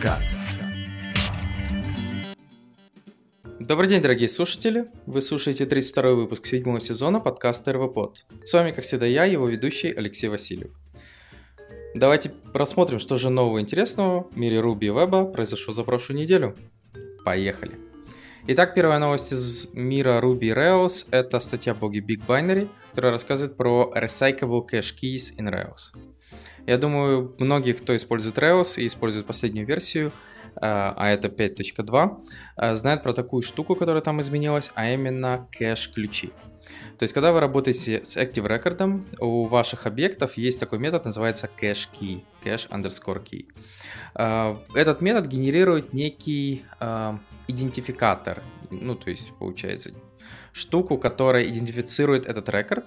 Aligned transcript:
подкаст. 0.00 0.42
Добрый 3.58 3.86
день, 3.86 4.00
дорогие 4.00 4.30
слушатели! 4.30 4.86
Вы 5.04 5.20
слушаете 5.20 5.66
32 5.66 6.14
выпуск 6.14 6.46
седьмого 6.46 6.80
сезона 6.80 7.20
подкаста 7.20 7.74
РВПод. 7.74 8.24
С 8.42 8.54
вами, 8.54 8.70
как 8.70 8.84
всегда, 8.84 9.04
я, 9.04 9.24
его 9.24 9.46
ведущий 9.46 9.92
Алексей 9.92 10.28
Васильев. 10.28 10.70
Давайте 11.94 12.30
просмотрим, 12.30 12.98
что 12.98 13.18
же 13.18 13.28
нового 13.28 13.60
интересного 13.60 14.26
в 14.30 14.36
мире 14.38 14.60
Руби 14.60 14.86
и 14.86 14.90
Веба 14.90 15.26
произошло 15.26 15.74
за 15.74 15.84
прошлую 15.84 16.18
неделю. 16.18 16.56
Поехали! 17.26 17.74
Итак, 18.46 18.74
первая 18.74 18.98
новость 18.98 19.32
из 19.32 19.68
мира 19.74 20.18
Ruby 20.22 20.44
и 20.44 20.50
Rails— 20.50 21.08
это 21.10 21.40
статья 21.40 21.74
блоге 21.74 22.00
Big 22.00 22.24
Binary, 22.26 22.70
которая 22.88 23.12
рассказывает 23.12 23.54
про 23.54 23.92
Recyclable 23.94 24.66
Cache 24.66 24.94
Keys 24.94 25.36
in 25.38 25.50
Rails. 25.50 25.92
Я 26.70 26.78
думаю, 26.78 27.34
многие, 27.40 27.72
кто 27.72 27.96
использует 27.96 28.38
Rails 28.38 28.80
и 28.80 28.86
использует 28.86 29.26
последнюю 29.26 29.66
версию, 29.66 30.12
а, 30.54 30.94
а 30.96 31.08
это 31.08 31.26
5.2, 31.26 32.22
а, 32.54 32.76
знают 32.76 33.02
про 33.02 33.12
такую 33.12 33.42
штуку, 33.42 33.74
которая 33.74 34.00
там 34.02 34.20
изменилась, 34.20 34.70
а 34.76 34.88
именно 34.88 35.48
кэш-ключи. 35.50 36.30
То 36.96 37.02
есть, 37.02 37.12
когда 37.12 37.32
вы 37.32 37.40
работаете 37.40 38.04
с 38.04 38.16
Active 38.16 38.46
Record, 38.46 39.04
у 39.18 39.46
ваших 39.46 39.86
объектов 39.86 40.36
есть 40.36 40.60
такой 40.60 40.78
метод, 40.78 41.06
называется 41.06 41.50
cache 41.60 41.88
key, 41.92 42.22
cache 42.44 42.68
underscore 42.68 43.20
key. 43.20 43.48
Этот 44.72 45.00
метод 45.00 45.26
генерирует 45.26 45.92
некий 45.92 46.64
идентификатор, 47.48 48.44
ну, 48.70 48.94
то 48.94 49.10
есть, 49.10 49.32
получается, 49.40 49.90
штуку, 50.52 50.98
которая 50.98 51.44
идентифицирует 51.44 52.26
этот 52.26 52.48
рекорд, 52.48 52.86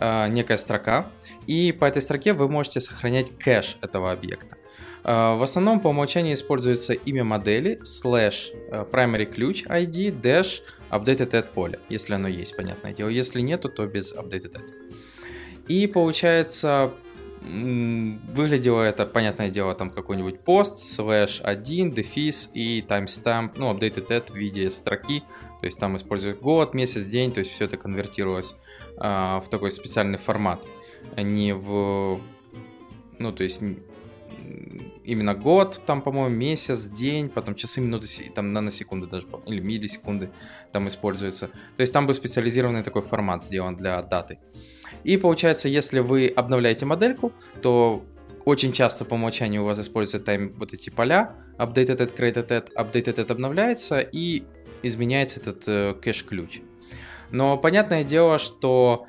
некая 0.00 0.56
строка, 0.56 1.10
и 1.46 1.72
по 1.72 1.84
этой 1.84 2.00
строке 2.00 2.32
вы 2.32 2.48
можете 2.48 2.80
сохранять 2.80 3.36
кэш 3.38 3.76
этого 3.82 4.12
объекта. 4.12 4.56
А, 5.02 5.36
в 5.36 5.42
основном 5.42 5.80
по 5.80 5.88
умолчанию 5.88 6.34
используется 6.34 6.92
имя 6.92 7.24
модели, 7.24 7.80
слэш 7.84 8.52
э, 8.70 8.84
primary 8.90 9.24
ключ 9.24 9.64
ID, 9.64 10.20
dash 10.20 10.60
updated 10.90 11.30
at 11.30 11.52
поле, 11.52 11.78
если 11.88 12.14
оно 12.14 12.28
есть, 12.28 12.56
понятное 12.56 12.92
дело. 12.92 13.08
Если 13.08 13.40
нету, 13.40 13.68
то 13.68 13.86
без 13.86 14.14
updated 14.14 14.56
at. 14.56 14.70
И 15.68 15.86
получается, 15.86 16.92
выглядело 17.40 18.82
это, 18.82 19.06
понятное 19.06 19.48
дело, 19.48 19.74
там 19.74 19.90
какой-нибудь 19.90 20.40
пост, 20.40 20.78
слэш 20.78 21.40
1, 21.42 21.90
дефис 21.92 22.50
и 22.52 22.82
timestamp, 22.86 23.52
ну, 23.56 23.72
updated 23.72 24.08
at 24.08 24.32
в 24.32 24.36
виде 24.36 24.70
строки, 24.70 25.22
то 25.60 25.66
есть 25.66 25.78
там 25.78 25.96
используют 25.96 26.40
год, 26.40 26.74
месяц, 26.74 27.04
день, 27.06 27.32
то 27.32 27.40
есть 27.40 27.50
все 27.50 27.64
это 27.64 27.76
конвертировалось 27.76 28.56
а, 28.98 29.40
в 29.40 29.48
такой 29.48 29.72
специальный 29.72 30.18
формат, 30.18 30.66
а 31.16 31.22
не 31.22 31.54
в, 31.54 32.20
ну, 33.18 33.32
то 33.32 33.42
есть 33.42 33.62
именно 35.04 35.34
год, 35.34 35.80
там, 35.86 36.02
по-моему, 36.02 36.34
месяц, 36.34 36.86
день, 36.86 37.28
потом 37.28 37.54
часы, 37.54 37.80
минуты, 37.80 38.06
там 38.34 38.52
наносекунды 38.52 39.06
даже, 39.06 39.26
или 39.46 39.60
миллисекунды 39.60 40.30
там 40.72 40.88
используются. 40.88 41.48
То 41.76 41.80
есть 41.80 41.92
там 41.92 42.06
был 42.06 42.14
специализированный 42.14 42.82
такой 42.82 43.02
формат 43.02 43.44
сделан 43.44 43.76
для 43.76 44.02
даты. 44.02 44.38
И 45.04 45.16
получается, 45.16 45.68
если 45.68 46.00
вы 46.00 46.28
обновляете 46.28 46.86
модельку, 46.86 47.32
то 47.62 48.04
очень 48.44 48.72
часто 48.72 49.04
по 49.04 49.14
умолчанию 49.14 49.62
у 49.62 49.66
вас 49.66 49.78
используются 49.78 50.24
тайм 50.24 50.52
вот 50.56 50.72
эти 50.72 50.90
поля, 50.90 51.34
updated 51.58 51.98
at, 51.98 52.16
created 52.16 52.48
at, 52.48 52.68
updated 52.74 53.16
at 53.16 53.30
обновляется 53.30 54.00
и 54.00 54.44
изменяется 54.82 55.40
этот 55.40 55.64
э, 55.66 55.94
кэш-ключ. 56.00 56.60
Но 57.30 57.56
понятное 57.58 58.02
дело, 58.02 58.38
что 58.38 59.06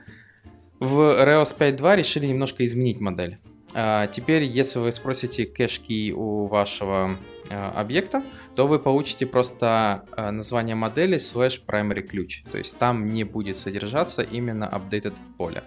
в 0.80 0.99
Rails 0.99 1.55
5.2 1.58 1.95
решили 1.95 2.26
немножко 2.26 2.65
изменить 2.65 2.99
модель. 2.99 3.38
А, 3.73 4.08
теперь, 4.08 4.44
если 4.44 4.80
вы 4.80 4.92
спросите 4.92 5.45
кэш-ки 5.45 6.11
у 6.11 6.48
вашего 6.48 7.17
а, 7.49 7.71
объекта, 7.71 8.23
то 8.55 8.67
вы 8.67 8.80
получите 8.80 9.26
просто 9.26 10.05
а, 10.11 10.32
название 10.32 10.76
модели 10.76 11.17
slash 11.17 11.61
primary 11.65 12.02
ключ. 12.02 12.44
То 12.52 12.58
есть 12.58 12.77
там 12.77 13.11
не 13.11 13.23
будет 13.23 13.58
содержаться 13.58 14.21
именно 14.21 14.70
updated 14.71 15.15
поле. 15.38 15.64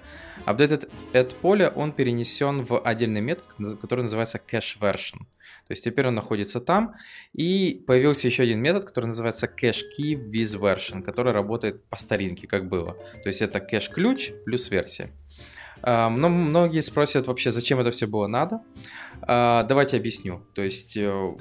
Updated 0.47 0.91
at 1.13 1.35
поле 1.41 1.69
он 1.69 1.93
перенесен 1.93 2.65
в 2.65 2.79
отдельный 2.81 3.21
метод, 3.21 3.49
который 3.81 4.03
называется 4.03 4.39
cache 4.39 4.79
version. 4.79 5.21
То 5.67 5.73
есть 5.73 5.85
теперь 5.85 6.07
он 6.09 6.15
находится 6.15 6.61
там. 6.61 6.95
И 7.33 7.83
появился 7.87 8.27
еще 8.27 8.43
один 8.43 8.61
метод, 8.61 8.85
который 8.85 9.07
называется 9.07 9.47
cache 9.47 9.83
key 9.99 10.15
with 10.15 10.59
version, 10.61 11.03
который 11.03 11.33
работает 11.33 11.83
по 11.85 11.97
старинке, 11.97 12.47
как 12.47 12.69
было. 12.69 12.97
То 13.23 13.29
есть 13.29 13.41
это 13.43 13.59
cache 13.59 13.91
ключ 13.93 14.33
плюс 14.45 14.71
версия. 14.71 15.11
А, 15.83 16.09
но 16.11 16.29
многие 16.29 16.81
спросят 16.81 17.27
вообще, 17.27 17.53
зачем 17.53 17.81
это 17.81 17.91
все 17.91 18.07
было 18.07 18.27
надо. 18.27 18.61
А, 19.23 19.63
давайте 19.65 19.97
объясню. 19.97 20.43
То 20.55 20.63
есть 20.63 20.97
э, 20.97 21.37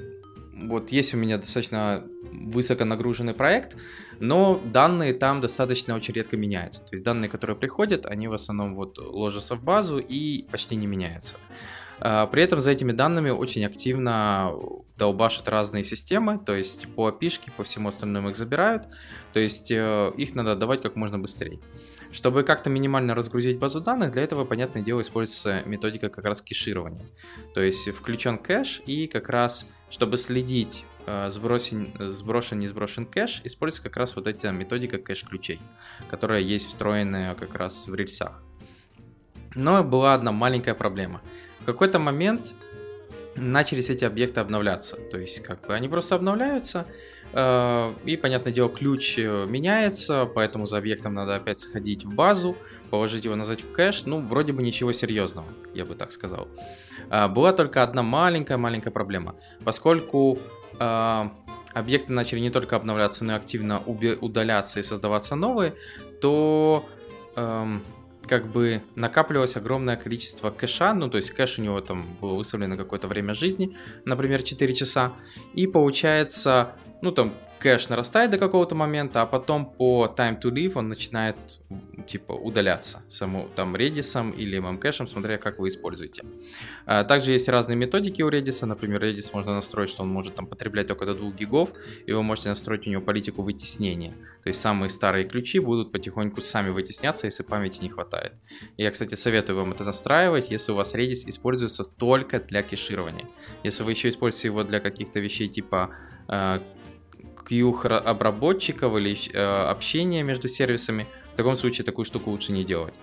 вот 0.56 0.92
есть 0.92 1.14
у 1.14 1.16
меня 1.16 1.38
достаточно 1.38 2.04
высоко 2.32 2.84
нагруженный 2.84 3.34
проект, 3.34 3.76
но 4.20 4.60
данные 4.64 5.14
там 5.14 5.40
достаточно 5.40 5.94
очень 5.94 6.14
редко 6.14 6.36
меняются. 6.36 6.80
То 6.82 6.88
есть 6.92 7.04
данные, 7.04 7.28
которые 7.28 7.56
приходят, 7.56 8.06
они 8.06 8.28
в 8.28 8.32
основном 8.32 8.74
вот 8.74 8.98
ложатся 8.98 9.56
в 9.56 9.62
базу 9.62 9.98
и 9.98 10.46
почти 10.50 10.76
не 10.76 10.86
меняются. 10.86 11.36
А, 12.00 12.26
при 12.26 12.42
этом 12.42 12.60
за 12.60 12.70
этими 12.70 12.92
данными 12.92 13.30
очень 13.30 13.64
активно 13.64 14.52
долбашат 14.96 15.48
разные 15.48 15.84
системы, 15.84 16.38
то 16.38 16.54
есть 16.54 16.86
по 16.94 17.08
API, 17.08 17.50
по 17.56 17.64
всему 17.64 17.88
остальному 17.88 18.30
их 18.30 18.36
забирают, 18.36 18.88
то 19.32 19.40
есть 19.40 19.70
э, 19.70 20.12
их 20.16 20.34
надо 20.34 20.52
отдавать 20.52 20.82
как 20.82 20.96
можно 20.96 21.18
быстрее. 21.18 21.60
Чтобы 22.14 22.44
как-то 22.44 22.70
минимально 22.70 23.16
разгрузить 23.16 23.58
базу 23.58 23.80
данных, 23.80 24.12
для 24.12 24.22
этого, 24.22 24.44
понятное 24.44 24.82
дело, 24.82 25.00
используется 25.00 25.62
методика 25.66 26.08
как 26.08 26.24
раз 26.24 26.42
кеширования. 26.42 27.04
То 27.54 27.60
есть 27.60 27.88
включен 27.90 28.38
кэш 28.38 28.82
и 28.86 29.08
как 29.08 29.28
раз, 29.28 29.66
чтобы 29.90 30.16
следить 30.16 30.84
э, 31.06 31.28
сбросен, 31.30 31.88
сброшен, 31.98 32.60
не 32.60 32.68
сброшен 32.68 33.04
кэш, 33.04 33.40
используется 33.42 33.82
как 33.82 33.96
раз 33.96 34.14
вот 34.14 34.28
эта 34.28 34.52
методика 34.52 34.98
кэш-ключей, 34.98 35.58
которая 36.08 36.40
есть 36.40 36.68
встроенная 36.68 37.34
как 37.34 37.56
раз 37.56 37.88
в 37.88 37.94
рельсах. 37.96 38.40
Но 39.56 39.82
была 39.82 40.14
одна 40.14 40.30
маленькая 40.30 40.74
проблема. 40.74 41.20
В 41.58 41.64
какой-то 41.64 41.98
момент 41.98 42.54
начались 43.34 43.90
эти 43.90 44.04
объекты 44.04 44.38
обновляться. 44.38 44.98
То 45.10 45.18
есть, 45.18 45.40
как 45.40 45.66
бы 45.66 45.74
они 45.74 45.88
просто 45.88 46.14
обновляются, 46.14 46.86
и, 47.34 48.16
понятное 48.16 48.52
дело, 48.52 48.68
ключ 48.68 49.18
э, 49.18 49.46
меняется, 49.48 50.24
поэтому 50.24 50.66
за 50.66 50.78
объектом 50.78 51.14
надо 51.14 51.34
опять 51.34 51.60
сходить 51.60 52.04
в 52.04 52.14
базу, 52.14 52.56
положить 52.90 53.24
его 53.24 53.34
назад 53.34 53.60
в 53.60 53.72
кэш. 53.72 54.04
Ну, 54.06 54.20
вроде 54.20 54.52
бы 54.52 54.62
ничего 54.62 54.92
серьезного, 54.92 55.48
я 55.74 55.84
бы 55.84 55.96
так 55.96 56.12
сказал. 56.12 56.46
Э, 57.10 57.26
была 57.26 57.52
только 57.52 57.82
одна 57.82 58.02
маленькая-маленькая 58.02 58.92
проблема. 58.92 59.34
Поскольку 59.64 60.38
объекты 61.74 62.12
начали 62.12 62.40
не 62.40 62.50
только 62.50 62.76
обновляться, 62.76 63.24
но 63.24 63.32
и 63.34 63.36
активно 63.36 63.80
удаляться 63.80 64.80
и 64.80 64.82
создаваться 64.82 65.36
новые, 65.36 65.74
то 66.20 66.88
эм, 67.36 67.84
как 68.26 68.46
бы 68.46 68.82
накапливалось 68.94 69.56
огромное 69.56 69.96
количество 69.96 70.50
кэша, 70.50 70.94
ну 70.94 71.10
то 71.10 71.18
есть 71.18 71.30
кэш 71.30 71.58
у 71.58 71.62
него 71.62 71.80
там 71.80 72.16
было 72.20 72.34
выставлено 72.34 72.76
какое-то 72.76 73.08
время 73.08 73.34
жизни, 73.34 73.76
например 74.04 74.42
4 74.42 74.74
часа, 74.74 75.12
и 75.52 75.66
получается 75.66 76.76
ну 77.04 77.12
там 77.12 77.34
кэш 77.58 77.88
нарастает 77.88 78.30
до 78.30 78.38
какого-то 78.38 78.74
момента, 78.74 79.22
а 79.22 79.26
потом 79.26 79.66
по 79.66 80.12
time 80.16 80.40
to 80.40 80.50
live 80.50 80.72
он 80.74 80.88
начинает 80.88 81.36
типа 82.06 82.32
удаляться 82.32 83.02
саму 83.08 83.48
там 83.54 83.76
Redis 83.76 84.34
или 84.36 84.58
memcache, 84.58 85.06
смотря 85.06 85.38
как 85.38 85.58
вы 85.58 85.68
используете. 85.68 86.22
А, 86.86 87.04
также 87.04 87.32
есть 87.32 87.48
разные 87.48 87.76
методики 87.76 88.22
у 88.22 88.30
Redis, 88.30 88.66
например, 88.66 89.04
Redis 89.04 89.30
можно 89.32 89.54
настроить, 89.54 89.90
что 89.90 90.02
он 90.02 90.08
может 90.08 90.34
там 90.34 90.46
потреблять 90.46 90.86
только 90.86 91.06
до 91.06 91.14
2 91.14 91.30
гигов, 91.30 91.70
и 92.06 92.12
вы 92.12 92.22
можете 92.22 92.48
настроить 92.48 92.86
у 92.86 92.90
него 92.90 93.02
политику 93.02 93.42
вытеснения. 93.42 94.12
То 94.42 94.48
есть 94.48 94.60
самые 94.60 94.90
старые 94.90 95.24
ключи 95.24 95.58
будут 95.58 95.92
потихоньку 95.92 96.42
сами 96.42 96.70
вытесняться, 96.70 97.26
если 97.26 97.42
памяти 97.42 97.80
не 97.80 97.88
хватает. 97.88 98.32
Я, 98.76 98.90
кстати, 98.90 99.14
советую 99.14 99.58
вам 99.58 99.72
это 99.72 99.84
настраивать, 99.84 100.50
если 100.50 100.72
у 100.72 100.74
вас 100.74 100.94
Redis 100.94 101.28
используется 101.28 101.84
только 101.84 102.40
для 102.40 102.62
кеширования. 102.62 103.26
Если 103.62 103.84
вы 103.84 103.92
еще 103.92 104.08
используете 104.08 104.48
его 104.48 104.64
для 104.64 104.80
каких-то 104.80 105.20
вещей 105.20 105.48
типа 105.48 105.90
а, 107.44 107.48
Q-обработчиков 107.48 108.96
или 108.96 109.16
э, 109.32 109.70
общения 109.70 110.22
между 110.22 110.48
сервисами, 110.48 111.06
в 111.32 111.36
таком 111.36 111.56
случае 111.56 111.84
такую 111.84 112.04
штуку 112.04 112.30
лучше 112.30 112.52
не 112.52 112.64
делать. 112.64 112.94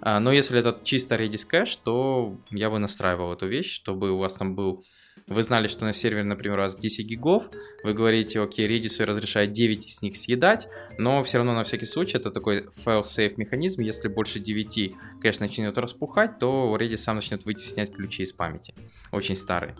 А, 0.00 0.20
но 0.20 0.32
если 0.32 0.58
это 0.58 0.78
чисто 0.82 1.16
Redis 1.16 1.46
кэш, 1.46 1.76
то 1.76 2.36
я 2.50 2.70
бы 2.70 2.78
настраивал 2.78 3.32
эту 3.32 3.46
вещь, 3.46 3.72
чтобы 3.72 4.10
у 4.10 4.18
вас 4.18 4.34
там 4.34 4.54
был... 4.54 4.82
Вы 5.26 5.42
знали, 5.42 5.68
что 5.68 5.84
на 5.84 5.92
сервере, 5.92 6.24
например, 6.24 6.58
у 6.58 6.62
вас 6.62 6.76
10 6.76 7.06
гигов, 7.06 7.50
вы 7.84 7.92
говорите, 7.92 8.40
окей, 8.40 8.66
Redis 8.66 9.04
разрешает 9.04 9.52
9 9.52 9.86
из 9.86 10.02
них 10.02 10.16
съедать, 10.16 10.66
но 10.98 11.22
все 11.22 11.38
равно 11.38 11.54
на 11.54 11.62
всякий 11.64 11.86
случай 11.86 12.16
это 12.16 12.30
такой 12.30 12.66
fail-safe 12.84 13.34
механизм, 13.36 13.82
если 13.82 14.08
больше 14.08 14.38
9 14.38 14.94
кэш 15.20 15.40
начнет 15.40 15.76
распухать, 15.76 16.38
то 16.38 16.74
Redis 16.78 16.98
сам 16.98 17.16
начнет 17.16 17.44
вытеснять 17.44 17.92
ключи 17.92 18.22
из 18.22 18.32
памяти, 18.32 18.74
очень 19.12 19.36
старые. 19.36 19.76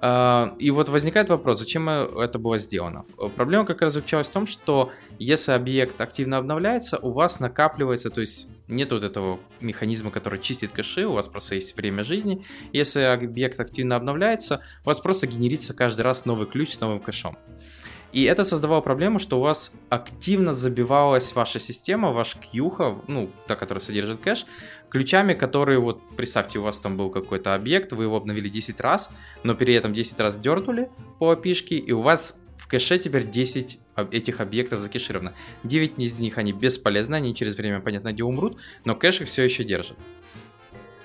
А, 0.00 0.54
и 0.60 0.70
вот 0.70 0.88
возникает 0.88 1.28
вопрос, 1.28 1.58
зачем 1.58 1.88
это 1.88 2.38
было 2.38 2.58
сделано? 2.58 3.04
Проблема 3.34 3.64
как 3.66 3.82
раз 3.82 3.94
заключалась 3.94 4.28
в 4.28 4.32
том, 4.32 4.46
что 4.46 4.92
если 5.18 5.52
объект 5.52 6.00
активно 6.00 6.38
обновляется, 6.38 6.98
у 6.98 7.10
вас 7.10 7.40
накапливается, 7.40 8.08
то 8.10 8.20
есть 8.20 8.46
Нет 8.68 8.92
вот 8.92 9.02
этого 9.02 9.40
механизма, 9.60 10.10
который 10.10 10.38
чистит 10.38 10.72
кэши, 10.72 11.06
у 11.06 11.12
вас 11.12 11.26
просто 11.26 11.54
есть 11.54 11.74
время 11.74 12.04
жизни. 12.04 12.44
Если 12.74 13.00
объект 13.00 13.58
активно 13.58 13.96
обновляется, 13.96 14.60
у 14.84 14.88
вас 14.88 15.00
просто 15.00 15.26
генерится 15.26 15.72
каждый 15.72 16.02
раз 16.02 16.26
новый 16.26 16.46
ключ 16.46 16.74
с 16.74 16.80
новым 16.80 17.00
кэшом. 17.00 17.38
И 18.12 18.24
это 18.24 18.44
создавало 18.44 18.80
проблему, 18.80 19.18
что 19.18 19.38
у 19.38 19.42
вас 19.42 19.72
активно 19.90 20.52
забивалась 20.52 21.34
ваша 21.34 21.58
система, 21.58 22.12
ваш 22.12 22.36
кьюха, 22.36 22.98
ну, 23.06 23.30
та, 23.46 23.54
которая 23.54 23.82
содержит 23.82 24.20
кэш, 24.20 24.46
ключами, 24.88 25.34
которые, 25.34 25.78
вот, 25.78 26.00
представьте, 26.16 26.58
у 26.58 26.62
вас 26.62 26.80
там 26.80 26.96
был 26.96 27.10
какой-то 27.10 27.54
объект, 27.54 27.92
вы 27.92 28.04
его 28.04 28.16
обновили 28.16 28.48
10 28.48 28.80
раз, 28.80 29.10
но 29.42 29.54
при 29.54 29.74
этом 29.74 29.92
10 29.92 30.18
раз 30.20 30.36
дернули 30.36 30.90
по 31.18 31.34
API, 31.34 31.76
и 31.76 31.92
у 31.92 32.00
вас 32.00 32.38
в 32.56 32.66
кэше 32.66 32.98
теперь 32.98 33.26
10 33.26 33.78
этих 34.10 34.40
объектов 34.40 34.80
закешировано. 34.80 35.34
9 35.64 35.98
из 35.98 36.18
них, 36.18 36.38
они 36.38 36.52
бесполезны, 36.52 37.16
они 37.16 37.34
через 37.34 37.56
время, 37.56 37.80
понятно, 37.80 38.12
где 38.12 38.24
умрут, 38.24 38.58
но 38.84 38.94
кэш 38.94 39.20
их 39.20 39.28
все 39.28 39.42
еще 39.42 39.64
держит 39.64 39.96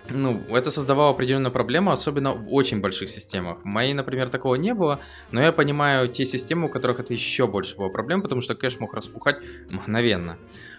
ну, 0.09 0.43
это 0.49 0.71
создавало 0.71 1.11
определенную 1.11 1.51
проблему, 1.51 1.91
особенно 1.91 2.33
в 2.33 2.53
очень 2.53 2.81
больших 2.81 3.09
системах. 3.09 3.59
В 3.61 3.65
моей, 3.65 3.93
например, 3.93 4.29
такого 4.29 4.55
не 4.55 4.73
было, 4.73 4.99
но 5.31 5.41
я 5.41 5.51
понимаю 5.51 6.07
те 6.09 6.25
системы, 6.25 6.67
у 6.67 6.69
которых 6.69 6.99
это 6.99 7.13
еще 7.13 7.47
больше 7.47 7.77
было 7.77 7.89
проблем, 7.89 8.21
потому 8.21 8.41
что 8.41 8.55
кэш 8.55 8.79
мог 8.79 8.93
распухать 8.93 9.37
мгновенно. 9.69 10.37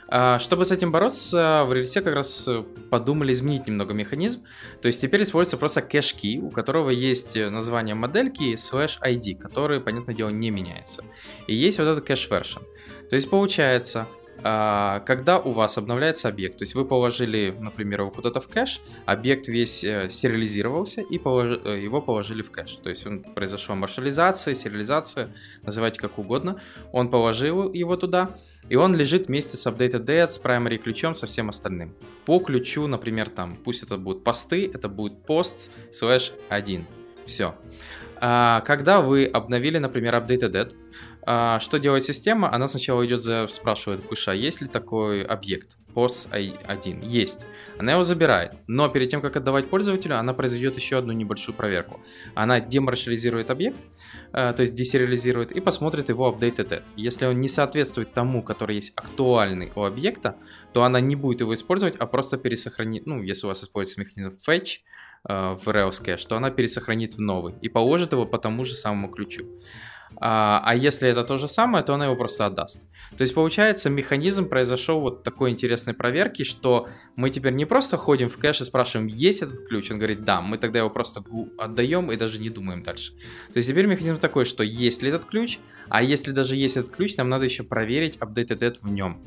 А, 0.08 0.38
чтобы 0.38 0.64
с 0.64 0.70
этим 0.70 0.92
бороться, 0.92 1.64
в 1.66 1.72
Rails 1.72 1.97
е 1.97 2.02
как 2.02 2.14
раз 2.14 2.48
подумали 2.90 3.32
изменить 3.32 3.66
немного 3.66 3.94
механизм. 3.94 4.44
То 4.82 4.88
есть 4.88 5.00
теперь 5.00 5.22
используется 5.22 5.56
просто 5.56 5.80
cache 5.80 6.12
key, 6.12 6.38
у 6.40 6.50
которого 6.50 6.90
есть 6.90 7.34
название 7.36 7.94
модельки 7.94 8.54
slash 8.54 9.00
ID, 9.02 9.38
который, 9.38 9.80
понятное 9.80 10.14
дело, 10.14 10.28
не 10.28 10.50
меняется. 10.50 11.02
И 11.46 11.54
есть 11.54 11.78
вот 11.78 11.86
этот 11.86 12.06
cache 12.06 12.27
version. 12.27 12.60
То 13.08 13.16
есть 13.16 13.30
получается, 13.30 14.06
когда 14.44 15.40
у 15.42 15.52
вас 15.52 15.78
обновляется 15.78 16.28
объект, 16.28 16.58
то 16.58 16.64
есть 16.64 16.74
вы 16.74 16.84
положили, 16.84 17.56
например, 17.58 18.02
его 18.02 18.10
куда-то 18.10 18.42
в 18.42 18.48
кэш, 18.48 18.82
объект 19.06 19.48
весь 19.48 19.82
э, 19.82 20.10
сериализировался 20.10 21.00
и 21.00 21.18
полож... 21.18 21.60
Э, 21.64 21.80
его 21.80 22.02
положили 22.02 22.42
в 22.42 22.50
кэш. 22.50 22.76
То 22.82 22.90
есть 22.90 23.06
он 23.06 23.22
произошла 23.22 23.74
маршализация, 23.74 24.54
сериализация, 24.54 25.30
называйте 25.62 25.98
как 25.98 26.18
угодно. 26.18 26.60
Он 26.92 27.08
положил 27.08 27.72
его 27.72 27.96
туда, 27.96 28.36
и 28.68 28.76
он 28.76 28.94
лежит 28.94 29.28
вместе 29.28 29.56
с 29.56 29.66
updated 29.66 30.04
date, 30.04 30.28
с 30.28 30.38
primary 30.38 30.76
ключом, 30.76 31.14
со 31.14 31.26
всем 31.26 31.48
остальным. 31.48 31.94
По 32.26 32.38
ключу, 32.38 32.86
например, 32.86 33.30
там, 33.30 33.56
пусть 33.56 33.82
это 33.82 33.96
будут 33.96 34.24
посты, 34.24 34.70
это 34.72 34.90
будет 34.90 35.14
post 35.26 35.70
slash 35.90 36.32
1. 36.50 36.86
Все. 37.24 37.54
А, 38.20 38.60
когда 38.60 39.00
вы 39.00 39.26
обновили, 39.26 39.78
например, 39.78 40.14
updated 40.14 40.52
date, 40.52 40.74
а, 41.26 41.58
что 41.60 41.78
делает 41.78 42.04
система? 42.04 42.52
Она 42.52 42.68
сначала 42.68 43.04
идет 43.06 43.22
за, 43.22 43.46
спрашивает 43.48 44.02
куша, 44.02 44.32
есть 44.32 44.60
ли 44.60 44.68
такой 44.68 45.22
объект, 45.22 45.78
POS1. 45.94 47.06
Есть. 47.06 47.46
Она 47.78 47.92
его 47.92 48.04
забирает. 48.04 48.52
Но 48.66 48.88
перед 48.88 49.08
тем, 49.08 49.20
как 49.20 49.36
отдавать 49.36 49.70
пользователю, 49.70 50.18
она 50.18 50.34
произведет 50.34 50.76
еще 50.76 50.98
одну 50.98 51.12
небольшую 51.12 51.54
проверку. 51.54 52.00
Она 52.34 52.60
демаршализирует 52.60 53.50
объект, 53.50 53.80
а, 54.32 54.52
то 54.52 54.62
есть 54.62 54.74
десериализирует, 54.74 55.52
и 55.52 55.60
посмотрит 55.60 56.10
его 56.10 56.30
updated 56.30 56.68
at. 56.68 56.82
Если 56.96 57.26
он 57.26 57.40
не 57.40 57.48
соответствует 57.48 58.12
тому, 58.12 58.42
который 58.42 58.76
есть 58.76 58.92
актуальный 58.96 59.72
у 59.74 59.84
объекта, 59.84 60.36
то 60.72 60.82
она 60.84 61.00
не 61.00 61.16
будет 61.16 61.40
его 61.40 61.54
использовать, 61.54 61.96
а 61.96 62.06
просто 62.06 62.36
пересохранит, 62.36 63.06
ну, 63.06 63.22
если 63.22 63.46
у 63.46 63.48
вас 63.48 63.64
используется 63.64 64.00
механизм 64.00 64.36
fetch, 64.46 64.80
а, 65.26 65.54
в 65.54 65.68
Rails 65.68 66.04
Cache, 66.04 66.26
то 66.28 66.36
она 66.36 66.50
пересохранит 66.50 67.14
в 67.14 67.20
новый 67.20 67.54
и 67.62 67.70
положит 67.70 68.12
его 68.12 68.26
по 68.26 68.36
тому 68.38 68.64
же 68.64 68.74
самому 68.74 69.08
ключу. 69.08 69.46
А, 70.16 70.60
а 70.64 70.74
если 70.74 71.08
это 71.08 71.24
то 71.24 71.36
же 71.36 71.48
самое, 71.48 71.84
то 71.84 71.94
она 71.94 72.06
его 72.06 72.16
просто 72.16 72.46
отдаст. 72.46 72.88
То 73.16 73.22
есть 73.22 73.34
получается 73.34 73.90
механизм 73.90 74.48
произошел 74.48 75.00
вот 75.00 75.22
такой 75.22 75.50
интересной 75.50 75.94
проверки, 75.94 76.44
что 76.44 76.88
мы 77.16 77.30
теперь 77.30 77.52
не 77.52 77.64
просто 77.64 77.96
ходим 77.96 78.28
в 78.28 78.36
кэш 78.38 78.60
и 78.60 78.64
спрашиваем, 78.64 79.08
есть 79.08 79.42
этот 79.42 79.66
ключ, 79.66 79.90
он 79.90 79.98
говорит, 79.98 80.24
да, 80.24 80.40
мы 80.40 80.58
тогда 80.58 80.78
его 80.78 80.90
просто 80.90 81.22
отдаем 81.58 82.10
и 82.10 82.16
даже 82.16 82.40
не 82.40 82.50
думаем 82.50 82.82
дальше. 82.82 83.12
То 83.52 83.58
есть 83.58 83.68
теперь 83.68 83.86
механизм 83.86 84.18
такой, 84.18 84.44
что 84.44 84.62
есть 84.62 85.02
ли 85.02 85.08
этот 85.08 85.24
ключ, 85.26 85.58
а 85.88 86.02
если 86.02 86.32
даже 86.32 86.56
есть 86.56 86.76
этот 86.76 86.94
ключ, 86.94 87.16
нам 87.16 87.28
надо 87.28 87.44
еще 87.44 87.62
проверить 87.62 88.16
updated 88.16 88.58
dead 88.58 88.76
в 88.80 88.90
нем. 88.90 89.20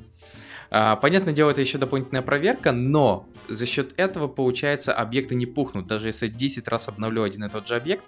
А, 0.69 0.95
понятное 0.98 1.33
дело, 1.33 1.51
это 1.51 1.62
еще 1.62 1.78
дополнительная 1.78 2.22
проверка, 2.22 2.72
но 2.72 3.28
за 3.48 3.66
счет 3.66 3.94
этого, 3.98 4.28
получается, 4.28 4.94
объекты 4.94 5.36
не 5.36 5.45
пухнут. 5.45 5.88
Даже 5.88 6.07
если 6.07 6.28
10 6.28 6.68
раз 6.68 6.88
обновлю 6.88 7.24
один 7.24 7.45
и 7.45 7.50
тот 7.50 7.68
же 7.68 7.75
объект, 7.75 8.04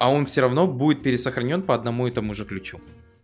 а, 0.00 0.10
он 0.10 0.24
все 0.24 0.40
равно 0.40 0.66
будет 0.66 1.02
пересохранен 1.02 1.62
по 1.62 1.74
одному 1.74 2.06
и 2.06 2.10
тому 2.10 2.34
же 2.34 2.46
ключу. 2.46 2.80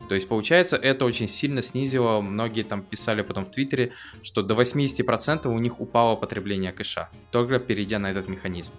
То 0.08 0.14
есть, 0.14 0.28
получается, 0.28 0.76
это 0.76 1.04
очень 1.06 1.26
сильно 1.26 1.62
снизило, 1.62 2.20
многие 2.20 2.62
там 2.62 2.82
писали 2.82 3.22
потом 3.22 3.46
в 3.46 3.50
Твиттере, 3.50 3.92
что 4.22 4.42
до 4.42 4.54
80% 4.54 5.48
у 5.48 5.58
них 5.58 5.80
упало 5.80 6.16
потребление 6.16 6.72
кэша, 6.72 7.08
только 7.32 7.58
перейдя 7.58 7.98
на 7.98 8.10
этот 8.10 8.28
механизм. 8.28 8.72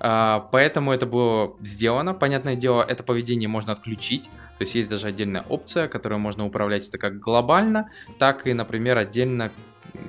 А, 0.00 0.48
поэтому 0.50 0.92
это 0.92 1.04
было 1.04 1.56
сделано. 1.60 2.14
Понятное 2.14 2.56
дело, 2.56 2.82
это 2.82 3.02
поведение 3.02 3.48
можно 3.48 3.74
отключить. 3.74 4.24
То 4.56 4.62
есть 4.62 4.74
есть 4.74 4.88
даже 4.88 5.06
отдельная 5.06 5.42
опция, 5.42 5.88
которую 5.88 6.20
можно 6.20 6.46
управлять 6.46 6.88
это 6.88 6.96
как 6.96 7.20
глобально, 7.20 7.90
так 8.18 8.46
и, 8.46 8.54
например, 8.54 8.96
отдельно 8.96 9.52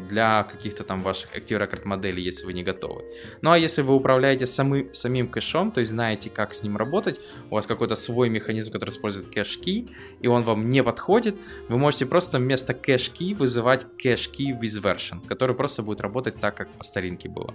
для 0.09 0.43
каких-то 0.43 0.83
там 0.83 1.03
ваших 1.03 1.35
Active 1.35 1.59
Record 1.59 1.85
моделей, 1.85 2.23
если 2.23 2.45
вы 2.45 2.53
не 2.53 2.63
готовы. 2.63 3.03
Ну 3.41 3.51
а 3.51 3.57
если 3.57 3.81
вы 3.81 3.95
управляете 3.95 4.47
самым, 4.47 4.91
самим 4.93 5.27
кэшом, 5.27 5.71
то 5.71 5.79
есть 5.79 5.91
знаете, 5.91 6.29
как 6.29 6.53
с 6.53 6.63
ним 6.63 6.77
работать, 6.77 7.19
у 7.49 7.55
вас 7.55 7.67
какой-то 7.67 7.95
свой 7.95 8.29
механизм, 8.29 8.71
который 8.71 8.91
использует 8.91 9.27
кэш-ки, 9.27 9.87
и 10.19 10.27
он 10.27 10.43
вам 10.43 10.69
не 10.69 10.83
подходит, 10.83 11.35
вы 11.69 11.77
можете 11.77 12.05
просто 12.05 12.39
вместо 12.39 12.73
кэш-ки 12.73 13.33
вызывать 13.33 13.85
кэш-ки 13.97 14.53
with 14.53 14.81
version, 14.81 15.25
который 15.27 15.55
просто 15.55 15.83
будет 15.83 16.01
работать 16.01 16.35
так, 16.35 16.55
как 16.55 16.69
по 16.71 16.83
старинке 16.83 17.29
было. 17.29 17.53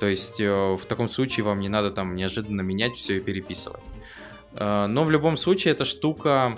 То 0.00 0.06
есть 0.06 0.40
э, 0.40 0.76
в 0.76 0.84
таком 0.86 1.08
случае 1.08 1.44
вам 1.44 1.60
не 1.60 1.68
надо 1.68 1.90
там 1.90 2.14
неожиданно 2.14 2.60
менять 2.60 2.96
все 2.96 3.16
и 3.16 3.20
переписывать. 3.20 3.82
Э, 4.54 4.86
но 4.86 5.04
в 5.04 5.10
любом 5.10 5.36
случае 5.36 5.72
эта 5.72 5.84
штука 5.84 6.56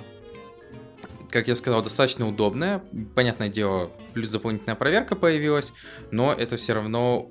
как 1.30 1.48
я 1.48 1.54
сказал, 1.54 1.82
достаточно 1.82 2.28
удобная. 2.28 2.82
Понятное 3.14 3.48
дело, 3.48 3.90
плюс 4.14 4.30
дополнительная 4.30 4.74
проверка 4.74 5.16
появилась, 5.16 5.72
но 6.10 6.32
это 6.32 6.56
все 6.56 6.72
равно, 6.72 7.30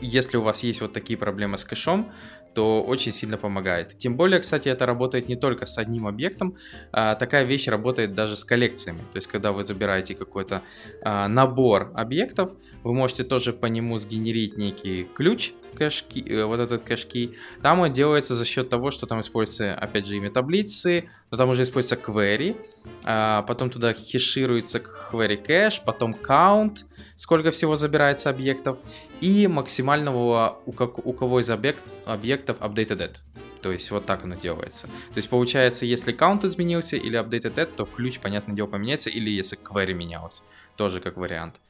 если 0.00 0.36
у 0.36 0.42
вас 0.42 0.62
есть 0.62 0.80
вот 0.80 0.92
такие 0.92 1.18
проблемы 1.18 1.58
с 1.58 1.64
кэшом, 1.64 2.12
то 2.54 2.82
очень 2.82 3.12
сильно 3.12 3.36
помогает. 3.36 3.96
Тем 3.98 4.16
более, 4.16 4.40
кстати, 4.40 4.68
это 4.68 4.86
работает 4.86 5.28
не 5.28 5.36
только 5.36 5.66
с 5.66 5.78
одним 5.78 6.06
объектом, 6.06 6.56
а 6.92 7.14
такая 7.14 7.44
вещь 7.44 7.68
работает 7.68 8.14
даже 8.14 8.36
с 8.36 8.44
коллекциями. 8.44 8.98
То 8.98 9.16
есть, 9.16 9.28
когда 9.28 9.52
вы 9.52 9.64
забираете 9.64 10.14
какой-то 10.14 10.62
а, 11.02 11.28
набор 11.28 11.92
объектов, 11.94 12.52
вы 12.82 12.92
можете 12.92 13.24
тоже 13.24 13.52
по 13.52 13.66
нему 13.66 13.98
сгенерить 13.98 14.58
некий 14.58 15.04
ключ, 15.14 15.52
кэшки, 15.74 16.20
э, 16.28 16.44
вот 16.44 16.60
этот 16.60 16.82
кэшки. 16.82 17.36
Там 17.62 17.80
он 17.80 17.92
делается 17.92 18.34
за 18.34 18.44
счет 18.44 18.68
того, 18.68 18.90
что 18.90 19.06
там 19.06 19.20
используется, 19.20 19.74
опять 19.74 20.06
же, 20.06 20.16
имя 20.16 20.30
таблицы, 20.30 21.08
но 21.30 21.36
там 21.36 21.48
уже 21.48 21.62
используется 21.62 21.96
query, 21.96 22.56
а 23.04 23.42
потом 23.42 23.70
туда 23.70 23.92
хешируется 23.92 24.80
query 24.80 25.36
кэш, 25.36 25.82
потом 25.84 26.14
count, 26.14 26.84
сколько 27.16 27.50
всего 27.50 27.76
забирается 27.76 28.30
объектов, 28.30 28.78
и 29.20 29.46
максимального 29.46 30.58
у, 30.66 30.72
как, 30.72 31.04
у 31.04 31.12
кого 31.12 31.40
из 31.40 31.50
объект, 31.50 31.82
объектов 32.06 32.58
updated 32.60 32.98
at. 32.98 33.16
То 33.62 33.72
есть 33.72 33.90
вот 33.90 34.06
так 34.06 34.24
оно 34.24 34.36
делается. 34.36 34.86
То 34.86 35.16
есть 35.16 35.28
получается, 35.28 35.84
если 35.84 36.16
count 36.16 36.46
изменился 36.46 36.96
или 36.96 37.20
updated 37.20 37.54
at, 37.56 37.74
то 37.76 37.84
ключ, 37.84 38.18
понятное 38.18 38.56
дело, 38.56 38.66
поменяется, 38.66 39.10
или 39.10 39.30
если 39.30 39.58
query 39.58 39.92
менялось, 39.92 40.42
тоже 40.76 41.00
как 41.00 41.16
вариант. 41.16 41.60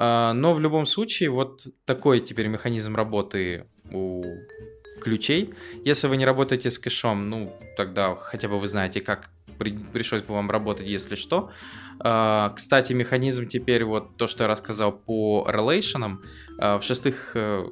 А, 0.00 0.32
но 0.32 0.54
в 0.54 0.60
любом 0.60 0.86
случае, 0.86 1.28
вот 1.28 1.66
такой 1.84 2.20
теперь 2.20 2.46
механизм 2.46 2.96
работы 2.96 3.66
у 3.92 4.24
ключей. 5.02 5.52
Если 5.84 6.08
вы 6.08 6.16
не 6.16 6.24
работаете 6.24 6.70
с 6.70 6.78
кэшом, 6.78 7.28
ну, 7.28 7.54
тогда 7.76 8.16
хотя 8.16 8.48
бы 8.48 8.58
вы 8.58 8.66
знаете, 8.66 9.02
как 9.02 9.28
при, 9.58 9.72
пришлось 9.72 10.22
бы 10.22 10.32
вам 10.32 10.50
работать, 10.50 10.86
если 10.86 11.16
что. 11.16 11.50
А, 11.98 12.50
кстати, 12.56 12.94
механизм 12.94 13.46
теперь, 13.46 13.84
вот 13.84 14.16
то, 14.16 14.26
что 14.26 14.44
я 14.44 14.48
рассказал 14.48 14.92
по 14.92 15.46
релейшенам, 15.46 16.22
а, 16.58 16.78
в 16.78 16.82
шестых 16.82 17.32
э, 17.34 17.66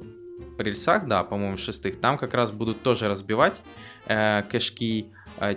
рельсах, 0.59 1.07
да, 1.07 1.23
по-моему, 1.23 1.57
в 1.57 1.59
шестых, 1.59 1.99
там 1.99 2.19
как 2.19 2.35
раз 2.35 2.51
будут 2.51 2.83
тоже 2.83 3.07
разбивать 3.07 3.59
э, 4.05 4.43
кэшки. 4.43 5.07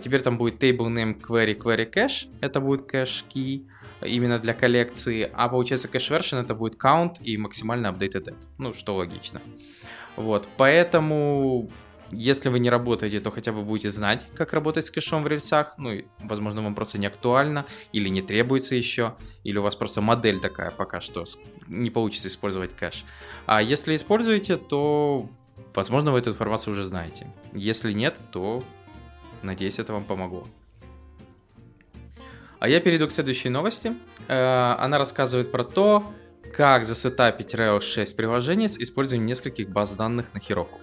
Теперь 0.01 0.21
там 0.21 0.39
будет 0.39 0.63
table 0.63 0.87
name 0.87 1.21
query 1.21 1.59
query 1.59 1.93
cache, 1.93 2.29
это 2.41 2.61
будет 2.61 2.83
кэшки 2.87 3.67
именно 4.07 4.39
для 4.39 4.55
коллекции, 4.55 5.31
а 5.35 5.49
получается 5.49 5.89
version 5.89 6.43
это 6.43 6.55
будет 6.55 6.75
count 6.75 7.15
и 7.21 7.37
максимально 7.37 7.89
updated 7.89 8.25
date, 8.25 8.47
ну, 8.59 8.75
что 8.75 8.97
логично. 8.97 9.41
Вот, 10.17 10.49
поэтому 10.57 11.71
если 12.13 12.51
вы 12.51 12.59
не 12.59 12.69
работаете, 12.69 13.21
то 13.21 13.31
хотя 13.31 13.53
бы 13.53 13.63
будете 13.63 13.91
знать, 13.91 14.27
как 14.35 14.53
работать 14.53 14.87
с 14.87 14.91
кэшом 14.91 15.25
в 15.25 15.27
рельсах. 15.27 15.75
Ну, 15.79 16.03
возможно, 16.21 16.63
вам 16.63 16.75
просто 16.75 16.99
не 16.99 17.07
актуально, 17.07 17.65
или 17.93 18.11
не 18.11 18.21
требуется 18.21 18.75
еще, 18.75 19.17
или 19.45 19.57
у 19.57 19.63
вас 19.63 19.75
просто 19.77 20.03
модель 20.03 20.39
такая 20.39 20.71
пока 20.71 21.01
что, 21.01 21.25
не 21.69 21.91
получится 21.91 22.29
использовать 22.29 22.77
кэш. 22.77 23.07
А 23.47 23.63
если 23.63 23.97
используете, 23.97 24.59
то, 24.59 25.31
возможно, 25.75 26.13
вы 26.13 26.19
эту 26.19 26.31
информацию 26.31 26.73
уже 26.73 26.85
знаете. 26.85 27.33
Если 27.55 27.93
нет, 27.93 28.23
то, 28.31 28.63
надеюсь, 29.43 29.79
это 29.79 29.95
вам 29.95 30.05
помогло. 30.05 30.47
А 32.63 32.69
я 32.69 32.79
перейду 32.79 33.09
к 33.09 33.11
следующей 33.11 33.49
новости. 33.49 33.93
Э, 34.29 34.77
она 34.79 34.97
рассказывает 34.97 35.51
про 35.51 35.65
то, 35.65 36.15
как 36.57 36.85
засетапить 36.85 37.57
Rails 37.57 37.81
6 37.81 38.15
приложение 38.15 38.69
с 38.69 38.79
использованием 38.79 39.27
нескольких 39.27 39.69
баз 39.69 39.95
данных 39.95 40.33
на 40.33 40.39
Heroku. 40.39 40.79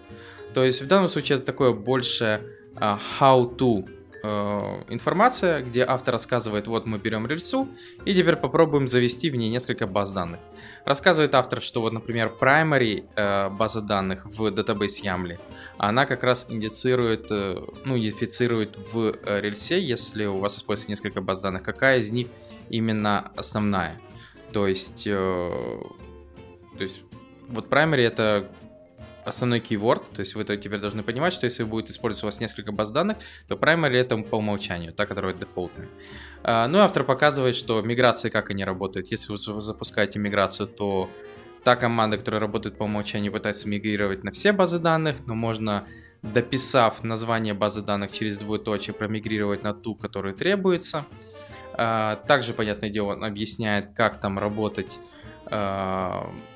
То 0.54 0.66
есть 0.66 0.82
в 0.82 0.88
данном 0.88 1.08
случае 1.08 1.38
это 1.38 1.46
такое 1.46 1.72
больше 1.72 2.42
uh, 2.76 3.00
how-to 3.22 3.88
Э, 4.22 4.84
информация, 4.90 5.62
где 5.62 5.84
автор 5.84 6.14
рассказывает, 6.14 6.68
вот 6.68 6.86
мы 6.86 6.98
берем 6.98 7.26
рельсу 7.28 7.68
и 8.06 8.14
теперь 8.14 8.36
попробуем 8.36 8.88
завести 8.88 9.30
в 9.30 9.36
ней 9.36 9.50
несколько 9.50 9.88
баз 9.88 10.12
данных. 10.12 10.40
Рассказывает 10.86 11.36
автор, 11.36 11.62
что 11.62 11.82
вот, 11.82 11.94
например, 11.94 12.32
primary 12.40 13.06
э, 13.16 13.50
база 13.50 13.82
данных 13.82 14.26
в 14.26 14.48
database 14.48 15.04
YAML, 15.04 15.40
она 15.78 16.06
как 16.06 16.24
раз 16.24 16.48
индицирует, 16.50 17.28
э, 17.30 17.62
ну, 17.86 17.98
идентифицирует 17.98 18.78
в 18.92 19.16
э, 19.24 19.42
рельсе, 19.42 19.80
если 19.80 20.26
у 20.26 20.40
вас 20.40 20.58
используется 20.58 20.92
несколько 20.92 21.22
баз 21.22 21.42
данных, 21.42 21.64
какая 21.64 22.00
из 22.00 22.12
них 22.12 22.28
именно 22.70 23.32
основная. 23.38 24.00
То 24.52 24.68
есть, 24.68 25.04
э, 25.06 25.82
то 26.78 26.84
есть 26.84 27.02
вот 27.48 27.68
primary 27.70 28.02
это 28.02 28.52
основной 29.30 29.60
keyword, 29.60 30.04
то 30.16 30.20
есть 30.20 30.36
вы 30.36 30.44
теперь 30.44 30.80
должны 30.80 31.04
понимать, 31.04 31.34
что 31.34 31.46
если 31.46 31.64
будет 31.64 31.90
использовать 31.90 32.24
у 32.24 32.28
вас 32.28 32.40
несколько 32.40 32.72
баз 32.72 32.92
данных, 32.92 33.18
то 33.48 33.56
primary 33.56 33.96
это 33.96 34.18
по 34.18 34.36
умолчанию, 34.36 34.94
та, 34.94 35.06
которая 35.06 35.34
дефолтная. 35.34 35.88
А, 36.44 36.68
ну 36.68 36.80
и 36.80 36.82
автор 36.82 37.04
показывает, 37.04 37.56
что 37.56 37.82
миграции, 37.82 38.30
как 38.30 38.50
они 38.50 38.66
работают. 38.66 39.12
Если 39.12 39.32
вы 39.32 39.38
запускаете 39.62 40.20
миграцию, 40.20 40.68
то 40.68 41.10
та 41.64 41.76
команда, 41.76 42.18
которая 42.18 42.42
работает 42.42 42.78
по 42.78 42.84
умолчанию, 42.84 43.32
пытается 43.32 43.68
мигрировать 43.70 44.24
на 44.24 44.32
все 44.32 44.52
базы 44.52 44.80
данных, 44.80 45.18
но 45.26 45.36
можно 45.36 45.86
дописав 46.22 47.04
название 47.04 47.54
базы 47.54 47.82
данных 47.82 48.12
через 48.12 48.38
двоеточие, 48.38 48.94
промигрировать 48.94 49.64
на 49.64 49.74
ту, 49.74 49.96
которая 49.96 50.34
требуется. 50.34 51.06
А, 51.74 52.18
также, 52.28 52.54
понятное 52.54 52.90
дело, 52.90 53.14
он 53.14 53.24
объясняет, 53.24 53.92
как 53.96 54.20
там 54.20 54.38
работать 54.38 55.00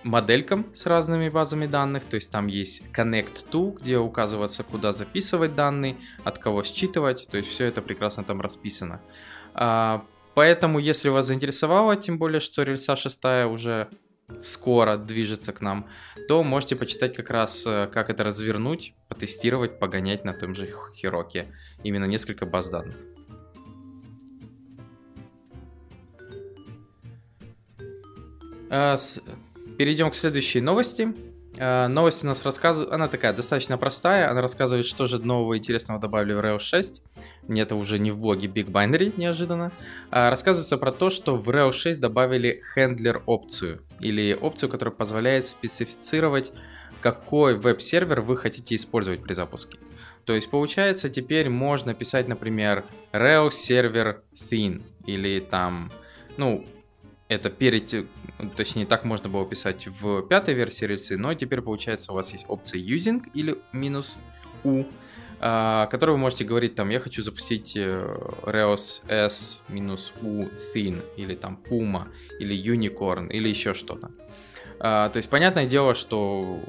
моделькам 0.03 0.65
с 0.75 0.85
разными 0.85 1.29
базами 1.29 1.65
данных, 1.65 2.03
то 2.03 2.15
есть 2.15 2.31
там 2.31 2.47
есть 2.47 2.83
Connect 2.93 3.49
to, 3.51 3.75
где 3.79 3.97
указывается, 3.97 4.63
куда 4.63 4.93
записывать 4.93 5.55
данные, 5.55 5.97
от 6.23 6.37
кого 6.37 6.63
считывать, 6.63 7.27
то 7.29 7.37
есть 7.37 7.49
все 7.49 7.65
это 7.65 7.81
прекрасно 7.81 8.23
там 8.23 8.41
расписано. 8.41 9.01
А, 9.53 10.05
поэтому, 10.35 10.79
если 10.79 11.09
вас 11.09 11.25
заинтересовало, 11.25 11.95
тем 11.95 12.17
более, 12.17 12.39
что 12.39 12.63
рельса 12.63 12.95
6 12.95 13.45
уже 13.49 13.89
скоро 14.41 14.97
движется 14.97 15.53
к 15.53 15.61
нам, 15.61 15.87
то 16.27 16.43
можете 16.43 16.75
почитать 16.75 17.15
как 17.15 17.29
раз, 17.29 17.65
э, 17.67 17.87
как 17.91 18.09
это 18.09 18.23
развернуть, 18.23 18.93
потестировать, 19.07 19.79
погонять 19.79 20.25
на 20.25 20.33
том 20.33 20.55
же 20.55 20.69
Хироке. 20.95 21.47
Именно 21.83 22.05
несколько 22.05 22.45
баз 22.45 22.69
данных. 22.69 23.12
Перейдем 29.77 30.09
к 30.09 30.15
следующей 30.15 30.61
новости. 30.61 31.13
А, 31.59 31.87
новость 31.87 32.23
у 32.23 32.27
нас 32.27 32.43
рассказывает, 32.43 32.91
она 32.91 33.07
такая 33.07 33.33
достаточно 33.33 33.77
простая, 33.77 34.29
она 34.29 34.41
рассказывает, 34.41 34.87
что 34.87 35.05
же 35.05 35.19
нового 35.19 35.57
интересного 35.57 35.99
добавили 35.99 36.33
в 36.33 36.39
Rails 36.39 36.59
6. 36.59 37.03
Мне 37.47 37.61
это 37.61 37.75
уже 37.75 37.99
не 37.99 38.09
в 38.09 38.17
блоге 38.17 38.47
Big 38.47 38.71
Binary, 38.71 39.13
неожиданно. 39.15 39.71
А, 40.09 40.29
рассказывается 40.29 40.77
про 40.77 40.91
то, 40.91 41.09
что 41.09 41.35
в 41.35 41.47
Rails 41.49 41.73
6 41.73 41.99
добавили 41.99 42.61
хендлер 42.73 43.21
опцию, 43.25 43.81
или 43.99 44.33
опцию, 44.33 44.69
которая 44.69 44.95
позволяет 44.95 45.45
специфицировать, 45.45 46.51
какой 47.01 47.55
веб-сервер 47.55 48.21
вы 48.21 48.37
хотите 48.37 48.75
использовать 48.75 49.21
при 49.21 49.33
запуске. 49.33 49.77
То 50.25 50.33
есть 50.33 50.49
получается 50.49 51.09
теперь 51.09 51.49
можно 51.49 51.93
писать, 51.93 52.27
например, 52.27 52.83
Rails 53.11 53.51
сервер 53.51 54.23
thin 54.33 54.81
или 55.05 55.39
там, 55.39 55.91
ну, 56.37 56.65
это 57.33 57.49
перед, 57.49 58.07
точнее 58.55 58.85
так 58.85 59.03
можно 59.03 59.29
было 59.29 59.45
писать 59.45 59.87
в 59.87 60.21
пятой 60.23 60.53
версии 60.53 60.85
рельсы, 60.85 61.17
но 61.17 61.33
теперь 61.33 61.61
получается 61.61 62.11
у 62.11 62.15
вас 62.15 62.31
есть 62.31 62.45
опция 62.47 62.81
using 62.81 63.23
или 63.33 63.57
минус 63.71 64.17
u, 64.63 64.85
а, 65.39 65.87
который 65.87 66.11
вы 66.11 66.17
можете 66.17 66.45
говорить 66.45 66.75
там, 66.75 66.89
я 66.89 66.99
хочу 66.99 67.21
запустить 67.21 67.75
э, 67.75 68.17
Reos 68.43 69.01
S 69.09 69.61
минус 69.67 70.13
U 70.21 70.49
Thin, 70.73 71.03
или 71.17 71.35
там 71.35 71.59
Puma, 71.69 72.07
или 72.39 72.55
Unicorn, 72.55 73.29
или 73.29 73.49
еще 73.49 73.73
что-то. 73.73 74.11
А, 74.79 75.09
то 75.09 75.17
есть, 75.17 75.29
понятное 75.29 75.65
дело, 75.65 75.95
что 75.95 76.61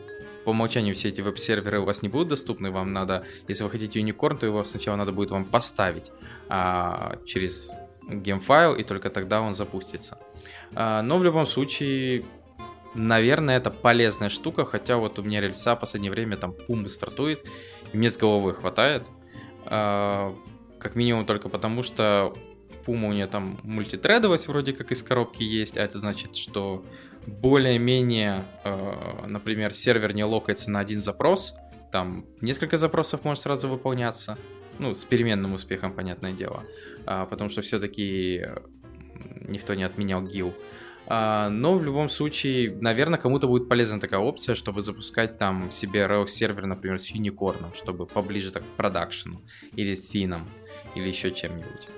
по 0.44 0.50
умолчанию 0.50 0.94
все 0.94 1.08
эти 1.08 1.20
веб-серверы 1.20 1.80
у 1.80 1.84
вас 1.84 2.02
не 2.02 2.08
будут 2.08 2.28
доступны, 2.28 2.70
вам 2.70 2.92
надо, 2.92 3.24
если 3.48 3.64
вы 3.64 3.70
хотите 3.70 4.00
Unicorn, 4.00 4.38
то 4.38 4.46
его 4.46 4.64
сначала 4.64 4.96
надо 4.96 5.12
будет 5.12 5.30
вам 5.30 5.44
поставить 5.44 6.10
а, 6.48 7.16
через 7.24 7.70
геймфайл, 8.08 8.74
и 8.74 8.82
только 8.82 9.10
тогда 9.10 9.40
он 9.40 9.54
запустится. 9.54 10.18
А, 10.74 11.02
но 11.02 11.18
в 11.18 11.24
любом 11.24 11.46
случае, 11.46 12.24
наверное, 12.94 13.56
это 13.56 13.70
полезная 13.70 14.28
штука, 14.28 14.64
хотя 14.64 14.96
вот 14.96 15.18
у 15.18 15.22
меня 15.22 15.40
рельса 15.40 15.76
в 15.76 15.80
последнее 15.80 16.10
время 16.10 16.36
там 16.36 16.52
пумы 16.52 16.88
стартует, 16.88 17.44
и 17.92 17.96
мне 17.96 18.10
с 18.10 18.16
головой 18.16 18.54
хватает. 18.54 19.06
А, 19.66 20.34
как 20.78 20.96
минимум 20.96 21.24
только 21.26 21.48
потому, 21.48 21.82
что 21.82 22.34
пума 22.84 23.08
у 23.08 23.12
нее 23.12 23.26
там 23.26 23.58
мультитредовость 23.62 24.48
вроде 24.48 24.72
как 24.72 24.92
из 24.92 25.02
коробки 25.02 25.42
есть, 25.42 25.76
а 25.76 25.82
это 25.82 25.98
значит, 25.98 26.36
что 26.36 26.84
более-менее, 27.26 28.44
а, 28.64 29.24
например, 29.26 29.74
сервер 29.74 30.14
не 30.14 30.24
локается 30.24 30.70
на 30.70 30.80
один 30.80 31.00
запрос, 31.00 31.54
там 31.90 32.26
несколько 32.40 32.76
запросов 32.76 33.24
может 33.24 33.44
сразу 33.44 33.68
выполняться, 33.68 34.36
ну, 34.78 34.94
с 34.94 35.04
переменным 35.04 35.54
успехом, 35.54 35.92
понятное 35.92 36.32
дело, 36.32 36.64
потому 37.04 37.50
что 37.50 37.62
все-таки 37.62 38.46
никто 39.48 39.74
не 39.74 39.84
отменял 39.84 40.22
гил. 40.22 40.54
А, 41.06 41.50
но 41.50 41.74
в 41.76 41.84
любом 41.84 42.08
случае, 42.08 42.76
наверное, 42.80 43.18
кому-то 43.18 43.46
будет 43.46 43.68
полезна 43.68 44.00
такая 44.00 44.20
опция, 44.20 44.54
чтобы 44.54 44.80
запускать 44.80 45.36
там 45.36 45.70
себе 45.70 46.00
Rails 46.00 46.28
сервер, 46.28 46.66
например, 46.66 46.98
с 46.98 47.08
юникорном, 47.08 47.74
чтобы 47.74 48.06
поближе 48.06 48.50
так 48.50 48.62
к 48.62 48.76
продакшену, 48.76 49.42
или 49.72 49.94
с 49.94 50.08
Тином, 50.08 50.48
или 50.94 51.08
еще 51.08 51.30
чем-нибудь. 51.30 51.88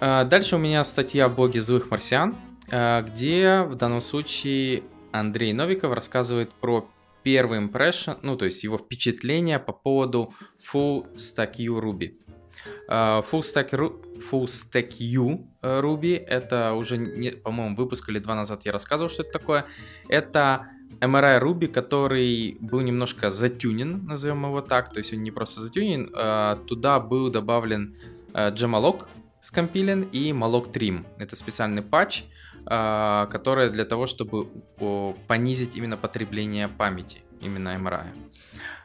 А, 0.00 0.24
дальше 0.24 0.56
у 0.56 0.58
меня 0.58 0.82
статья 0.82 1.26
о 1.26 1.28
боге 1.28 1.62
злых 1.62 1.92
марсиан, 1.92 2.34
а, 2.72 3.02
где 3.02 3.62
в 3.62 3.76
данном 3.76 4.00
случае 4.00 4.82
Андрей 5.12 5.52
Новиков 5.52 5.92
рассказывает 5.92 6.52
про 6.52 6.88
первый 7.22 7.60
impression, 7.60 8.18
ну, 8.22 8.36
то 8.36 8.46
есть 8.46 8.64
его 8.64 8.78
впечатление 8.78 9.58
по 9.58 9.72
поводу 9.72 10.32
Full 10.72 11.14
Stack 11.14 11.54
U 11.58 11.78
Ruby. 11.78 12.16
Uh, 12.88 13.24
Full 13.30 13.40
Stack, 13.40 13.70
Full 13.70 14.44
Stack 14.44 14.94
U 14.98 15.48
э, 15.62 15.80
Ruby, 15.80 16.16
это 16.16 16.74
уже, 16.74 16.96
по-моему, 17.42 17.74
выпуск 17.74 18.08
или 18.08 18.18
два 18.18 18.34
назад 18.34 18.64
я 18.64 18.72
рассказывал, 18.72 19.10
что 19.10 19.22
это 19.22 19.32
такое. 19.32 19.64
Это 20.08 20.66
MRI 21.00 21.40
Ruby, 21.40 21.68
который 21.68 22.56
был 22.60 22.80
немножко 22.80 23.32
затюнен, 23.32 24.04
назовем 24.04 24.44
его 24.44 24.60
так, 24.60 24.92
то 24.92 24.98
есть 24.98 25.12
он 25.12 25.22
не 25.22 25.30
просто 25.30 25.60
затюнен, 25.60 26.10
а 26.14 26.56
туда 26.66 27.00
был 27.00 27.30
добавлен 27.30 27.94
uh, 28.32 28.54
jemalloc 28.54 29.06
скомпилен 29.42 30.02
и 30.12 30.30
malloc 30.30 30.72
trim. 30.72 31.04
Это 31.18 31.36
специальный 31.36 31.82
патч, 31.82 32.22
а, 32.22 32.26
которая 32.64 33.70
для 33.70 33.84
того, 33.84 34.06
чтобы 34.06 34.46
понизить 35.26 35.76
именно 35.76 35.96
потребление 35.96 36.68
памяти, 36.68 37.22
именно 37.40 37.70
MRI. 37.70 38.06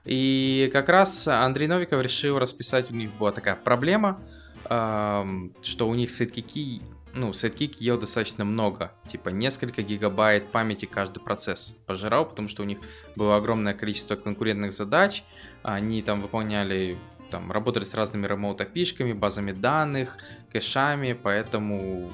И 0.06 0.70
как 0.74 0.90
раз 0.90 1.28
Андрей 1.28 1.68
Новиков 1.68 2.02
решил 2.02 2.40
расписать, 2.40 2.92
у 2.92 2.96
них 2.96 3.14
была 3.14 3.32
такая 3.32 3.56
проблема, 3.56 4.20
что 4.64 5.88
у 5.88 5.94
них 5.96 6.12
Sidekiq 6.12 6.66
и, 6.66 6.82
ну, 7.14 7.34
Sidekiq 7.34 7.82
ел 7.82 8.00
достаточно 8.00 8.46
много, 8.46 8.92
типа 9.12 9.30
несколько 9.30 9.82
гигабайт 9.82 10.48
памяти 10.48 10.86
каждый 10.86 11.20
процесс 11.20 11.76
пожирал, 11.86 12.26
потому 12.28 12.48
что 12.48 12.64
у 12.64 12.66
них 12.66 12.80
было 13.16 13.36
огромное 13.36 13.74
количество 13.74 14.16
конкурентных 14.16 14.74
задач, 14.74 15.24
они 15.64 16.02
там 16.02 16.22
выполняли 16.22 16.98
там 17.30 17.52
работали 17.52 17.84
с 17.84 17.94
разными 17.94 18.26
ремоут 18.26 18.62
API, 18.62 19.14
базами 19.14 19.52
данных, 19.52 20.18
кэшами, 20.50 21.12
поэтому 21.12 22.12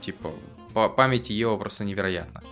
типа 0.00 0.34
памяти 0.96 1.32
его 1.32 1.56
просто 1.58 1.84
невероятно. 1.84 2.42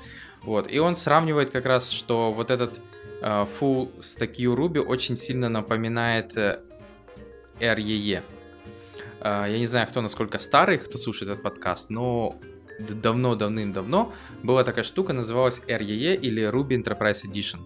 Вот. 0.45 0.71
И 0.71 0.79
он 0.79 0.97
сравнивает 0.97 1.51
как 1.51 1.67
раз, 1.67 1.91
что 1.91 2.31
вот 2.33 2.51
этот 2.51 2.81
uh, 3.23 3.49
Full 3.59 3.99
Stack 4.01 4.37
Ruby 4.37 4.79
очень 4.79 5.17
сильно 5.17 5.49
напоминает 5.49 6.37
э, 6.37 6.61
REE. 7.61 8.19
Uh, 8.19 8.23
а, 9.21 9.47
я 9.47 9.59
не 9.59 9.67
знаю, 9.67 9.87
кто 9.87 10.03
насколько 10.03 10.39
старый, 10.39 10.79
кто 10.79 10.99
слушает 10.99 11.33
этот 11.33 11.43
подкаст, 11.43 11.89
но 11.89 12.37
давно, 12.79 13.35
давным-давно 13.37 14.13
была 14.43 14.65
такая 14.65 14.85
штука, 14.85 15.15
называлась 15.15 15.63
REE 15.67 16.15
или 16.17 16.43
Ruby 16.43 16.83
Enterprise 16.83 17.25
Edition. 17.25 17.61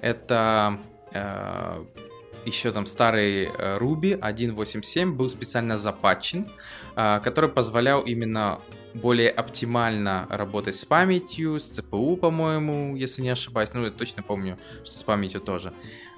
Это 0.00 0.80
uh, 1.12 1.86
еще 2.44 2.72
там 2.72 2.86
старый 2.86 3.46
Ruby 3.46 4.18
1.8.7 4.18 5.12
был 5.12 5.28
специально 5.28 5.76
запатчен, 5.76 6.46
который 6.94 7.50
позволял 7.50 8.00
именно 8.00 8.60
более 8.94 9.30
оптимально 9.30 10.26
работать 10.30 10.76
с 10.76 10.84
памятью, 10.84 11.60
с 11.60 11.68
ЦПУ, 11.68 12.16
по-моему, 12.16 12.96
если 12.96 13.22
не 13.22 13.30
ошибаюсь. 13.30 13.70
Ну, 13.74 13.84
я 13.84 13.90
точно 13.90 14.22
помню, 14.22 14.58
что 14.84 14.96
с 14.98 15.02
памятью 15.02 15.40
тоже. 15.40 15.72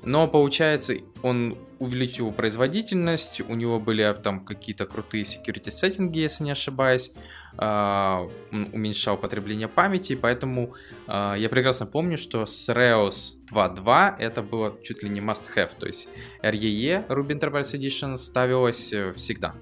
Но 0.04 0.26
получается, 0.26 0.96
он 1.22 1.56
увеличил 1.78 2.32
производительность, 2.32 3.40
у 3.40 3.54
него 3.54 3.78
были 3.78 4.16
там 4.22 4.44
какие-то 4.44 4.84
крутые 4.84 5.24
security 5.24 5.70
сеттинги, 5.70 6.18
если 6.18 6.44
не 6.44 6.50
ошибаюсь, 6.50 7.12
а, 7.56 8.28
он 8.52 8.68
уменьшал 8.72 9.16
потребление 9.16 9.68
памяти, 9.68 10.16
поэтому 10.16 10.74
а, 11.06 11.34
я 11.34 11.48
прекрасно 11.48 11.86
помню, 11.86 12.18
что 12.18 12.46
с 12.46 12.68
Reos 12.68 13.34
2.2 13.52 14.16
это 14.18 14.42
было 14.42 14.76
чуть 14.82 15.04
ли 15.04 15.08
не 15.08 15.20
must-have, 15.20 15.70
то 15.78 15.86
есть 15.86 16.08
REE, 16.42 17.06
Ruby 17.08 17.38
Enterprise 17.38 17.74
Edition, 17.74 18.16
ставилось 18.18 18.92
э, 18.92 19.12
всегда. 19.12 19.54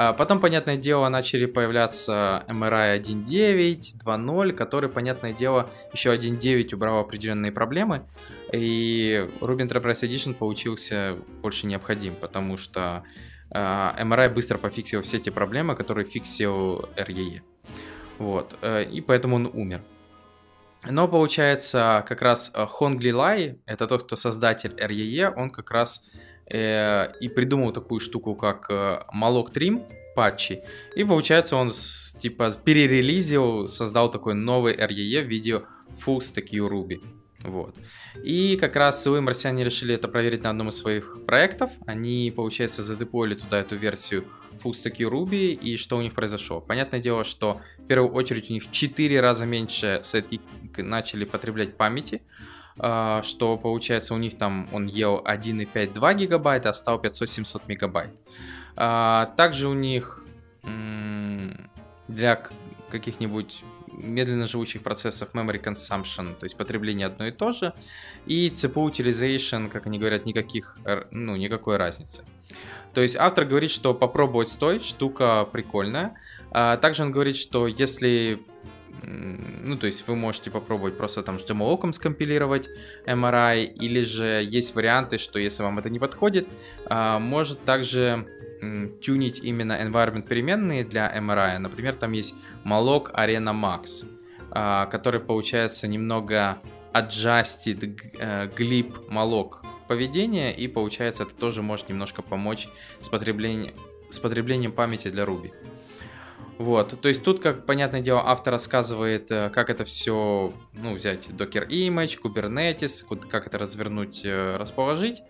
А 0.00 0.12
потом, 0.12 0.38
понятное 0.38 0.76
дело, 0.76 1.08
начали 1.08 1.46
появляться 1.46 2.44
MRI 2.46 3.00
1.9, 3.00 3.96
2.0, 4.04 4.52
который, 4.52 4.88
понятное 4.88 5.32
дело, 5.32 5.68
еще 5.92 6.14
1.9 6.14 6.72
убрал 6.72 7.00
определенные 7.00 7.50
проблемы, 7.50 8.06
и 8.52 9.28
Ruby 9.40 9.68
Enterprise 9.68 10.08
Edition 10.08 10.34
получился 10.34 11.16
больше 11.42 11.66
необходим, 11.66 12.14
потому 12.14 12.56
что 12.56 13.02
MRI 13.50 14.32
быстро 14.32 14.56
пофиксил 14.56 15.02
все 15.02 15.18
те 15.18 15.32
проблемы, 15.32 15.74
которые 15.74 16.04
фиксил 16.04 16.88
REE. 16.96 17.40
Вот, 18.18 18.56
э, 18.62 18.84
и 18.84 19.00
поэтому 19.00 19.34
он 19.34 19.50
умер. 19.52 19.82
Но 20.88 21.08
получается, 21.08 22.04
как 22.06 22.22
раз 22.22 22.52
Хонгли 22.54 23.10
Лай, 23.10 23.58
это 23.66 23.88
тот, 23.88 24.04
кто 24.04 24.14
создатель 24.14 24.76
REE, 24.78 25.32
он 25.34 25.50
как 25.50 25.72
раз 25.72 26.04
э, 26.50 27.12
и 27.20 27.28
придумал 27.28 27.72
такую 27.72 28.00
штуку, 28.00 28.34
как 28.34 28.66
э, 28.70 29.00
Malloc 29.14 29.52
Trim 29.52 29.82
патчи. 30.14 30.62
И 30.96 31.04
получается 31.04 31.56
он 31.56 31.72
типа 32.20 32.50
перерелизил, 32.64 33.68
создал 33.68 34.10
такой 34.10 34.34
новый 34.34 34.74
REE 34.74 35.22
в 35.22 35.28
виде 35.28 35.62
Full 36.04 36.18
Stack 36.18 36.50
Ruby. 36.50 37.00
Вот. 37.44 37.76
И 38.24 38.56
как 38.56 38.74
раз 38.74 39.02
силы 39.02 39.20
марсиане 39.20 39.64
решили 39.64 39.94
это 39.94 40.08
проверить 40.08 40.42
на 40.42 40.50
одном 40.50 40.70
из 40.70 40.76
своих 40.76 41.20
проектов. 41.24 41.70
Они, 41.86 42.32
получается, 42.34 42.82
задеплоили 42.82 43.34
туда 43.34 43.60
эту 43.60 43.76
версию 43.76 44.24
Stack 44.64 44.96
Ruby, 44.98 45.52
и 45.52 45.76
что 45.76 45.96
у 45.96 46.02
них 46.02 46.14
произошло? 46.14 46.60
Понятное 46.60 47.00
дело, 47.00 47.22
что 47.22 47.60
в 47.78 47.86
первую 47.86 48.12
очередь 48.12 48.50
у 48.50 48.52
них 48.52 48.64
в 48.64 48.72
4 48.72 49.20
раза 49.20 49.46
меньше 49.46 50.00
сетки 50.02 50.40
начали 50.76 51.24
потреблять 51.24 51.76
памяти, 51.76 52.22
что 52.78 53.58
получается 53.60 54.14
у 54.14 54.18
них 54.18 54.38
там 54.38 54.68
он 54.72 54.86
ел 54.86 55.22
1,5-2 55.24 56.14
гигабайта, 56.14 56.70
а 56.70 56.74
стал 56.74 57.00
500-700 57.00 57.62
мегабайт. 57.66 58.10
А, 58.76 59.32
также 59.36 59.68
у 59.68 59.74
них 59.74 60.24
для 62.08 62.42
каких-нибудь 62.90 63.64
медленно 63.92 64.46
живущих 64.46 64.82
процессов 64.82 65.30
memory 65.34 65.60
consumption, 65.60 66.34
то 66.38 66.44
есть 66.44 66.56
потребление 66.56 67.08
одно 67.08 67.26
и 67.26 67.32
то 67.32 67.52
же, 67.52 67.72
и 68.26 68.48
CPU 68.50 68.90
utilization, 68.90 69.68
как 69.68 69.86
они 69.86 69.98
говорят, 69.98 70.24
никаких, 70.24 70.78
ну, 71.10 71.36
никакой 71.36 71.76
разницы. 71.78 72.22
То 72.94 73.00
есть 73.02 73.16
автор 73.16 73.44
говорит, 73.44 73.70
что 73.70 73.94
попробовать 73.94 74.48
стоит, 74.48 74.84
штука 74.84 75.48
прикольная. 75.50 76.14
А 76.50 76.76
также 76.76 77.02
он 77.02 77.12
говорит, 77.12 77.36
что 77.36 77.66
если 77.66 78.40
ну, 79.02 79.76
то 79.76 79.86
есть 79.86 80.06
вы 80.08 80.16
можете 80.16 80.50
попробовать 80.50 80.96
просто 80.96 81.22
там 81.22 81.38
с 81.38 81.44
Jamalokum 81.44 81.92
скомпилировать 81.92 82.68
MRI, 83.06 83.64
или 83.64 84.02
же 84.02 84.46
есть 84.48 84.74
варианты, 84.74 85.18
что 85.18 85.38
если 85.38 85.62
вам 85.62 85.78
это 85.78 85.90
не 85.90 85.98
подходит, 85.98 86.48
а, 86.86 87.18
может 87.18 87.64
также 87.64 88.26
тюнить 89.00 89.40
именно 89.42 89.72
environment 89.72 90.26
переменные 90.26 90.84
для 90.84 91.16
MRI. 91.16 91.58
Например, 91.58 91.94
там 91.94 92.12
есть 92.12 92.34
Malloc 92.64 93.12
Arena 93.14 93.54
Max, 93.54 94.06
а, 94.50 94.86
который 94.86 95.20
получается 95.20 95.86
немного 95.86 96.58
adjusted 96.92 98.00
э, 98.18 98.48
glib 98.56 99.08
Malloc 99.08 99.58
поведения, 99.86 100.52
и 100.52 100.68
получается 100.68 101.22
это 101.22 101.34
тоже 101.34 101.62
может 101.62 101.88
немножко 101.88 102.22
помочь 102.22 102.68
с 103.00 103.08
потреблением, 103.08 103.74
с 104.08 104.18
потреблением 104.18 104.72
памяти 104.72 105.08
для 105.08 105.24
Ruby. 105.24 105.52
Вот, 106.58 107.00
то 107.00 107.08
есть 107.08 107.22
тут, 107.22 107.38
как 107.40 107.66
понятное 107.66 108.00
дело, 108.00 108.20
автор 108.24 108.52
рассказывает, 108.52 109.30
э, 109.30 109.48
как 109.50 109.70
это 109.70 109.84
все, 109.84 110.52
ну, 110.72 110.94
взять 110.94 111.28
Docker 111.28 111.68
Image, 111.68 112.18
Kubernetes, 112.20 113.04
как 113.28 113.46
это 113.46 113.58
развернуть, 113.58 114.22
э, 114.24 114.56
расположить, 114.56 115.22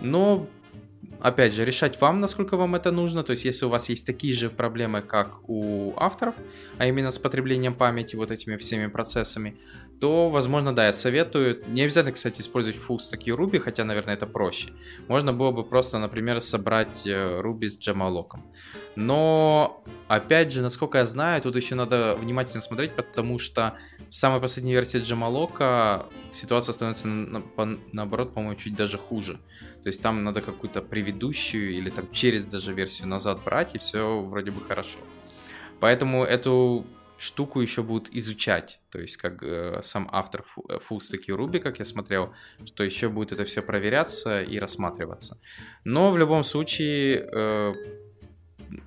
но 0.00 0.48
опять 1.22 1.54
же, 1.54 1.64
решать 1.64 2.00
вам, 2.00 2.20
насколько 2.20 2.56
вам 2.56 2.74
это 2.74 2.90
нужно. 2.90 3.22
То 3.22 3.32
есть, 3.32 3.44
если 3.44 3.66
у 3.66 3.68
вас 3.68 3.88
есть 3.88 4.06
такие 4.06 4.34
же 4.34 4.50
проблемы, 4.50 5.02
как 5.02 5.48
у 5.48 5.94
авторов, 5.96 6.34
а 6.78 6.86
именно 6.86 7.10
с 7.10 7.18
потреблением 7.18 7.74
памяти, 7.74 8.16
вот 8.16 8.30
этими 8.30 8.56
всеми 8.56 8.86
процессами, 8.86 9.58
то, 10.00 10.30
возможно, 10.30 10.74
да, 10.74 10.86
я 10.86 10.92
советую. 10.92 11.62
Не 11.68 11.82
обязательно, 11.82 12.14
кстати, 12.14 12.40
использовать 12.40 12.78
full 12.78 12.98
stack 12.98 13.24
Ruby, 13.26 13.58
хотя, 13.58 13.84
наверное, 13.84 14.14
это 14.14 14.26
проще. 14.26 14.70
Можно 15.08 15.32
было 15.32 15.50
бы 15.50 15.64
просто, 15.64 15.98
например, 15.98 16.40
собрать 16.40 17.06
э, 17.06 17.40
Ruby 17.40 17.68
с 17.68 17.78
Jamalok. 17.78 18.38
Но, 18.96 19.84
опять 20.08 20.52
же, 20.52 20.62
насколько 20.62 20.98
я 20.98 21.06
знаю, 21.06 21.40
тут 21.42 21.56
еще 21.56 21.74
надо 21.74 22.16
внимательно 22.16 22.60
смотреть, 22.60 22.92
потому 22.92 23.38
что 23.38 23.74
в 24.08 24.14
самой 24.14 24.40
последней 24.40 24.72
версии 24.72 24.98
Джамалока 24.98 26.06
ситуация 26.32 26.72
становится, 26.72 27.06
наоборот, 27.92 28.34
по-моему, 28.34 28.56
чуть 28.56 28.74
даже 28.74 28.98
хуже. 28.98 29.38
То 29.82 29.88
есть 29.88 30.02
там 30.02 30.24
надо 30.24 30.42
какую-то 30.42 30.82
предыдущую 30.82 31.72
или 31.72 31.90
там 31.90 32.10
через 32.12 32.44
даже 32.44 32.72
версию 32.72 33.08
назад 33.08 33.42
брать, 33.44 33.74
и 33.74 33.78
все 33.78 34.20
вроде 34.20 34.50
бы 34.50 34.60
хорошо. 34.60 34.98
Поэтому 35.80 36.24
эту 36.24 36.84
штуку 37.20 37.60
еще 37.60 37.82
будут 37.82 38.08
изучать. 38.14 38.80
То 38.90 38.98
есть, 38.98 39.16
как 39.16 39.42
э, 39.42 39.80
сам 39.82 40.08
автор 40.10 40.42
э, 40.68 40.78
Full 40.88 40.98
Stack 40.98 41.26
Ruby, 41.28 41.58
как 41.58 41.78
я 41.78 41.84
смотрел, 41.84 42.32
что 42.64 42.82
еще 42.82 43.08
будет 43.08 43.32
это 43.32 43.44
все 43.44 43.62
проверяться 43.62 44.42
и 44.42 44.58
рассматриваться. 44.58 45.38
Но 45.84 46.12
в 46.12 46.18
любом 46.18 46.44
случае, 46.44 47.28
э, 47.32 47.74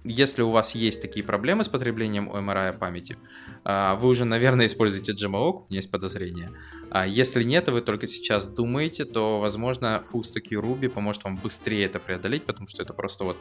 если 0.04 0.42
у 0.42 0.50
вас 0.50 0.76
есть 0.76 1.02
такие 1.02 1.26
проблемы 1.26 1.64
с 1.64 1.70
потреблением 1.70 2.30
OMRI 2.30 2.78
памяти, 2.78 3.18
а, 3.64 3.96
вы 3.96 4.10
уже, 4.10 4.26
наверное, 4.26 4.66
используете 4.66 5.14
GMOC, 5.14 5.54
у 5.54 5.66
меня 5.70 5.80
есть 5.80 5.92
подозрение. 5.92 6.52
А 6.90 7.08
если 7.08 7.44
нет, 7.44 7.68
и 7.68 7.72
вы 7.72 7.82
только 7.82 8.08
сейчас 8.08 8.48
думаете, 8.48 9.06
то, 9.06 9.40
возможно, 9.40 10.04
FullStack 10.12 10.50
Ruby 10.52 10.90
поможет 10.90 11.24
вам 11.24 11.38
быстрее 11.38 11.86
это 11.86 12.00
преодолеть, 12.00 12.46
потому 12.46 12.68
что 12.68 12.84
это 12.84 12.94
просто 12.94 13.24
вот 13.24 13.38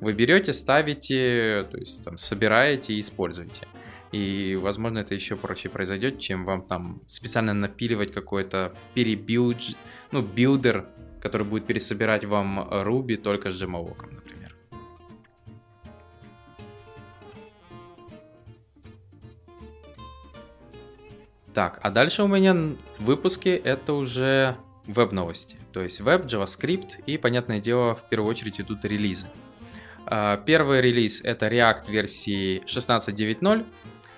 вы 0.00 0.12
берете, 0.12 0.52
ставите, 0.52 1.66
то 1.70 1.78
есть 1.78 2.04
там 2.04 2.16
собираете 2.16 2.94
и 2.94 3.00
используете. 3.00 3.66
И, 4.12 4.58
возможно, 4.60 5.00
это 5.00 5.14
еще 5.14 5.36
проще 5.36 5.68
произойдет, 5.68 6.18
чем 6.18 6.44
вам 6.44 6.62
там 6.62 7.02
специально 7.06 7.54
напиливать 7.54 8.12
какой-то 8.12 8.72
перебилд, 8.94 9.76
ну, 10.12 10.22
builder, 10.22 10.86
который 11.20 11.46
будет 11.46 11.66
пересобирать 11.66 12.24
вам 12.24 12.60
Ruby 12.60 13.16
только 13.16 13.50
с 13.50 13.60
jemalloc, 13.60 14.14
например. 14.14 14.45
Так, 21.56 21.78
а 21.82 21.90
дальше 21.90 22.22
у 22.22 22.26
меня 22.28 22.52
в 22.98 23.04
выпуске 23.04 23.56
это 23.56 23.94
уже 23.94 24.58
веб-новости. 24.84 25.56
То 25.72 25.80
есть 25.80 26.02
веб, 26.02 26.26
JavaScript 26.26 27.02
и, 27.06 27.16
понятное 27.16 27.60
дело, 27.60 27.94
в 27.96 28.10
первую 28.10 28.30
очередь 28.30 28.60
идут 28.60 28.84
релизы. 28.84 29.24
А, 30.04 30.36
первый 30.36 30.82
релиз 30.82 31.22
это 31.24 31.46
React 31.46 31.90
версии 31.90 32.62
16.9.0. 32.66 33.64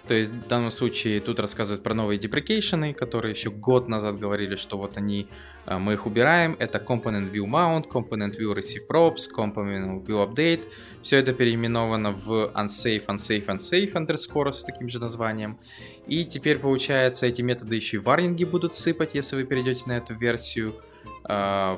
То 0.08 0.14
есть 0.14 0.30
в 0.32 0.48
данном 0.48 0.70
случае 0.70 1.20
тут 1.20 1.38
рассказывают 1.38 1.84
про 1.84 1.94
новые 1.94 2.18
деприкейшены, 2.18 2.94
которые 2.94 3.34
еще 3.34 3.50
год 3.50 3.88
назад 3.88 4.18
говорили, 4.18 4.56
что 4.56 4.78
вот 4.78 4.96
они, 4.96 5.28
а, 5.64 5.78
мы 5.78 5.92
их 5.92 6.06
убираем. 6.06 6.56
Это 6.58 6.78
Component 6.78 7.30
View 7.30 7.44
Mount, 7.44 7.84
Component 7.88 8.36
View 8.36 8.52
Receive 8.52 8.88
Props, 8.90 9.28
Component 9.36 10.04
View 10.04 10.26
Update. 10.26 10.64
Все 11.02 11.18
это 11.18 11.34
переименовано 11.34 12.10
в 12.10 12.50
Unsafe, 12.54 13.04
Unsafe, 13.06 13.46
Unsafe 13.46 13.92
underscore 13.92 14.52
с 14.52 14.64
таким 14.64 14.88
же 14.88 14.98
названием. 14.98 15.58
И 16.08 16.24
теперь, 16.24 16.58
получается, 16.58 17.26
эти 17.26 17.42
методы 17.42 17.76
еще 17.76 17.98
и 17.98 18.00
варнинги 18.00 18.44
будут 18.44 18.74
сыпать, 18.74 19.14
если 19.14 19.36
вы 19.36 19.44
перейдете 19.44 19.84
на 19.86 19.98
эту 19.98 20.14
версию 20.14 20.74
э, 21.28 21.76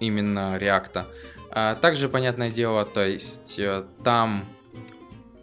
именно 0.00 0.58
React. 0.60 1.04
А 1.50 1.74
также, 1.76 2.08
понятное 2.08 2.50
дело, 2.50 2.84
то 2.84 3.06
есть 3.06 3.58
э, 3.58 3.84
там 4.04 4.44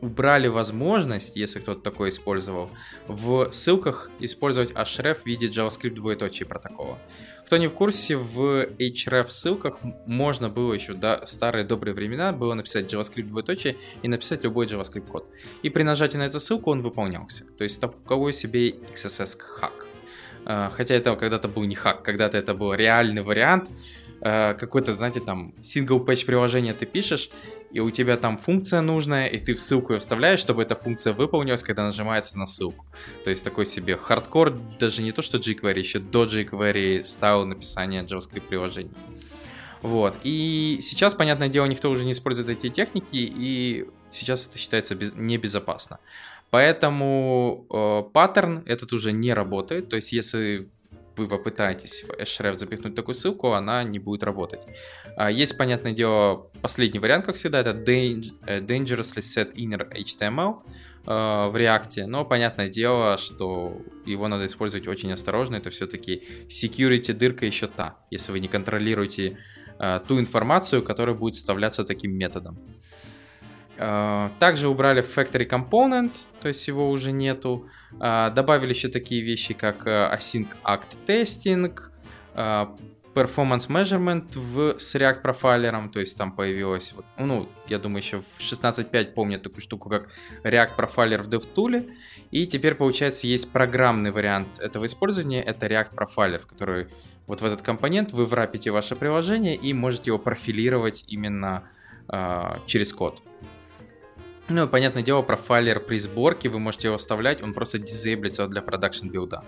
убрали 0.01 0.47
возможность, 0.47 1.35
если 1.35 1.59
кто-то 1.59 1.81
такое 1.81 2.09
использовал, 2.09 2.69
в 3.07 3.51
ссылках 3.51 4.11
использовать 4.19 4.71
href 4.71 5.21
в 5.23 5.25
виде 5.25 5.47
JavaScript 5.47 5.95
двоеточие 5.95 6.45
протокола. 6.45 6.99
Кто 7.45 7.58
не 7.58 7.67
в 7.67 7.73
курсе, 7.73 8.17
в 8.17 8.63
href 8.79 9.29
ссылках 9.29 9.77
можно 10.08 10.49
было 10.49 10.73
еще 10.73 10.95
до 10.95 11.23
старые 11.27 11.63
добрые 11.63 11.93
времена 11.93 12.34
было 12.34 12.55
написать 12.55 12.91
JavaScript 12.91 13.27
двоеточие 13.27 13.77
и 14.01 14.08
написать 14.08 14.43
любой 14.43 14.65
JavaScript 14.65 15.05
код. 15.05 15.29
И 15.62 15.69
при 15.69 15.84
нажатии 15.84 16.17
на 16.17 16.25
эту 16.25 16.39
ссылку 16.39 16.71
он 16.71 16.81
выполнялся. 16.81 17.45
То 17.58 17.63
есть 17.63 17.79
такой 17.79 18.34
себе 18.34 18.71
XSS 18.71 19.38
хак. 19.38 19.86
А, 20.45 20.71
хотя 20.75 20.95
это 20.95 21.15
когда-то 21.15 21.47
был 21.47 21.65
не 21.65 21.75
хак, 21.75 22.03
когда-то 22.03 22.36
это 22.38 22.55
был 22.55 22.73
реальный 22.73 23.21
вариант, 23.21 23.69
э, 23.69 24.04
какой-то, 24.21 24.95
знаете, 24.95 25.19
там, 25.19 25.54
single-page 25.60 26.25
приложение 26.25 26.73
ты 26.73 26.86
пишешь, 26.86 27.30
и 27.71 27.80
у 27.80 27.91
тебя 27.91 28.17
там 28.17 28.38
функция 28.38 28.82
нужная, 28.82 29.28
и 29.28 29.38
ты 29.38 29.54
в 29.54 29.62
ссылку 29.62 29.93
ее 29.93 29.99
вставляешь, 29.99 30.39
чтобы 30.39 30.63
эта 30.63 30.75
функция 30.75 31.13
выполнилась, 31.13 31.62
когда 31.62 31.86
нажимается 31.86 32.38
на 32.38 32.45
ссылку. 32.45 32.86
То 33.23 33.30
есть 33.30 33.43
такой 33.43 33.65
себе 33.65 33.97
хардкор, 33.97 34.58
даже 34.80 35.01
не 35.01 35.12
то, 35.12 35.21
что 35.21 35.38
jQuery, 35.38 35.80
еще 35.80 35.99
до 35.99 36.25
jQuery 36.25 37.04
стал 37.04 37.45
написание 37.45 38.04
JavaScript 38.04 38.47
приложений. 38.47 38.91
Вот. 39.82 40.17
И 40.23 40.80
сейчас, 40.82 41.13
понятное 41.13 41.49
дело, 41.49 41.65
никто 41.65 41.89
уже 41.89 42.06
не 42.06 42.13
использует 42.13 42.49
эти 42.49 42.69
техники, 42.69 43.08
и 43.13 43.86
сейчас 44.10 44.47
это 44.47 44.58
считается 44.58 44.95
без... 44.95 45.13
небезопасно. 45.13 45.99
Поэтому 46.49 47.65
э, 47.69 48.12
паттерн 48.13 48.63
этот 48.65 48.93
уже 48.93 49.12
не 49.12 49.34
работает. 49.34 49.89
То 49.89 49.97
есть, 49.97 50.13
если 50.13 50.69
вы 51.17 51.28
попытаетесь 51.28 52.04
в 52.04 52.12
Href 52.12 52.58
запихнуть 52.58 52.95
такую 52.95 53.15
ссылку, 53.15 53.54
она 53.54 53.84
не 53.84 53.99
будет 53.99 54.23
работать. 54.23 54.62
А 55.17 55.32
есть, 55.32 55.58
понятное 55.58 55.93
дело, 55.93 56.49
последний 56.62 56.99
вариант, 56.99 57.25
как 57.25 57.36
всегда, 57.36 57.60
это 57.60 57.71
э, 57.71 58.60
dangerously 58.60 59.21
set 59.21 59.54
inner 59.56 59.89
HTML 59.91 60.62
э, 61.06 61.49
в 61.49 61.56
React, 61.56 62.06
но 62.08 62.25
понятное 62.25 62.69
дело, 62.69 63.17
что 63.17 63.82
его 64.06 64.28
надо 64.28 64.45
использовать 64.45 64.88
очень 64.88 65.12
осторожно, 65.12 65.56
это 65.56 65.69
все-таки 65.69 66.23
security 66.49 67.13
дырка 67.13 67.45
еще 67.45 67.67
та, 67.67 67.97
если 68.12 68.32
вы 68.32 68.39
не 68.39 68.47
контролируете 68.47 69.38
э, 69.80 69.99
ту 70.08 70.19
информацию, 70.19 70.82
которая 70.82 71.15
будет 71.15 71.36
вставляться 71.36 71.84
таким 71.84 72.17
методом. 72.17 72.60
Также 73.77 74.69
убрали 74.69 75.03
Factory 75.03 75.49
Component, 75.49 76.17
то 76.41 76.47
есть 76.47 76.67
его 76.67 76.89
уже 76.89 77.11
нету. 77.11 77.67
Добавили 77.91 78.69
еще 78.69 78.88
такие 78.88 79.21
вещи, 79.21 79.53
как 79.53 79.85
Async 79.85 80.47
Act 80.63 80.97
Testing, 81.05 81.71
Performance 83.15 83.69
Measurement 83.69 84.38
в, 84.38 84.77
с 84.77 84.93
React 84.95 85.21
профайлером, 85.21 85.89
то 85.89 86.01
есть 86.01 86.17
там 86.17 86.33
появилось, 86.33 86.93
ну, 87.17 87.47
я 87.67 87.79
думаю, 87.79 88.03
еще 88.03 88.19
в 88.19 88.39
16.5 88.41 89.13
помнят 89.13 89.41
такую 89.41 89.61
штуку, 89.61 89.89
как 89.89 90.09
React 90.43 90.75
профайлер 90.75 91.23
в 91.23 91.29
DevTool, 91.29 91.89
и 92.31 92.45
теперь, 92.45 92.75
получается, 92.75 93.27
есть 93.27 93.49
программный 93.51 94.11
вариант 94.11 94.59
этого 94.59 94.85
использования, 94.85 95.41
это 95.41 95.65
React 95.67 95.95
профайлер, 95.95 96.39
который 96.39 96.88
вот 97.25 97.39
в 97.39 97.45
этот 97.45 97.61
компонент 97.61 98.11
вы 98.11 98.25
врапите 98.25 98.71
ваше 98.71 98.97
приложение 98.97 99.55
и 99.55 99.73
можете 99.73 100.09
его 100.09 100.19
профилировать 100.19 101.05
именно 101.07 101.63
э, 102.09 102.53
через 102.65 102.93
код. 102.93 103.21
Ну, 104.47 104.67
понятное 104.67 105.01
дело, 105.01 105.23
профайлер 105.23 105.79
при 105.79 105.97
сборке, 105.97 106.49
вы 106.49 106.60
можете 106.60 106.88
его 106.88 106.95
оставлять, 106.95 107.41
он 107.41 107.53
просто 107.53 107.79
дизейблится 107.79 108.47
для 108.47 108.62
продакшн 108.62 109.10
билда. 109.10 109.43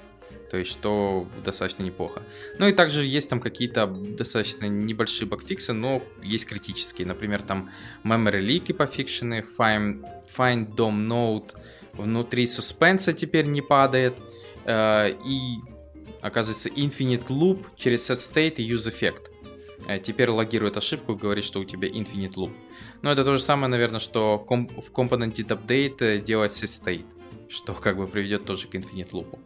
То 0.50 0.58
есть, 0.58 0.72
что 0.72 1.28
достаточно 1.44 1.84
неплохо. 1.84 2.24
Ну 2.58 2.68
и 2.68 2.72
также 2.72 3.04
есть 3.04 3.30
там 3.30 3.42
какие-то 3.42 3.86
достаточно 3.86 4.66
небольшие 4.66 5.28
багфиксы, 5.28 5.74
но 5.74 6.02
есть 6.24 6.46
критические. 6.46 7.06
Например, 7.06 7.42
там 7.42 7.70
memory 8.04 8.42
leak 8.42 8.74
пофикшены, 8.74 9.46
find, 9.60 10.04
find 10.36 10.74
DOM 10.74 11.08
node 11.08 11.54
внутри 11.94 12.48
суспенса 12.48 13.14
теперь 13.14 13.46
не 13.46 13.62
падает. 13.62 14.22
Э, 14.66 15.12
и, 15.26 15.58
оказывается, 16.22 16.70
infinite 16.70 17.28
loop 17.28 17.66
через 17.76 18.10
set 18.10 18.18
state 18.18 18.56
и 18.56 18.70
use 18.70 18.90
effect. 18.90 19.32
Э, 19.88 20.00
теперь 20.00 20.30
логирует 20.30 20.78
ошибку 20.78 21.14
и 21.14 21.16
говорит, 21.18 21.44
что 21.44 21.60
у 21.60 21.66
тебя 21.66 21.88
infinite 21.88 22.36
loop. 22.36 22.52
Но 23.02 23.12
это 23.12 23.24
то 23.24 23.34
же 23.34 23.40
самое, 23.40 23.70
наверное, 23.70 24.00
что 24.00 24.38
в 24.38 24.92
component 24.92 25.36
update 25.36 25.98
э, 26.00 26.20
делать 26.20 26.52
state, 26.52 27.06
что 27.50 27.74
как 27.74 27.98
бы 27.98 28.08
приведет 28.08 28.46
тоже 28.46 28.68
к 28.68 28.76
infinite 28.76 29.12
loop. 29.12 29.40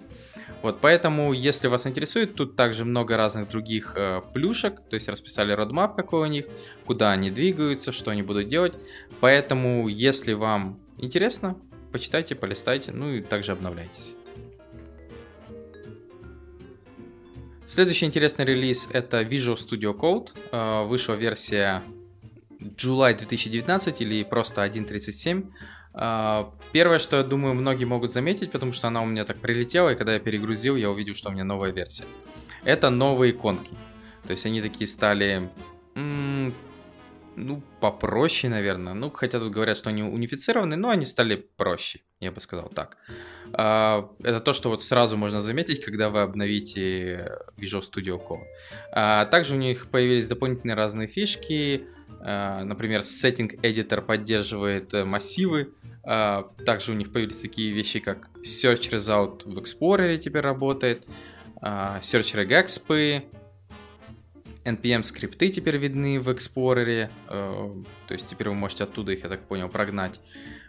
Вот, 0.62 0.80
поэтому, 0.80 1.34
если 1.34 1.68
вас 1.68 1.88
интересует, 1.88 2.36
тут 2.36 2.56
также 2.56 2.86
много 2.86 3.18
разных 3.18 3.50
других 3.50 3.94
э, 3.96 4.22
плюшек, 4.34 4.80
то 4.90 4.96
есть 4.96 5.10
расписали 5.10 5.54
родмап 5.54 5.96
какой 5.96 6.22
у 6.22 6.26
них, 6.32 6.46
куда 6.86 7.12
они 7.12 7.32
двигаются, 7.32 7.92
что 7.92 8.12
они 8.12 8.22
будут 8.22 8.48
делать. 8.48 8.74
Поэтому, 9.20 9.88
если 9.88 10.34
вам 10.34 10.80
интересно, 10.98 11.58
почитайте, 11.92 12.36
полистайте, 12.36 12.92
ну 12.92 13.12
и 13.12 13.22
также 13.22 13.54
обновляйтесь. 13.54 14.14
Следующий 17.66 18.06
интересный 18.06 18.46
релиз 18.46 18.88
это 18.92 19.22
Visual 19.22 19.56
Studio 19.56 19.98
Code. 19.98 20.30
Э, 20.52 20.86
вышла 20.86 21.14
версия 21.14 21.82
July 22.62 23.17
2019 23.17 24.02
или 24.02 24.24
просто 24.24 24.63
1.37. 24.65 25.52
А, 25.93 26.54
первое, 26.71 27.00
что 27.00 27.17
я 27.17 27.24
думаю, 27.24 27.54
многие 27.56 27.86
могут 27.86 28.12
заметить, 28.12 28.52
потому 28.52 28.74
что 28.74 28.88
она 28.88 29.02
у 29.02 29.06
меня 29.06 29.26
так 29.26 29.38
прилетела, 29.38 29.89
и 29.89 29.95
когда 29.95 30.13
я 30.13 30.19
перегрузил, 30.19 30.76
я 30.76 30.89
увидел, 30.89 31.15
что 31.15 31.30
у 31.30 31.34
меня 31.34 31.43
новая 31.43 31.71
версия. 31.71 32.06
Это 32.63 32.89
новые 32.89 33.32
иконки. 33.32 33.76
То 34.26 34.32
есть 34.32 34.45
они 34.45 34.62
такие 34.62 34.88
стали, 34.88 35.50
ну, 37.36 37.63
попроще, 37.80 38.52
наверное. 38.52 38.94
Ну, 38.94 39.10
хотя 39.12 39.39
тут 39.39 39.52
говорят, 39.52 39.78
что 39.78 39.89
они 39.89 40.04
унифицированы, 40.04 40.76
но 40.76 40.89
они 40.89 41.06
стали 41.06 41.36
проще, 41.36 42.02
я 42.20 42.32
бы 42.32 42.41
сказал 42.41 42.70
так. 42.70 42.98
А, 43.54 44.10
это 44.24 44.39
то, 44.39 44.54
что 44.54 44.70
вот 44.70 44.82
сразу 44.82 45.17
можно 45.17 45.41
заметить, 45.41 45.84
когда 45.84 46.10
вы 46.10 46.22
обновите 46.22 47.38
Visual 47.58 47.82
Studio 47.82 48.22
Code. 48.26 48.44
А, 48.91 49.26
также 49.26 49.56
у 49.56 49.58
них 49.58 49.88
появились 49.89 50.28
дополнительные 50.28 50.76
разные 50.76 51.08
фишки. 51.08 51.86
Например, 52.20 53.02
Setting 53.02 53.60
Editor 53.62 54.02
поддерживает 54.04 54.94
э, 54.94 55.06
массивы, 55.06 55.74
а, 56.04 56.52
также 56.65 56.91
у 56.91 56.96
них 56.96 57.12
появились 57.12 57.39
такие 57.39 57.72
вещи, 57.72 58.00
как 58.00 58.30
Search 58.44 58.91
Result 58.91 59.44
в 59.46 59.58
Explorer 59.58 60.17
теперь 60.17 60.41
работает, 60.41 61.06
а, 61.62 62.00
Search 62.02 62.36
Regexp, 62.36 63.24
NPM 64.63 65.04
скрипты 65.04 65.50
теперь 65.50 65.78
видны 65.78 66.19
в 66.19 66.30
Explorer, 66.30 67.10
а, 67.28 67.84
то 68.08 68.13
есть 68.13 68.30
теперь 68.30 68.50
вы 68.50 68.56
можете 68.56 68.84
оттуда 68.84 69.12
их, 69.12 69.24
я 69.24 69.30
так 69.30 69.41
понял, 69.47 69.69
прогнать. 69.69 70.19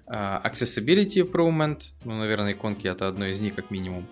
Accessibility 0.07 1.25
Improvement, 1.25 1.81
ну, 2.05 2.19
наверное, 2.19 2.53
иконки 2.53 2.87
это 2.87 3.09
одно 3.09 3.27
из 3.27 3.41
них 3.41 3.55
как 3.55 3.71
минимум. 3.71 4.07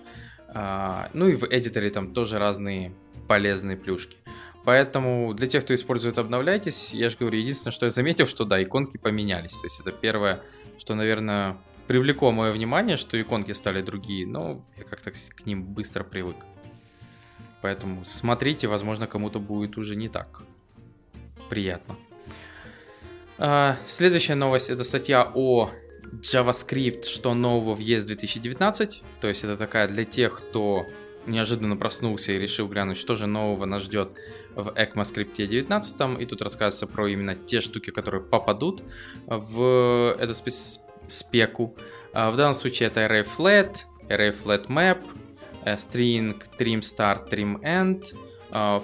Ну 0.54 1.28
и 1.28 1.34
в 1.34 1.44
эдиторе 1.50 1.90
там 1.90 2.14
тоже 2.14 2.38
разные 2.38 2.92
полезные 3.28 3.76
плюшки. 3.76 4.16
Поэтому 4.64 5.34
для 5.34 5.46
тех, 5.46 5.64
кто 5.64 5.74
использует 5.74 6.18
обновляйтесь, 6.18 6.94
я 6.94 7.08
же 7.10 7.16
говорю, 7.18 7.38
единственное, 7.38 7.72
что 7.72 7.86
я 7.86 7.90
заметил, 7.90 8.26
что 8.26 8.44
да, 8.44 8.62
иконки 8.62 8.98
поменялись. 8.98 9.56
То 9.56 9.66
есть 9.66 9.80
это 9.80 9.90
первое, 9.90 10.40
что, 10.78 10.94
наверное, 10.94 11.58
привлекло 11.86 12.30
мое 12.30 12.52
внимание, 12.52 12.96
что 12.96 13.20
иконки 13.20 13.52
стали 13.52 13.82
другие, 13.82 14.26
но 14.26 14.64
я 14.76 14.84
как-то 14.84 15.10
к 15.10 15.46
ним 15.46 15.64
быстро 15.64 16.04
привык. 16.04 16.36
Поэтому 17.62 18.04
смотрите, 18.04 18.68
возможно, 18.68 19.06
кому-то 19.06 19.38
будет 19.38 19.76
уже 19.76 19.96
не 19.96 20.08
так 20.08 20.42
приятно. 21.48 21.96
А, 23.38 23.76
следующая 23.86 24.34
новость 24.34 24.70
это 24.70 24.84
статья 24.84 25.30
о 25.34 25.70
JavaScript, 26.12 27.04
что 27.04 27.34
нового 27.34 27.74
в 27.74 27.80
ES 27.80 28.04
2019. 28.04 29.02
То 29.20 29.28
есть 29.28 29.44
это 29.44 29.56
такая 29.56 29.88
для 29.88 30.04
тех, 30.04 30.38
кто 30.38 30.86
неожиданно 31.26 31.76
проснулся 31.76 32.32
и 32.32 32.38
решил 32.38 32.68
глянуть, 32.68 32.96
что 32.96 33.16
же 33.16 33.26
нового 33.26 33.66
нас 33.66 33.82
ждет 33.82 34.12
в 34.54 34.68
ECMAScript 34.68 35.46
19. 35.46 36.20
И 36.20 36.26
тут 36.26 36.42
рассказывается 36.42 36.86
про 36.86 37.08
именно 37.08 37.34
те 37.34 37.60
штуки, 37.60 37.90
которые 37.90 38.22
попадут 38.22 38.82
в 39.26 40.16
эту 40.18 40.34
спеку. 41.08 41.76
А, 42.12 42.30
в 42.30 42.36
данном 42.36 42.54
случае 42.54 42.88
это 42.88 43.00
array 43.00 43.26
flat, 43.36 43.78
array 44.08 44.36
flat 44.36 44.66
map, 44.66 44.98
string 45.64 46.42
trim 46.58 46.80
start, 46.80 47.28
trim 47.30 47.60
end, 47.62 48.14
а, 48.52 48.82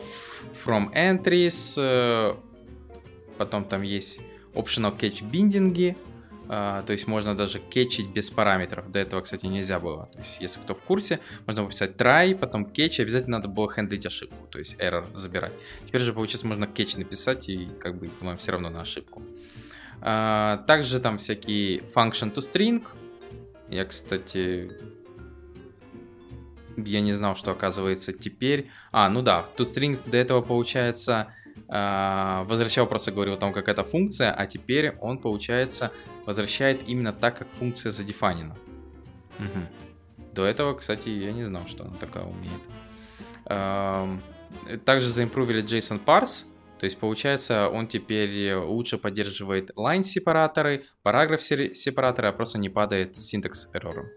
from 0.65 0.93
entries, 0.95 1.75
э, 1.77 2.35
потом 3.39 3.65
там 3.65 3.83
есть 3.83 4.21
optional 4.55 4.97
catch 4.99 5.25
биндинги, 5.25 5.97
то 6.49 6.85
есть 6.89 7.09
можно 7.09 7.35
даже 7.35 7.59
кетчить 7.59 8.07
без 8.07 8.31
параметров. 8.31 8.91
До 8.93 9.01
этого, 9.01 9.21
кстати, 9.21 9.47
нельзя 9.47 9.81
было. 9.81 10.09
То 10.13 10.21
есть, 10.21 10.37
если 10.41 10.61
кто 10.61 10.77
в 10.77 10.83
курсе, 10.83 11.19
можно 11.45 11.65
написать 11.65 11.97
try, 11.97 12.37
потом 12.37 12.65
кетч, 12.65 13.01
обязательно 13.01 13.39
надо 13.39 13.49
было 13.49 13.69
хендлить 13.69 14.07
ошибку, 14.07 14.47
то 14.49 14.61
есть 14.61 14.77
error 14.77 15.05
забирать. 15.13 15.53
Теперь 15.87 16.03
же, 16.03 16.13
получается, 16.13 16.47
можно 16.47 16.69
кетч 16.69 16.97
написать 16.97 17.49
и, 17.49 17.69
как 17.81 17.99
бы, 17.99 18.09
думаем, 18.21 18.39
все 18.39 18.53
равно 18.53 18.71
на 18.71 18.83
ошибку. 18.83 19.23
Также 20.01 21.01
там 21.01 21.19
всякие 21.19 21.81
function 21.81 22.33
to 22.33 22.37
string. 22.37 22.87
Я, 23.69 23.85
кстати, 23.85 24.71
я 26.77 27.01
не 27.01 27.15
знал, 27.15 27.35
что 27.35 27.51
оказывается 27.51 28.13
теперь... 28.13 28.71
А, 28.93 29.09
ну 29.09 29.23
да, 29.23 29.47
toString 29.57 29.99
до 30.09 30.17
этого, 30.17 30.43
получается, 30.43 31.29
а, 31.69 32.45
возвращал 32.45 32.87
просто 32.87 33.13
говорил 33.13 33.35
о 33.35 33.39
том, 33.39 33.53
как 33.53 33.69
эта 33.69 33.83
функция, 33.83 34.33
а 34.33 34.47
теперь 34.47 34.97
он, 35.01 35.19
получается, 35.19 35.91
возвращает 36.25 36.83
именно 36.87 37.13
так, 37.13 37.39
как 37.39 37.49
функция 37.49 37.93
задефанена. 37.93 38.57
Угу. 39.39 40.33
До 40.35 40.45
этого, 40.45 40.75
кстати, 40.75 41.09
я 41.09 41.33
не 41.33 41.45
знал, 41.45 41.67
что 41.67 41.85
она 41.85 41.97
такая 41.97 42.25
умеет. 42.25 42.63
Также 44.85 45.09
заимпровили 45.09 45.63
JSON 45.63 46.01
parse, 46.05 46.47
то 46.79 46.85
есть, 46.85 46.99
получается, 46.99 47.69
он 47.71 47.87
теперь 47.87 48.55
лучше 48.55 48.99
поддерживает 48.99 49.71
line 49.77 50.05
сепараторы, 50.05 50.85
параграф 51.03 51.43
сепараторы, 51.43 52.29
а 52.29 52.33
просто 52.33 52.59
не 52.59 52.69
падает 52.69 53.17
синтекс 53.17 53.71
эррором. 53.73 54.09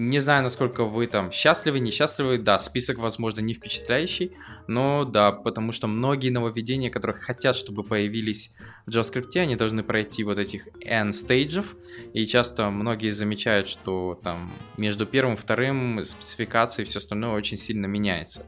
Не 0.00 0.18
знаю, 0.18 0.42
насколько 0.42 0.84
вы 0.84 1.06
там 1.06 1.30
счастливы, 1.30 1.78
несчастливы. 1.78 2.38
Да, 2.38 2.58
список, 2.58 2.98
возможно, 2.98 3.40
не 3.40 3.52
впечатляющий, 3.52 4.32
но 4.66 5.04
да, 5.04 5.30
потому 5.30 5.72
что 5.72 5.88
многие 5.88 6.30
нововведения, 6.30 6.90
которые 6.90 7.20
хотят, 7.20 7.54
чтобы 7.54 7.84
появились 7.84 8.50
в 8.86 8.90
JavaScript, 8.90 9.36
они 9.36 9.56
должны 9.56 9.82
пройти 9.82 10.24
вот 10.24 10.38
этих 10.38 10.68
N 10.82 11.12
стейджев, 11.12 11.76
и 12.14 12.24
часто 12.24 12.70
многие 12.70 13.10
замечают, 13.10 13.68
что 13.68 14.18
там 14.22 14.54
между 14.78 15.04
первым 15.04 15.34
и 15.34 15.36
вторым 15.36 16.02
спецификацией 16.06 16.86
все 16.86 16.98
остальное 16.98 17.32
очень 17.32 17.58
сильно 17.58 17.84
меняется. 17.84 18.46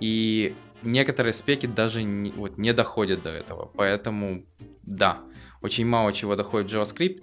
И 0.00 0.54
некоторые 0.82 1.32
спеки 1.32 1.66
даже 1.66 2.02
не, 2.02 2.30
вот, 2.32 2.58
не 2.58 2.74
доходят 2.74 3.22
до 3.22 3.30
этого, 3.30 3.70
поэтому 3.74 4.44
да, 4.82 5.22
очень 5.62 5.86
мало 5.86 6.12
чего 6.12 6.36
доходит 6.36 6.70
в 6.70 6.74
JavaScript. 6.74 7.22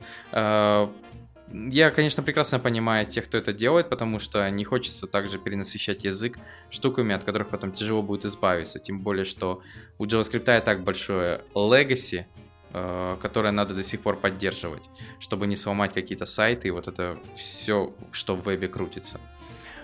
Я, 1.52 1.92
конечно, 1.92 2.24
прекрасно 2.24 2.60
понимаю 2.60 3.06
тех, 3.06 3.26
кто 3.26 3.38
это 3.38 3.54
делает, 3.54 3.90
потому 3.90 4.20
что 4.20 4.50
не 4.50 4.66
хочется 4.66 5.08
также 5.08 5.40
перенасыщать 5.40 6.04
язык 6.04 6.38
штуками, 6.70 7.16
от 7.16 7.24
которых 7.24 7.50
потом 7.50 7.72
тяжело 7.72 8.02
будет 8.02 8.26
избавиться. 8.26 8.80
Тем 8.80 9.02
более, 9.02 9.24
что 9.24 9.62
у 9.98 10.06
JavaScript 10.06 10.58
и 10.58 10.62
так 10.62 10.84
большое 10.84 11.42
legacy, 11.56 12.26
э, 12.74 13.18
которое 13.22 13.52
надо 13.52 13.74
до 13.74 13.84
сих 13.84 14.02
пор 14.02 14.18
поддерживать, 14.18 14.84
чтобы 15.20 15.48
не 15.48 15.56
сломать 15.56 15.94
какие-то 15.94 16.26
сайты 16.26 16.68
и 16.68 16.72
вот 16.72 16.90
это 16.90 17.18
все, 17.38 17.94
что 18.12 18.36
в 18.36 18.44
вебе 18.44 18.68
крутится. 18.68 19.22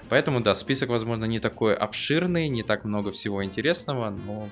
Поэтому, 0.09 0.41
да, 0.41 0.55
список, 0.55 0.89
возможно, 0.89 1.23
не 1.25 1.39
такой 1.39 1.73
обширный, 1.75 2.49
не 2.49 2.63
так 2.63 2.83
много 2.83 3.11
всего 3.11 3.41
интересного, 3.41 4.09
но 4.09 4.49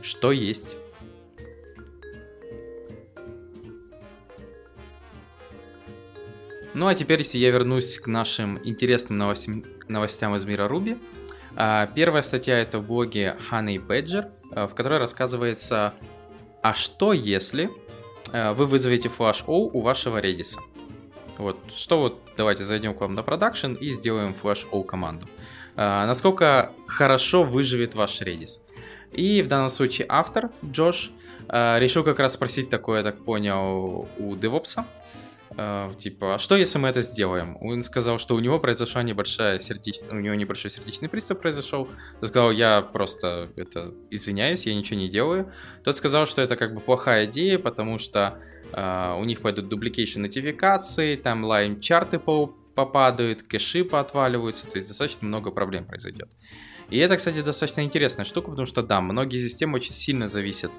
что 0.00 0.32
есть. 0.32 0.76
Ну 6.74 6.88
а 6.88 6.94
теперь, 6.96 7.20
если 7.20 7.38
я 7.38 7.52
вернусь 7.52 7.98
к 8.00 8.08
нашим 8.08 8.58
интересным 8.64 9.18
новостям, 9.18 9.62
новостям 9.86 10.34
из 10.34 10.44
мира 10.44 10.66
Руби. 10.66 10.98
А, 11.54 11.86
первая 11.94 12.22
статья 12.24 12.58
это 12.58 12.80
в 12.80 12.86
блоге 12.86 13.36
Honey 13.48 13.76
Badger, 13.76 14.28
а, 14.50 14.66
в 14.66 14.74
которой 14.74 14.98
рассказывается, 14.98 15.94
а 16.62 16.74
что 16.74 17.12
если 17.12 17.70
а, 18.32 18.54
вы 18.54 18.66
вызовете 18.66 19.08
Flash 19.08 19.44
O 19.46 19.70
у 19.72 19.80
вашего 19.82 20.20
Redis? 20.20 20.58
Вот, 21.38 21.60
что 21.76 22.00
вот, 22.00 22.18
давайте 22.36 22.64
зайдем 22.64 22.92
к 22.92 23.00
вам 23.00 23.14
на 23.14 23.22
продакшн 23.22 23.74
и 23.74 23.90
сделаем 23.90 24.34
Flash 24.42 24.66
O 24.72 24.82
команду. 24.82 25.28
Насколько 25.76 26.72
хорошо 26.86 27.42
выживет 27.44 27.94
ваш 27.94 28.20
Redis? 28.20 28.60
И 29.12 29.42
в 29.42 29.48
данном 29.48 29.70
случае 29.70 30.06
автор, 30.08 30.50
Джош, 30.64 31.10
решил 31.48 32.04
как 32.04 32.20
раз 32.20 32.34
спросить 32.34 32.70
такое, 32.70 32.98
я 32.98 33.04
так 33.04 33.24
понял, 33.24 34.08
у 34.18 34.34
DevOps, 34.36 34.84
типа, 35.98 36.34
а 36.34 36.38
что 36.38 36.56
если 36.56 36.78
мы 36.78 36.88
это 36.88 37.02
сделаем? 37.02 37.56
Он 37.60 37.84
сказал, 37.84 38.18
что 38.18 38.34
у 38.34 38.40
него 38.40 38.58
произошла 38.58 39.02
небольшая 39.02 39.60
сердечная, 39.60 40.10
у 40.10 40.20
него 40.20 40.34
небольшой 40.34 40.70
сердечный 40.70 41.08
приступ 41.08 41.40
произошел. 41.40 41.88
Тот 42.20 42.28
сказал, 42.28 42.50
я 42.50 42.82
просто 42.82 43.50
это 43.56 43.94
извиняюсь, 44.10 44.66
я 44.66 44.74
ничего 44.74 44.98
не 44.98 45.08
делаю. 45.08 45.52
Тот 45.84 45.96
сказал, 45.96 46.26
что 46.26 46.42
это 46.42 46.56
как 46.56 46.74
бы 46.74 46.80
плохая 46.80 47.26
идея, 47.26 47.58
потому 47.58 47.98
что 47.98 48.40
uh, 48.72 49.20
у 49.20 49.24
них 49.24 49.40
пойдут 49.40 49.68
duplication 49.68 50.22
нотификации, 50.22 51.16
там 51.16 51.44
line 51.44 51.80
чарты 51.80 52.18
попадают, 52.18 53.42
кэши 53.42 53.84
поотваливаются, 53.84 54.66
то 54.66 54.78
есть 54.78 54.88
достаточно 54.88 55.26
много 55.26 55.50
проблем 55.52 55.84
произойдет. 55.84 56.28
И 56.90 56.98
это, 56.98 57.16
кстати, 57.16 57.40
достаточно 57.40 57.80
интересная 57.80 58.24
штука, 58.24 58.50
потому 58.50 58.66
что, 58.66 58.82
да, 58.82 59.00
многие 59.00 59.38
системы 59.38 59.76
очень 59.76 59.94
сильно 59.94 60.28
зависят 60.28 60.70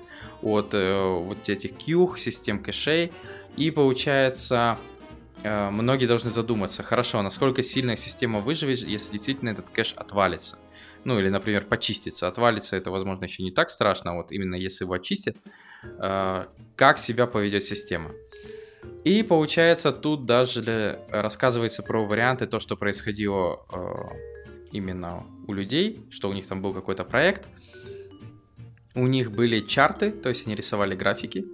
от 0.42 0.74
э, 0.74 0.98
вот 1.02 1.50
этих 1.50 1.78
кьюх, 1.78 2.20
систем 2.20 2.62
кэшей, 2.62 3.12
и 3.58 3.72
получается, 3.72 4.78
э, 5.44 5.70
многие 5.70 6.06
должны 6.06 6.32
задуматься, 6.32 6.84
хорошо, 6.84 7.22
насколько 7.22 7.64
сильная 7.64 7.96
система 7.96 8.40
выживет, 8.40 8.80
если 8.80 9.12
действительно 9.12 9.50
этот 9.50 9.70
кэш 9.70 9.94
отвалится. 9.94 10.58
Ну 11.04 11.20
или, 11.20 11.30
например, 11.30 11.66
почистится. 11.66 12.28
Отвалится 12.28 12.76
это, 12.76 12.90
возможно, 12.92 13.26
еще 13.26 13.44
не 13.44 13.52
так 13.52 13.70
страшно, 13.70 14.12
а 14.12 14.16
вот 14.16 14.32
именно 14.32 14.56
если 14.56 14.86
его 14.86 14.94
очистят, 14.94 15.38
э, 15.84 16.46
как 16.76 16.98
себя 16.98 17.28
поведет 17.28 17.64
система. 17.64 18.12
И 19.04 19.22
получается, 19.24 19.92
тут 19.92 20.26
даже 20.26 21.00
рассказывается 21.12 21.84
про 21.84 22.06
варианты, 22.06 22.48
то, 22.48 22.60
что 22.60 22.76
происходило 22.76 23.66
э, 23.72 23.78
именно 24.72 25.26
у 25.48 25.54
людей, 25.54 26.00
что 26.10 26.30
у 26.30 26.34
них 26.34 26.48
там 26.48 26.62
был 26.62 26.74
какой-то 26.74 27.04
проект. 27.04 27.48
У 28.96 29.08
них 29.08 29.32
были 29.32 29.60
чарты, 29.60 30.12
то 30.12 30.30
есть 30.30 30.48
они 30.48 30.56
рисовали 30.56 30.96
графики. 30.96 31.46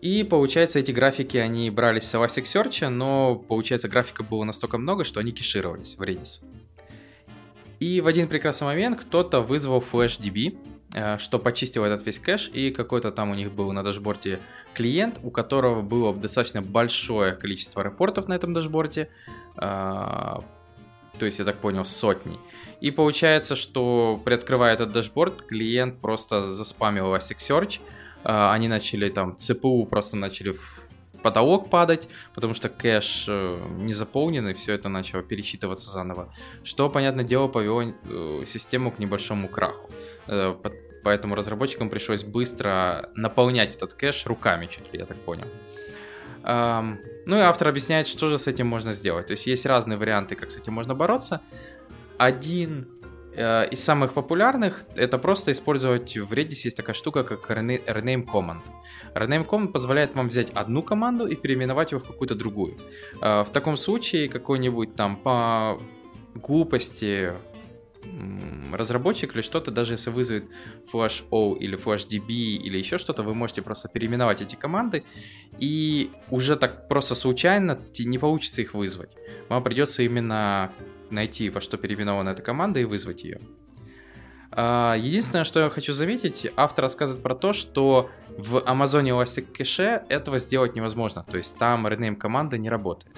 И 0.00 0.24
получается, 0.24 0.78
эти 0.78 0.92
графики, 0.92 1.36
они 1.36 1.70
брались 1.70 2.04
с 2.04 2.14
Elasticsearch, 2.14 2.88
но 2.88 3.34
получается, 3.34 3.88
графика 3.88 4.22
было 4.22 4.44
настолько 4.44 4.78
много, 4.78 5.04
что 5.04 5.20
они 5.20 5.32
кешировались 5.32 5.96
в 5.96 6.02
Redis. 6.02 6.42
И 7.80 8.00
в 8.00 8.06
один 8.06 8.28
прекрасный 8.28 8.66
момент 8.66 9.00
кто-то 9.00 9.40
вызвал 9.40 9.82
FlushDB, 9.92 10.58
э, 10.94 11.18
что 11.18 11.38
почистил 11.38 11.84
этот 11.84 12.04
весь 12.06 12.18
кэш, 12.18 12.50
и 12.52 12.70
какой-то 12.70 13.10
там 13.10 13.30
у 13.30 13.34
них 13.34 13.52
был 13.52 13.72
на 13.72 13.82
дашборде 13.82 14.40
клиент, 14.74 15.18
у 15.22 15.30
которого 15.30 15.82
было 15.82 16.14
достаточно 16.14 16.62
большое 16.62 17.32
количество 17.32 17.82
репортов 17.82 18.28
на 18.28 18.34
этом 18.34 18.54
дашборде, 18.54 19.08
э, 19.56 19.60
то 21.20 21.26
есть, 21.26 21.38
я 21.38 21.44
так 21.44 21.60
понял, 21.60 21.84
сотни. 21.84 22.38
И 22.80 22.90
получается, 22.90 23.54
что 23.54 24.18
приоткрывая 24.24 24.72
этот 24.72 24.92
дашборд, 24.92 25.42
клиент 25.42 26.00
просто 26.00 26.50
заспамил 26.50 27.14
Elasticsearch, 27.14 27.80
они 28.24 28.68
начали 28.68 29.08
там, 29.08 29.36
ЦПУ 29.38 29.86
просто 29.86 30.16
начали 30.16 30.54
потолок 31.22 31.70
падать, 31.70 32.08
потому 32.34 32.54
что 32.54 32.68
кэш 32.68 33.26
э, 33.28 33.58
не 33.78 33.94
заполнен, 33.94 34.48
и 34.48 34.54
все 34.54 34.74
это 34.74 34.88
начало 34.88 35.22
пересчитываться 35.22 35.90
заново. 35.90 36.32
Что, 36.64 36.88
понятное 36.88 37.24
дело, 37.24 37.48
повело 37.48 37.82
э, 37.82 38.42
систему 38.46 38.90
к 38.90 38.98
небольшому 38.98 39.48
краху. 39.48 39.90
Э, 40.26 40.54
поэтому 41.04 41.34
разработчикам 41.34 41.90
пришлось 41.90 42.24
быстро 42.24 43.10
наполнять 43.14 43.76
этот 43.76 43.94
кэш 43.94 44.26
руками, 44.26 44.66
чуть 44.66 44.92
ли, 44.92 44.98
я 45.00 45.06
так 45.06 45.16
понял. 45.18 45.46
Ну 46.42 47.36
и 47.36 47.40
автор 47.40 47.68
объясняет, 47.68 48.08
что 48.08 48.26
же 48.28 48.38
с 48.38 48.46
этим 48.46 48.66
можно 48.66 48.94
сделать. 48.94 49.26
То 49.26 49.32
есть 49.32 49.46
есть 49.46 49.66
разные 49.66 49.98
варианты, 49.98 50.36
как 50.36 50.50
с 50.50 50.56
этим 50.56 50.72
можно 50.72 50.94
бороться. 50.94 51.42
Один 52.16 52.88
Э, 52.99 52.99
из 53.36 53.84
самых 53.84 54.12
популярных 54.12 54.84
это 54.96 55.16
просто 55.18 55.52
использовать 55.52 56.16
в 56.16 56.32
Redis 56.32 56.64
есть 56.64 56.76
такая 56.76 56.94
штука, 56.94 57.22
как 57.22 57.50
rename 57.50 58.26
command. 58.26 58.62
Rename 59.14 59.46
command 59.46 59.68
позволяет 59.68 60.14
вам 60.16 60.28
взять 60.28 60.50
одну 60.50 60.82
команду 60.82 61.26
и 61.26 61.36
переименовать 61.36 61.92
его 61.92 62.00
в 62.00 62.06
какую-то 62.06 62.34
другую. 62.34 62.76
Э, 63.22 63.42
в 63.42 63.50
таком 63.50 63.76
случае 63.76 64.28
какой-нибудь 64.28 64.94
там 64.94 65.16
по 65.16 65.78
глупости 66.34 67.32
разработчик 68.72 69.34
или 69.34 69.42
что-то, 69.42 69.70
даже 69.70 69.94
если 69.94 70.10
вызовет 70.10 70.44
Flash 70.92 71.24
O 71.30 71.54
или 71.54 71.78
Flash 71.78 72.08
DB 72.08 72.56
или 72.56 72.78
еще 72.78 72.98
что-то, 72.98 73.22
вы 73.22 73.34
можете 73.34 73.62
просто 73.62 73.88
переименовать 73.88 74.40
эти 74.40 74.56
команды, 74.56 75.04
и 75.58 76.10
уже 76.30 76.56
так 76.56 76.88
просто 76.88 77.14
случайно 77.14 77.78
не 77.98 78.18
получится 78.18 78.62
их 78.62 78.74
вызвать. 78.74 79.10
Вам 79.48 79.62
придется 79.62 80.02
именно 80.02 80.72
найти, 81.10 81.50
во 81.50 81.60
что 81.60 81.76
переименована 81.76 82.30
эта 82.30 82.42
команда 82.42 82.80
и 82.80 82.84
вызвать 82.84 83.24
ее. 83.24 83.40
А, 84.52 84.94
единственное, 84.96 85.44
что 85.44 85.60
я 85.60 85.70
хочу 85.70 85.92
заметить, 85.92 86.50
автор 86.56 86.84
рассказывает 86.84 87.22
про 87.22 87.34
то, 87.34 87.52
что 87.52 88.10
в 88.36 88.58
Amazon 88.58 89.04
Elastic 89.04 89.52
Cache 89.52 90.04
этого 90.08 90.38
сделать 90.38 90.74
невозможно, 90.74 91.24
то 91.30 91.36
есть 91.36 91.56
там 91.56 91.86
rename 91.86 92.16
команда 92.16 92.58
не 92.58 92.68
работает. 92.68 93.16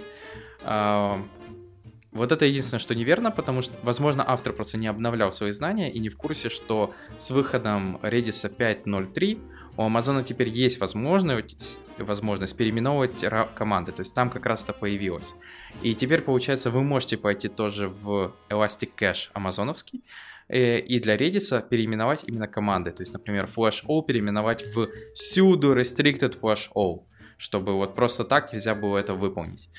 Вот 2.13 2.31
это 2.31 2.45
единственное, 2.45 2.79
что 2.79 2.95
неверно, 2.95 3.31
потому 3.31 3.63
что, 3.63 3.75
возможно, 3.83 4.23
автор 4.27 4.53
просто 4.53 4.77
не 4.77 4.87
обновлял 4.87 5.33
свои 5.33 5.51
знания 5.51 5.91
и 5.91 5.99
не 5.99 6.11
в 6.11 6.17
курсе, 6.19 6.51
что 6.51 6.95
с 7.17 7.31
выходом 7.31 7.99
Redis 8.03 8.55
5.0.3 8.55 9.41
у 9.79 9.83
Amazon 9.83 10.23
теперь 10.23 10.51
есть 10.51 10.79
возможность, 10.79 11.91
возможность 11.97 12.55
переименовывать 12.55 13.25
команды, 13.55 13.93
то 13.93 14.01
есть 14.01 14.15
там 14.15 14.29
как 14.29 14.45
раз 14.45 14.63
это 14.63 14.75
появилось. 14.75 15.35
И 15.81 15.95
теперь, 15.95 16.21
получается, 16.21 16.71
вы 16.71 16.83
можете 16.83 17.17
пойти 17.17 17.49
тоже 17.49 17.89
в 17.89 18.35
Elastic 18.51 18.91
Cache 18.95 19.31
амазоновский, 19.33 20.05
э, 20.49 20.81
и 20.81 21.01
для 21.01 21.17
Redis 21.17 21.67
переименовать 21.67 22.25
именно 22.27 22.47
команды. 22.47 22.91
То 22.91 23.03
есть, 23.03 23.15
например, 23.15 23.49
flash 23.57 23.87
all 23.89 24.05
переименовать 24.05 24.67
в 24.75 24.87
sudo 25.15 25.75
restricted 25.75 26.39
flash 26.39 26.69
all, 26.75 27.05
чтобы 27.39 27.73
вот 27.73 27.95
просто 27.95 28.25
так 28.25 28.53
нельзя 28.53 28.75
было 28.75 28.99
это 28.99 29.15
выполнить. 29.15 29.71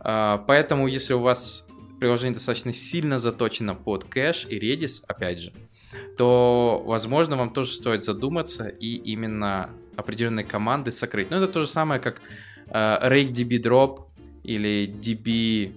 А, 0.00 0.38
поэтому, 0.46 0.86
если 0.86 1.14
у 1.14 1.20
вас 1.20 1.66
приложение 2.04 2.34
достаточно 2.34 2.74
сильно 2.74 3.18
заточено 3.18 3.74
под 3.74 4.04
кэш 4.04 4.46
и 4.50 4.58
Redis, 4.58 5.02
опять 5.06 5.38
же, 5.38 5.54
то, 6.18 6.82
возможно, 6.84 7.38
вам 7.38 7.50
тоже 7.50 7.72
стоит 7.72 8.04
задуматься 8.04 8.68
и 8.68 8.96
именно 8.96 9.70
определенные 9.96 10.44
команды 10.44 10.92
сокрыть. 10.92 11.30
Ну, 11.30 11.38
это 11.38 11.50
то 11.50 11.60
же 11.60 11.66
самое, 11.66 12.02
как 12.02 12.20
э, 12.66 12.72
rake 12.74 13.32
db 13.32 13.58
drop 13.58 14.00
или 14.42 14.86
db 14.86 15.72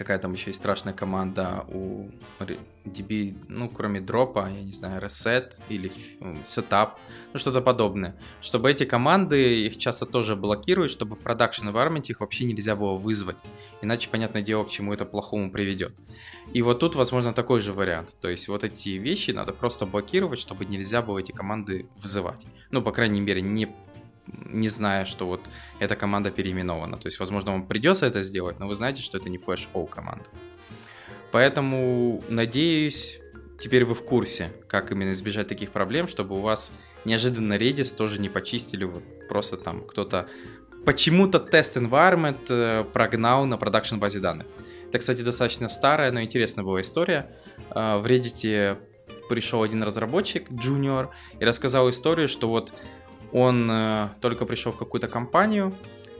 какая 0.00 0.18
там 0.18 0.32
еще 0.32 0.48
есть 0.48 0.60
страшная 0.60 0.94
команда 0.94 1.66
у 1.68 2.08
DB, 2.86 3.36
ну, 3.48 3.68
кроме 3.68 4.00
дропа, 4.00 4.48
я 4.48 4.62
не 4.62 4.72
знаю, 4.72 4.98
reset 5.02 5.52
или 5.68 5.92
setup, 6.42 6.92
ну, 7.34 7.38
что-то 7.38 7.60
подобное. 7.60 8.16
Чтобы 8.40 8.70
эти 8.70 8.86
команды, 8.86 9.66
их 9.66 9.76
часто 9.76 10.06
тоже 10.06 10.36
блокируют, 10.36 10.90
чтобы 10.90 11.16
в 11.16 11.18
продакшн 11.18 11.68
environment 11.68 12.06
их 12.08 12.20
вообще 12.20 12.44
нельзя 12.44 12.76
было 12.76 12.94
вызвать. 12.94 13.36
Иначе, 13.82 14.08
понятное 14.08 14.40
дело, 14.40 14.64
к 14.64 14.70
чему 14.70 14.94
это 14.94 15.04
плохому 15.04 15.52
приведет. 15.52 15.94
И 16.54 16.62
вот 16.62 16.78
тут, 16.80 16.94
возможно, 16.94 17.34
такой 17.34 17.60
же 17.60 17.74
вариант. 17.74 18.16
То 18.22 18.30
есть 18.30 18.48
вот 18.48 18.64
эти 18.64 18.90
вещи 18.90 19.32
надо 19.32 19.52
просто 19.52 19.84
блокировать, 19.84 20.40
чтобы 20.40 20.64
нельзя 20.64 21.02
было 21.02 21.18
эти 21.18 21.32
команды 21.32 21.90
вызывать. 22.00 22.40
Ну, 22.70 22.80
по 22.80 22.90
крайней 22.90 23.20
мере, 23.20 23.42
не 23.42 23.68
не 24.32 24.68
зная, 24.68 25.04
что 25.04 25.26
вот 25.26 25.40
эта 25.78 25.96
команда 25.96 26.30
переименована. 26.30 26.96
То 26.96 27.06
есть, 27.06 27.18
возможно, 27.18 27.52
вам 27.52 27.66
придется 27.66 28.06
это 28.06 28.22
сделать, 28.22 28.58
но 28.58 28.68
вы 28.68 28.74
знаете, 28.74 29.02
что 29.02 29.18
это 29.18 29.28
не 29.28 29.38
Flash 29.38 29.68
O 29.74 29.86
команда. 29.86 30.24
Поэтому, 31.32 32.22
надеюсь, 32.28 33.20
теперь 33.58 33.84
вы 33.84 33.94
в 33.94 34.04
курсе, 34.04 34.50
как 34.68 34.90
именно 34.90 35.12
избежать 35.12 35.48
таких 35.48 35.70
проблем, 35.70 36.08
чтобы 36.08 36.36
у 36.36 36.40
вас 36.40 36.72
неожиданно 37.04 37.54
Redis 37.54 37.94
тоже 37.96 38.20
не 38.20 38.28
почистили 38.28 38.84
вот 38.84 39.02
просто 39.28 39.56
там 39.56 39.84
кто-то 39.84 40.28
почему-то 40.84 41.38
тест 41.38 41.76
environment 41.76 42.46
э, 42.48 42.84
прогнал 42.84 43.44
на 43.44 43.56
продакшн 43.58 43.98
базе 43.98 44.18
данных. 44.18 44.46
Это, 44.88 44.98
кстати, 44.98 45.22
достаточно 45.22 45.68
старая, 45.68 46.10
но 46.10 46.22
интересная 46.22 46.64
была 46.64 46.80
история. 46.80 47.32
Э, 47.70 47.98
в 47.98 48.06
Reddit 48.06 48.78
пришел 49.28 49.62
один 49.62 49.82
разработчик, 49.82 50.50
junior, 50.50 51.08
и 51.38 51.44
рассказал 51.44 51.88
историю, 51.90 52.28
что 52.28 52.48
вот 52.48 52.72
он 53.32 53.70
э, 53.70 54.08
только 54.20 54.46
пришел 54.46 54.72
в 54.72 54.76
какую-то 54.76 55.08
компанию, 55.08 55.74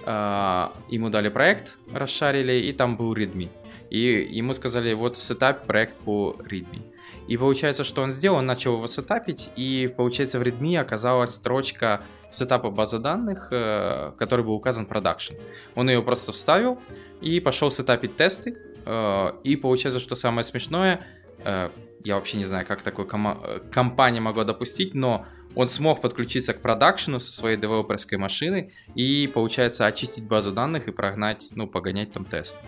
э, 0.04 0.68
ему 0.88 1.10
дали 1.10 1.28
проект, 1.28 1.78
расшарили, 1.92 2.52
и 2.52 2.72
там 2.72 2.96
был 2.96 3.14
readme. 3.14 3.48
И 3.90 4.28
ему 4.30 4.54
сказали, 4.54 4.92
вот 4.92 5.16
setup 5.16 5.66
проект 5.66 5.96
по 5.96 6.36
readme. 6.38 6.82
И 7.26 7.36
получается, 7.36 7.84
что 7.84 8.02
он 8.02 8.10
сделал, 8.10 8.38
он 8.38 8.46
начал 8.46 8.74
его 8.74 8.86
сетапить, 8.86 9.50
и 9.56 9.92
получается 9.96 10.38
в 10.38 10.42
readme 10.42 10.78
оказалась 10.78 11.34
строчка 11.34 12.02
сетапа 12.28 12.70
базы 12.70 12.98
данных, 12.98 13.48
э, 13.52 14.12
который 14.18 14.44
был 14.44 14.54
указан 14.54 14.86
production. 14.86 15.34
Он 15.74 15.88
ее 15.88 16.02
просто 16.02 16.32
вставил 16.32 16.80
и 17.20 17.40
пошел 17.40 17.70
сетапить 17.70 18.16
тесты, 18.16 18.56
э, 18.84 19.32
и 19.44 19.56
получается, 19.56 20.00
что 20.00 20.16
самое 20.16 20.44
смешное, 20.44 21.06
э, 21.44 21.70
я 22.02 22.14
вообще 22.14 22.38
не 22.38 22.44
знаю, 22.44 22.66
как 22.66 22.82
такой 22.82 23.06
кома- 23.06 23.38
э, 23.42 23.60
компания 23.72 24.20
могла 24.20 24.44
допустить, 24.44 24.94
но 24.94 25.26
он 25.54 25.68
смог 25.68 26.00
подключиться 26.00 26.54
к 26.54 26.60
продакшену 26.60 27.20
со 27.20 27.32
своей 27.32 27.56
девелоперской 27.56 28.18
машины 28.18 28.70
и, 28.94 29.30
получается, 29.32 29.86
очистить 29.86 30.24
базу 30.24 30.52
данных 30.52 30.88
и 30.88 30.92
прогнать, 30.92 31.48
ну, 31.52 31.66
погонять 31.66 32.12
там 32.12 32.24
тесты. 32.24 32.60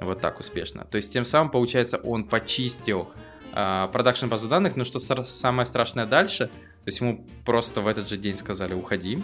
Вот 0.00 0.20
так 0.20 0.38
успешно. 0.38 0.84
То 0.84 0.96
есть, 0.96 1.12
тем 1.12 1.24
самым, 1.24 1.50
получается, 1.50 1.98
он 1.98 2.24
почистил 2.24 3.08
а, 3.52 3.88
продакшн 3.88 4.26
uh, 4.26 4.28
базу 4.28 4.48
данных, 4.48 4.76
но 4.76 4.84
что 4.84 4.98
самое 4.98 5.66
страшное 5.66 6.06
дальше, 6.06 6.46
то 6.46 6.86
есть 6.86 7.00
ему 7.00 7.26
просто 7.44 7.80
в 7.80 7.86
этот 7.86 8.08
же 8.08 8.16
день 8.16 8.36
сказали 8.36 8.74
«уходи», 8.74 9.18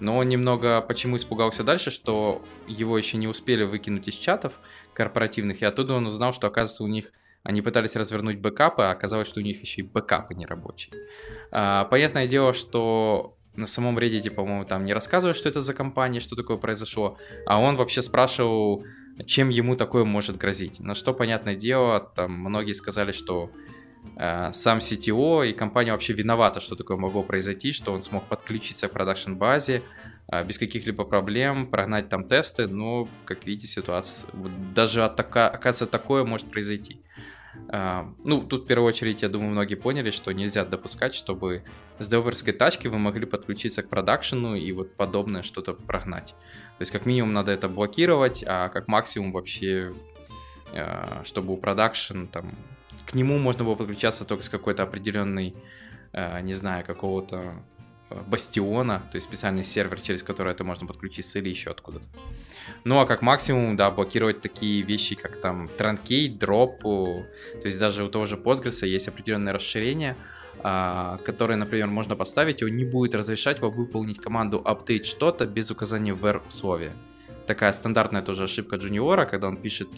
но 0.00 0.16
он 0.16 0.28
немного 0.28 0.80
почему 0.80 1.16
испугался 1.16 1.62
дальше, 1.62 1.90
что 1.90 2.44
его 2.66 2.96
еще 2.96 3.16
не 3.18 3.28
успели 3.28 3.64
выкинуть 3.64 4.08
из 4.08 4.14
чатов 4.14 4.54
корпоративных, 4.92 5.62
и 5.62 5.64
оттуда 5.64 5.94
он 5.94 6.06
узнал, 6.06 6.32
что, 6.32 6.46
оказывается, 6.46 6.84
у 6.84 6.88
них 6.88 7.12
они 7.46 7.62
пытались 7.62 7.94
развернуть 7.94 8.38
бэкапы, 8.38 8.82
а 8.82 8.90
оказалось, 8.90 9.28
что 9.28 9.40
у 9.40 9.42
них 9.42 9.60
еще 9.62 9.82
и 9.82 9.84
бэкапы 9.84 10.34
не 10.34 10.46
рабочие. 10.46 10.92
А, 11.52 11.84
понятное 11.84 12.26
дело, 12.26 12.52
что 12.52 13.36
на 13.54 13.66
самом 13.66 13.98
Reddit, 13.98 14.30
по-моему, 14.32 14.64
там 14.64 14.84
не 14.84 14.92
рассказывают, 14.92 15.36
что 15.36 15.48
это 15.48 15.60
за 15.60 15.72
компания, 15.72 16.20
что 16.20 16.34
такое 16.34 16.56
произошло, 16.56 17.16
а 17.46 17.60
он 17.60 17.76
вообще 17.76 18.02
спрашивал, 18.02 18.84
чем 19.24 19.48
ему 19.48 19.76
такое 19.76 20.04
может 20.04 20.36
грозить. 20.36 20.80
На 20.80 20.94
что, 20.96 21.14
понятное 21.14 21.54
дело, 21.54 22.00
там 22.00 22.32
многие 22.32 22.72
сказали, 22.72 23.12
что 23.12 23.50
э, 24.16 24.50
сам 24.52 24.78
CTO 24.78 25.48
и 25.48 25.52
компания 25.52 25.92
вообще 25.92 26.14
виновата, 26.14 26.60
что 26.60 26.74
такое 26.74 26.96
могло 26.96 27.22
произойти, 27.22 27.70
что 27.72 27.92
он 27.92 28.02
смог 28.02 28.24
подключиться 28.24 28.88
к 28.88 28.92
продакшн-базе 28.92 29.82
э, 30.32 30.44
без 30.44 30.58
каких-либо 30.58 31.04
проблем, 31.04 31.68
прогнать 31.68 32.08
там 32.08 32.24
тесты, 32.24 32.66
но, 32.66 33.08
как 33.24 33.46
видите, 33.46 33.68
ситуация, 33.68 34.28
вот 34.32 34.50
даже 34.74 35.04
от 35.04 35.14
така, 35.14 35.48
оказывается, 35.48 35.86
такое 35.86 36.24
может 36.24 36.50
произойти. 36.50 37.00
Ну, 37.68 38.42
тут 38.42 38.64
в 38.64 38.66
первую 38.66 38.88
очередь, 38.88 39.22
я 39.22 39.28
думаю, 39.28 39.50
многие 39.50 39.74
поняли, 39.74 40.10
что 40.10 40.32
нельзя 40.32 40.64
допускать, 40.64 41.14
чтобы 41.14 41.64
с 41.98 42.08
девелоперской 42.08 42.52
тачки 42.52 42.88
вы 42.88 42.98
могли 42.98 43.26
подключиться 43.26 43.82
к 43.82 43.88
продакшену 43.88 44.54
и 44.54 44.70
вот 44.72 44.94
подобное 44.94 45.42
что-то 45.42 45.74
прогнать. 45.74 46.34
То 46.78 46.82
есть 46.82 46.92
как 46.92 47.06
минимум 47.06 47.32
надо 47.32 47.52
это 47.52 47.68
блокировать, 47.68 48.44
а 48.46 48.68
как 48.68 48.86
максимум 48.86 49.32
вообще, 49.32 49.92
а, 50.74 51.22
чтобы 51.24 51.54
у 51.54 51.56
продакшн 51.56 52.26
там 52.26 52.54
к 53.06 53.14
нему 53.14 53.38
можно 53.38 53.64
было 53.64 53.76
подключаться 53.76 54.24
только 54.24 54.44
с 54.44 54.48
какой-то 54.48 54.82
определенной, 54.82 55.54
а, 56.12 56.40
не 56.40 56.54
знаю, 56.54 56.84
какого-то 56.84 57.62
бастиона, 58.26 59.02
то 59.10 59.16
есть 59.16 59.26
специальный 59.26 59.64
сервер, 59.64 60.00
через 60.00 60.22
который 60.22 60.52
это 60.52 60.62
можно 60.62 60.86
подключиться 60.86 61.40
или 61.40 61.48
еще 61.48 61.70
откуда-то. 61.70 62.06
Ну 62.84 63.00
а 63.00 63.06
как 63.06 63.22
максимум, 63.22 63.76
да, 63.76 63.90
блокировать 63.90 64.40
такие 64.40 64.82
вещи, 64.82 65.14
как 65.14 65.40
там 65.40 65.68
транкейт, 65.68 66.38
дроп, 66.38 66.82
то 66.82 67.26
есть 67.64 67.78
даже 67.78 68.04
у 68.04 68.08
того 68.08 68.26
же 68.26 68.36
Postgres 68.36 68.86
есть 68.86 69.08
определенное 69.08 69.52
расширение, 69.52 70.16
а, 70.62 71.18
которое, 71.24 71.56
например, 71.56 71.86
можно 71.88 72.16
поставить, 72.16 72.62
и 72.62 72.64
он 72.64 72.76
не 72.76 72.84
будет 72.84 73.14
разрешать 73.14 73.60
вам 73.60 73.72
выполнить 73.72 74.20
команду 74.20 74.62
update 74.64 75.04
что-то 75.04 75.46
без 75.46 75.70
указания 75.70 76.12
where 76.12 76.42
условия. 76.48 76.92
Такая 77.46 77.72
стандартная 77.72 78.22
тоже 78.22 78.44
ошибка 78.44 78.76
джуниора, 78.76 79.24
когда 79.24 79.48
он 79.48 79.56
пишет 79.56 79.88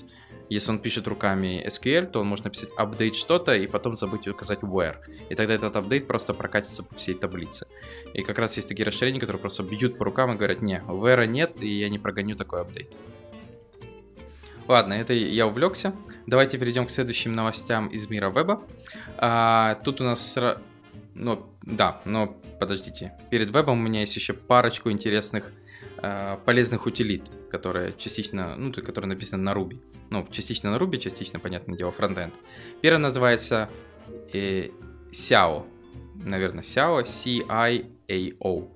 если 0.48 0.70
он 0.70 0.78
пишет 0.78 1.06
руками 1.06 1.64
SQL, 1.66 2.06
то 2.06 2.20
он 2.20 2.26
может 2.26 2.44
написать 2.44 2.70
update 2.78 3.14
что-то 3.14 3.54
и 3.54 3.66
потом 3.66 3.96
забыть 3.96 4.28
указать 4.28 4.60
where. 4.60 4.96
И 5.28 5.34
тогда 5.34 5.54
этот 5.54 5.76
апдейт 5.76 6.06
просто 6.06 6.34
прокатится 6.34 6.82
по 6.82 6.94
всей 6.94 7.14
таблице. 7.14 7.66
И 8.14 8.22
как 8.22 8.38
раз 8.38 8.56
есть 8.56 8.68
такие 8.68 8.84
расширения, 8.84 9.20
которые 9.20 9.40
просто 9.40 9.62
бьют 9.62 9.98
по 9.98 10.04
рукам 10.04 10.32
и 10.32 10.36
говорят, 10.36 10.62
не, 10.62 10.82
where 10.86 11.26
нет, 11.26 11.60
и 11.60 11.68
я 11.68 11.88
не 11.88 11.98
прогоню 11.98 12.36
такой 12.36 12.60
апдейт. 12.60 12.96
Ладно, 14.66 14.92
это 14.94 15.12
я 15.14 15.46
увлекся. 15.46 15.94
Давайте 16.26 16.58
перейдем 16.58 16.86
к 16.86 16.90
следующим 16.90 17.34
новостям 17.34 17.88
из 17.88 18.10
мира 18.10 18.30
веба. 18.30 18.62
А, 19.16 19.76
тут 19.84 20.00
у 20.00 20.04
нас... 20.04 20.36
Ну, 21.14 21.50
да, 21.62 22.00
но 22.04 22.38
подождите. 22.60 23.12
Перед 23.30 23.50
вебом 23.50 23.80
у 23.80 23.82
меня 23.82 24.00
есть 24.00 24.14
еще 24.14 24.34
парочку 24.34 24.90
интересных 24.90 25.52
Э, 26.00 26.36
полезных 26.44 26.86
утилит, 26.86 27.22
которые 27.50 27.94
частично, 27.96 28.54
ну, 28.56 28.72
которые 28.72 29.08
написаны 29.08 29.42
на 29.42 29.50
Ruby. 29.50 29.80
Ну, 30.10 30.26
частично 30.30 30.70
на 30.70 30.76
Ruby, 30.76 30.98
частично, 30.98 31.38
понятное 31.38 31.76
дело, 31.76 31.92
фронтенд. 31.92 32.34
Первый 32.80 32.98
называется 32.98 33.68
э, 34.32 34.68
SIAO. 35.12 35.66
Наверное, 36.14 36.62
SIAO, 36.62 37.04
C-I-A-O. 37.04 38.68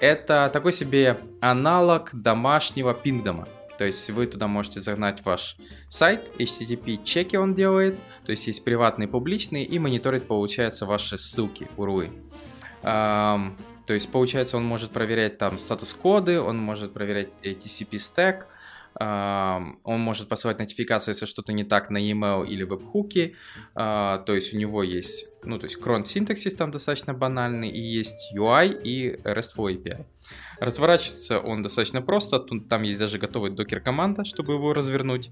Это 0.00 0.50
такой 0.52 0.72
себе 0.72 1.18
аналог 1.40 2.10
домашнего 2.12 2.94
пингдома. 2.94 3.48
То 3.78 3.84
есть 3.84 4.08
вы 4.10 4.26
туда 4.26 4.46
можете 4.46 4.80
загнать 4.80 5.24
ваш 5.24 5.56
сайт, 5.88 6.30
HTTP 6.38 7.02
чеки 7.04 7.36
он 7.36 7.54
делает, 7.54 7.98
то 8.24 8.30
есть 8.30 8.46
есть 8.46 8.64
приватные, 8.64 9.08
публичные, 9.08 9.64
и 9.64 9.78
мониторит, 9.78 10.26
получается, 10.28 10.86
ваши 10.86 11.18
ссылки, 11.18 11.68
урлы. 11.76 12.10
То 13.86 13.92
есть, 13.92 14.10
получается, 14.10 14.56
он 14.56 14.64
может 14.64 14.90
проверять 14.90 15.38
там 15.38 15.58
статус-коды, 15.58 16.40
он 16.40 16.58
может 16.58 16.92
проверять 16.92 17.28
TCP-стек, 17.42 18.48
он 18.98 20.00
может 20.00 20.28
посылать 20.28 20.58
нотификации, 20.60 21.10
если 21.10 21.26
что-то 21.26 21.52
не 21.52 21.64
так 21.64 21.90
на 21.90 21.98
email 21.98 22.46
или 22.46 22.62
веб-хуки. 22.62 23.34
А, 23.74 24.18
то 24.18 24.34
есть 24.34 24.54
у 24.54 24.56
него 24.56 24.84
есть, 24.84 25.26
ну, 25.42 25.58
то 25.58 25.64
есть 25.64 25.78
cron 25.78 26.04
синтаксис 26.04 26.54
там 26.54 26.70
достаточно 26.70 27.12
банальный, 27.12 27.68
и 27.68 27.80
есть 27.80 28.32
UI 28.36 28.80
и 28.82 29.16
RESTful 29.24 29.74
API. 29.74 30.06
Разворачивается 30.60 31.40
он 31.40 31.62
достаточно 31.62 32.02
просто, 32.02 32.38
там 32.38 32.82
есть 32.82 32.98
даже 32.98 33.18
готовая 33.18 33.50
докер-команда, 33.50 34.24
чтобы 34.24 34.54
его 34.54 34.72
развернуть. 34.72 35.30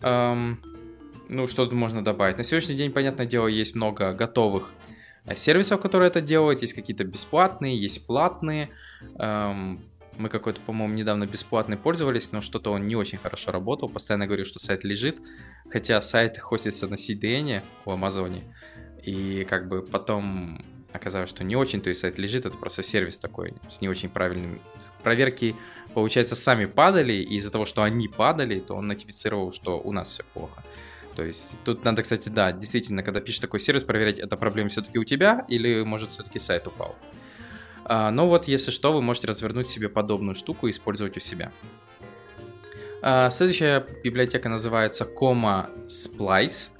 Ну, 0.00 1.46
что 1.46 1.64
тут 1.64 1.72
можно 1.72 2.04
добавить? 2.04 2.38
На 2.38 2.44
сегодняшний 2.44 2.76
день, 2.76 2.92
понятное 2.92 3.26
дело, 3.26 3.48
есть 3.48 3.74
много 3.74 4.12
готовых 4.12 4.72
Э, 4.74 4.91
сервисов, 5.36 5.80
которые 5.80 6.08
это 6.08 6.20
делают. 6.20 6.62
Есть 6.62 6.74
какие-то 6.74 7.04
бесплатные, 7.04 7.76
есть 7.76 8.06
платные. 8.06 8.68
Эм, 9.18 9.80
мы 10.18 10.28
какой-то, 10.28 10.60
по-моему, 10.60 10.94
недавно 10.94 11.26
бесплатный 11.26 11.76
пользовались, 11.76 12.32
но 12.32 12.40
что-то 12.40 12.70
он 12.72 12.86
не 12.86 12.96
очень 12.96 13.18
хорошо 13.18 13.52
работал. 13.52 13.88
Постоянно 13.88 14.26
говорю, 14.26 14.44
что 14.44 14.58
сайт 14.58 14.84
лежит, 14.84 15.20
хотя 15.70 16.00
сайт 16.02 16.38
хостится 16.38 16.86
на 16.88 16.94
CDN 16.94 17.62
в 17.84 17.90
Амазоне. 17.90 18.42
И 19.02 19.46
как 19.48 19.68
бы 19.68 19.82
потом 19.82 20.62
оказалось, 20.92 21.30
что 21.30 21.44
не 21.44 21.56
очень, 21.56 21.80
то 21.80 21.88
есть 21.88 22.00
сайт 22.02 22.18
лежит, 22.18 22.44
это 22.44 22.56
просто 22.58 22.82
сервис 22.82 23.18
такой 23.18 23.54
с 23.70 23.80
не 23.80 23.88
очень 23.88 24.10
правильным. 24.10 24.60
Проверки, 25.02 25.56
получается, 25.94 26.36
сами 26.36 26.66
падали, 26.66 27.14
и 27.14 27.36
из-за 27.36 27.50
того, 27.50 27.64
что 27.64 27.82
они 27.82 28.08
падали, 28.08 28.60
то 28.60 28.74
он 28.74 28.88
нотифицировал, 28.88 29.52
что 29.52 29.80
у 29.80 29.92
нас 29.92 30.10
все 30.10 30.24
плохо. 30.34 30.62
То 31.14 31.24
есть 31.24 31.54
тут 31.64 31.84
надо, 31.84 32.02
кстати, 32.02 32.28
да, 32.28 32.52
действительно, 32.52 33.02
когда 33.02 33.20
пишешь 33.20 33.40
такой 33.40 33.60
сервис, 33.60 33.84
проверять, 33.84 34.18
это 34.18 34.36
проблема 34.36 34.70
все-таки 34.70 34.98
у 34.98 35.04
тебя 35.04 35.44
или, 35.48 35.82
может, 35.82 36.10
все-таки 36.10 36.38
сайт 36.38 36.66
упал. 36.66 36.96
А, 37.84 38.10
но 38.10 38.28
вот, 38.28 38.48
если 38.48 38.70
что, 38.70 38.92
вы 38.92 39.02
можете 39.02 39.26
развернуть 39.26 39.68
себе 39.68 39.88
подобную 39.88 40.34
штуку 40.34 40.68
и 40.68 40.70
использовать 40.70 41.16
у 41.16 41.20
себя. 41.20 41.52
А, 43.02 43.30
следующая 43.30 43.84
библиотека 44.04 44.48
называется 44.48 45.04
Coma 45.04 45.68
Splice. 45.88 46.70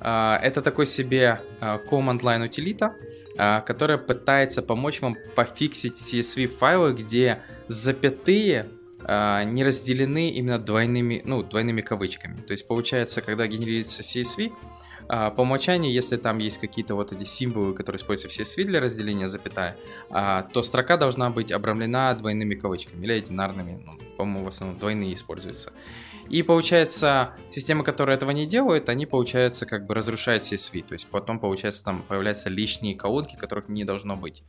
А, 0.00 0.40
это 0.42 0.62
такой 0.62 0.86
себе 0.86 1.40
а, 1.60 1.78
command 1.78 2.20
line 2.20 2.46
утилита, 2.46 2.94
которая 3.66 3.98
пытается 3.98 4.62
помочь 4.62 5.02
вам 5.02 5.14
пофиксить 5.34 5.98
CSV 5.98 6.46
файлы, 6.46 6.94
где 6.94 7.42
запятые 7.68 8.64
не 9.06 9.62
разделены 9.62 10.30
именно 10.30 10.58
двойными, 10.58 11.22
ну, 11.24 11.42
двойными 11.42 11.80
кавычками. 11.80 12.40
То 12.40 12.52
есть 12.52 12.66
получается, 12.66 13.22
когда 13.22 13.46
генерируется 13.46 14.02
CSV, 14.02 14.52
а, 15.08 15.30
по 15.30 15.42
умолчанию, 15.42 15.92
если 15.92 16.16
там 16.16 16.38
есть 16.38 16.58
какие-то 16.58 16.94
вот 16.94 17.12
эти 17.12 17.24
символы, 17.24 17.74
которые 17.74 17.98
используются 17.98 18.28
все 18.28 18.42
SVI 18.42 18.64
для 18.66 18.80
разделения 18.80 19.28
запятая, 19.28 19.76
а, 20.10 20.42
то 20.42 20.62
строка 20.62 20.96
должна 20.96 21.30
быть 21.30 21.52
обрамлена 21.52 22.14
двойными 22.14 22.54
кавычками 22.54 23.04
или 23.04 23.12
одинарными, 23.12 23.80
ну, 23.84 23.98
по-моему, 24.16 24.44
в 24.44 24.48
основном 24.48 24.78
двойные 24.78 25.14
используются. 25.14 25.72
И 26.28 26.42
получается, 26.42 27.34
системы, 27.52 27.84
которые 27.84 28.16
этого 28.16 28.32
не 28.32 28.46
делают, 28.46 28.88
они, 28.88 29.06
получается, 29.06 29.64
как 29.64 29.86
бы 29.86 29.94
разрушают 29.94 30.42
CSV. 30.42 30.84
То 30.88 30.94
есть 30.94 31.06
потом, 31.06 31.38
получается, 31.38 31.84
там 31.84 32.02
появляются 32.02 32.48
лишние 32.48 32.96
колонки, 32.96 33.36
которых 33.36 33.68
не 33.68 33.84
должно 33.84 34.16
быть. 34.16 34.42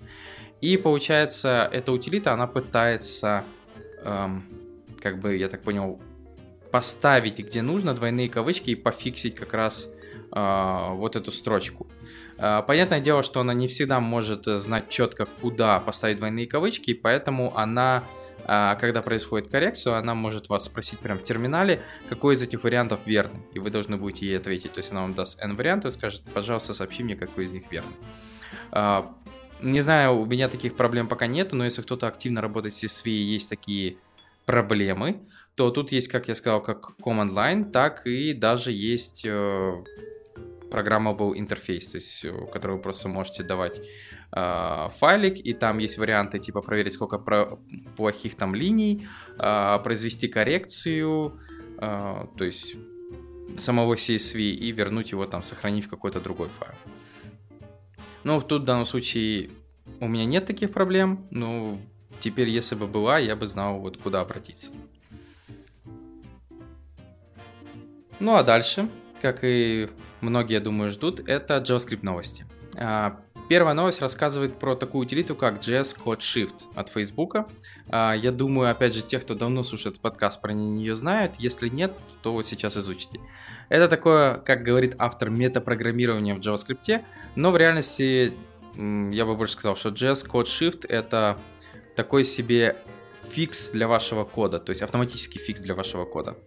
И 0.59 0.75
получается, 0.77 1.69
эта 1.71 1.91
утилита, 1.91 2.33
она 2.33 2.47
пытается, 2.47 3.43
эм, 4.03 4.43
как 5.01 5.19
бы, 5.19 5.35
я 5.35 5.47
так 5.47 5.61
понял, 5.61 5.99
поставить 6.71 7.39
где 7.39 7.61
нужно 7.61 7.93
двойные 7.93 8.29
кавычки 8.29 8.71
и 8.71 8.75
пофиксить 8.75 9.35
как 9.35 9.53
раз 9.53 9.89
а, 10.31 10.93
вот 10.93 11.15
эту 11.15 11.31
строчку. 11.31 11.87
А, 12.37 12.61
понятное 12.61 12.99
дело, 12.99 13.23
что 13.23 13.39
она 13.39 13.53
не 13.53 13.67
всегда 13.67 13.99
может 13.99 14.45
знать 14.45 14.89
четко, 14.89 15.25
куда 15.41 15.79
поставить 15.79 16.17
двойные 16.17 16.47
кавычки, 16.47 16.91
и 16.91 16.93
поэтому 16.93 17.57
она, 17.57 18.03
а, 18.45 18.75
когда 18.75 19.01
происходит 19.01 19.49
коррекцию, 19.49 19.95
она 19.95 20.13
может 20.13 20.49
вас 20.49 20.65
спросить 20.65 20.99
прямо 20.99 21.19
в 21.19 21.23
терминале, 21.23 21.81
какой 22.09 22.35
из 22.35 22.41
этих 22.41 22.63
вариантов 22.63 22.99
верный, 23.05 23.39
и 23.53 23.59
вы 23.59 23.69
должны 23.69 23.97
будете 23.97 24.25
ей 24.25 24.37
ответить. 24.37 24.73
То 24.73 24.79
есть 24.79 24.91
она 24.91 25.01
вам 25.01 25.13
даст 25.13 25.41
n 25.41 25.55
вариантов 25.55 25.91
и 25.91 25.93
скажет, 25.93 26.21
пожалуйста, 26.33 26.73
сообщи 26.73 27.03
мне, 27.03 27.15
какой 27.15 27.45
из 27.45 27.53
них 27.53 27.63
верный. 27.71 27.95
Не 29.61 29.81
знаю, 29.81 30.19
у 30.19 30.25
меня 30.25 30.49
таких 30.49 30.75
проблем 30.75 31.07
пока 31.07 31.25
нету, 31.27 31.55
но 31.55 31.65
если 31.65 31.81
кто-то 31.81 32.07
активно 32.07 32.41
работает 32.41 32.75
с 32.75 32.83
CSV 32.83 33.09
и 33.09 33.33
есть 33.33 33.49
такие 33.49 33.97
проблемы, 34.45 35.21
то 35.55 35.71
тут 35.71 35.91
есть, 35.91 36.09
как 36.09 36.27
я 36.27 36.35
сказал, 36.35 36.61
как 36.61 36.91
command 37.03 37.31
line, 37.31 37.71
так 37.71 38.05
и 38.05 38.33
даже 38.33 38.71
есть 38.71 39.25
э, 39.25 39.83
programmable 40.69 41.33
интерфейс, 41.35 41.89
то 41.89 41.97
есть, 41.97 42.25
э, 42.25 42.31
который 42.53 42.73
вы 42.77 42.81
просто 42.81 43.09
можете 43.09 43.43
давать 43.43 43.81
э, 44.31 44.89
файлик, 44.99 45.37
и 45.37 45.53
там 45.53 45.79
есть 45.79 45.97
варианты 45.97 46.37
типа 46.37 46.61
проверить, 46.61 46.93
сколько 46.93 47.17
про- 47.17 47.57
плохих 47.95 48.35
там 48.35 48.53
линий, 48.53 49.07
э, 49.39 49.79
произвести 49.83 50.27
коррекцию, 50.27 51.39
то 51.79 52.43
есть 52.43 52.75
самого 53.55 53.95
CSV 53.95 54.39
и 54.39 54.71
вернуть 54.71 55.11
его 55.11 55.27
там, 55.27 55.43
сохранить 55.43 55.85
в 55.85 55.89
какой-то 55.89 56.19
другой 56.19 56.49
файл. 56.49 56.73
Ну, 58.23 58.41
тут 58.41 58.63
в 58.63 58.65
данном 58.65 58.85
случае 58.85 59.49
у 59.99 60.07
меня 60.07 60.25
нет 60.25 60.45
таких 60.45 60.71
проблем, 60.71 61.25
но 61.31 61.77
теперь, 62.19 62.49
если 62.49 62.75
бы 62.75 62.87
была, 62.87 63.19
я 63.19 63.35
бы 63.35 63.47
знал, 63.47 63.79
вот 63.79 63.97
куда 63.97 64.21
обратиться. 64.21 64.71
Ну 68.19 68.35
а 68.35 68.43
дальше, 68.43 68.89
как 69.21 69.39
и 69.43 69.89
многие, 70.21 70.59
думаю, 70.59 70.91
ждут, 70.91 71.21
это 71.27 71.57
JavaScript 71.57 71.99
новости. 72.01 72.45
Первая 73.49 73.73
новость 73.73 74.01
рассказывает 74.01 74.59
про 74.59 74.75
такую 74.75 75.03
утилиту, 75.03 75.33
как 75.33 75.61
JS 75.61 75.97
Code 76.03 76.19
Shift 76.19 76.65
от 76.75 76.89
Facebook. 76.89 77.47
А, 77.87 78.13
я 78.13 78.33
думаю, 78.33 78.69
опять 78.69 78.93
же, 78.93 79.01
те, 79.01 79.19
кто 79.19 79.35
давно 79.35 79.63
слушает 79.63 80.01
подкаст, 80.01 80.41
про 80.41 80.51
нее 80.51 80.95
знают. 80.95 81.35
Если 81.37 81.69
нет, 81.69 81.93
то 82.21 82.41
сейчас 82.41 82.75
изучите. 82.75 83.21
Это 83.69 83.87
такое, 83.87 84.35
как 84.39 84.63
говорит 84.63 84.95
автор, 84.97 85.29
метапрограммирование 85.29 86.35
в 86.35 86.39
JavaScript, 86.39 87.05
но 87.35 87.51
в 87.51 87.57
реальности 87.57 88.33
я 88.75 89.25
бы 89.25 89.35
больше 89.35 89.53
сказал, 89.53 89.77
что 89.77 89.89
JS 89.89 90.29
Code 90.29 90.43
Shift 90.43 90.85
это 90.89 91.37
такой 91.95 92.25
себе 92.25 92.75
фикс 93.29 93.69
для 93.69 93.87
вашего 93.87 94.23
кода, 94.23 94.59
то 94.59 94.71
есть 94.71 94.81
автоматический 94.81 95.39
фикс 95.39 95.61
для 95.61 95.75
вашего 95.75 96.05
кода. 96.05 96.37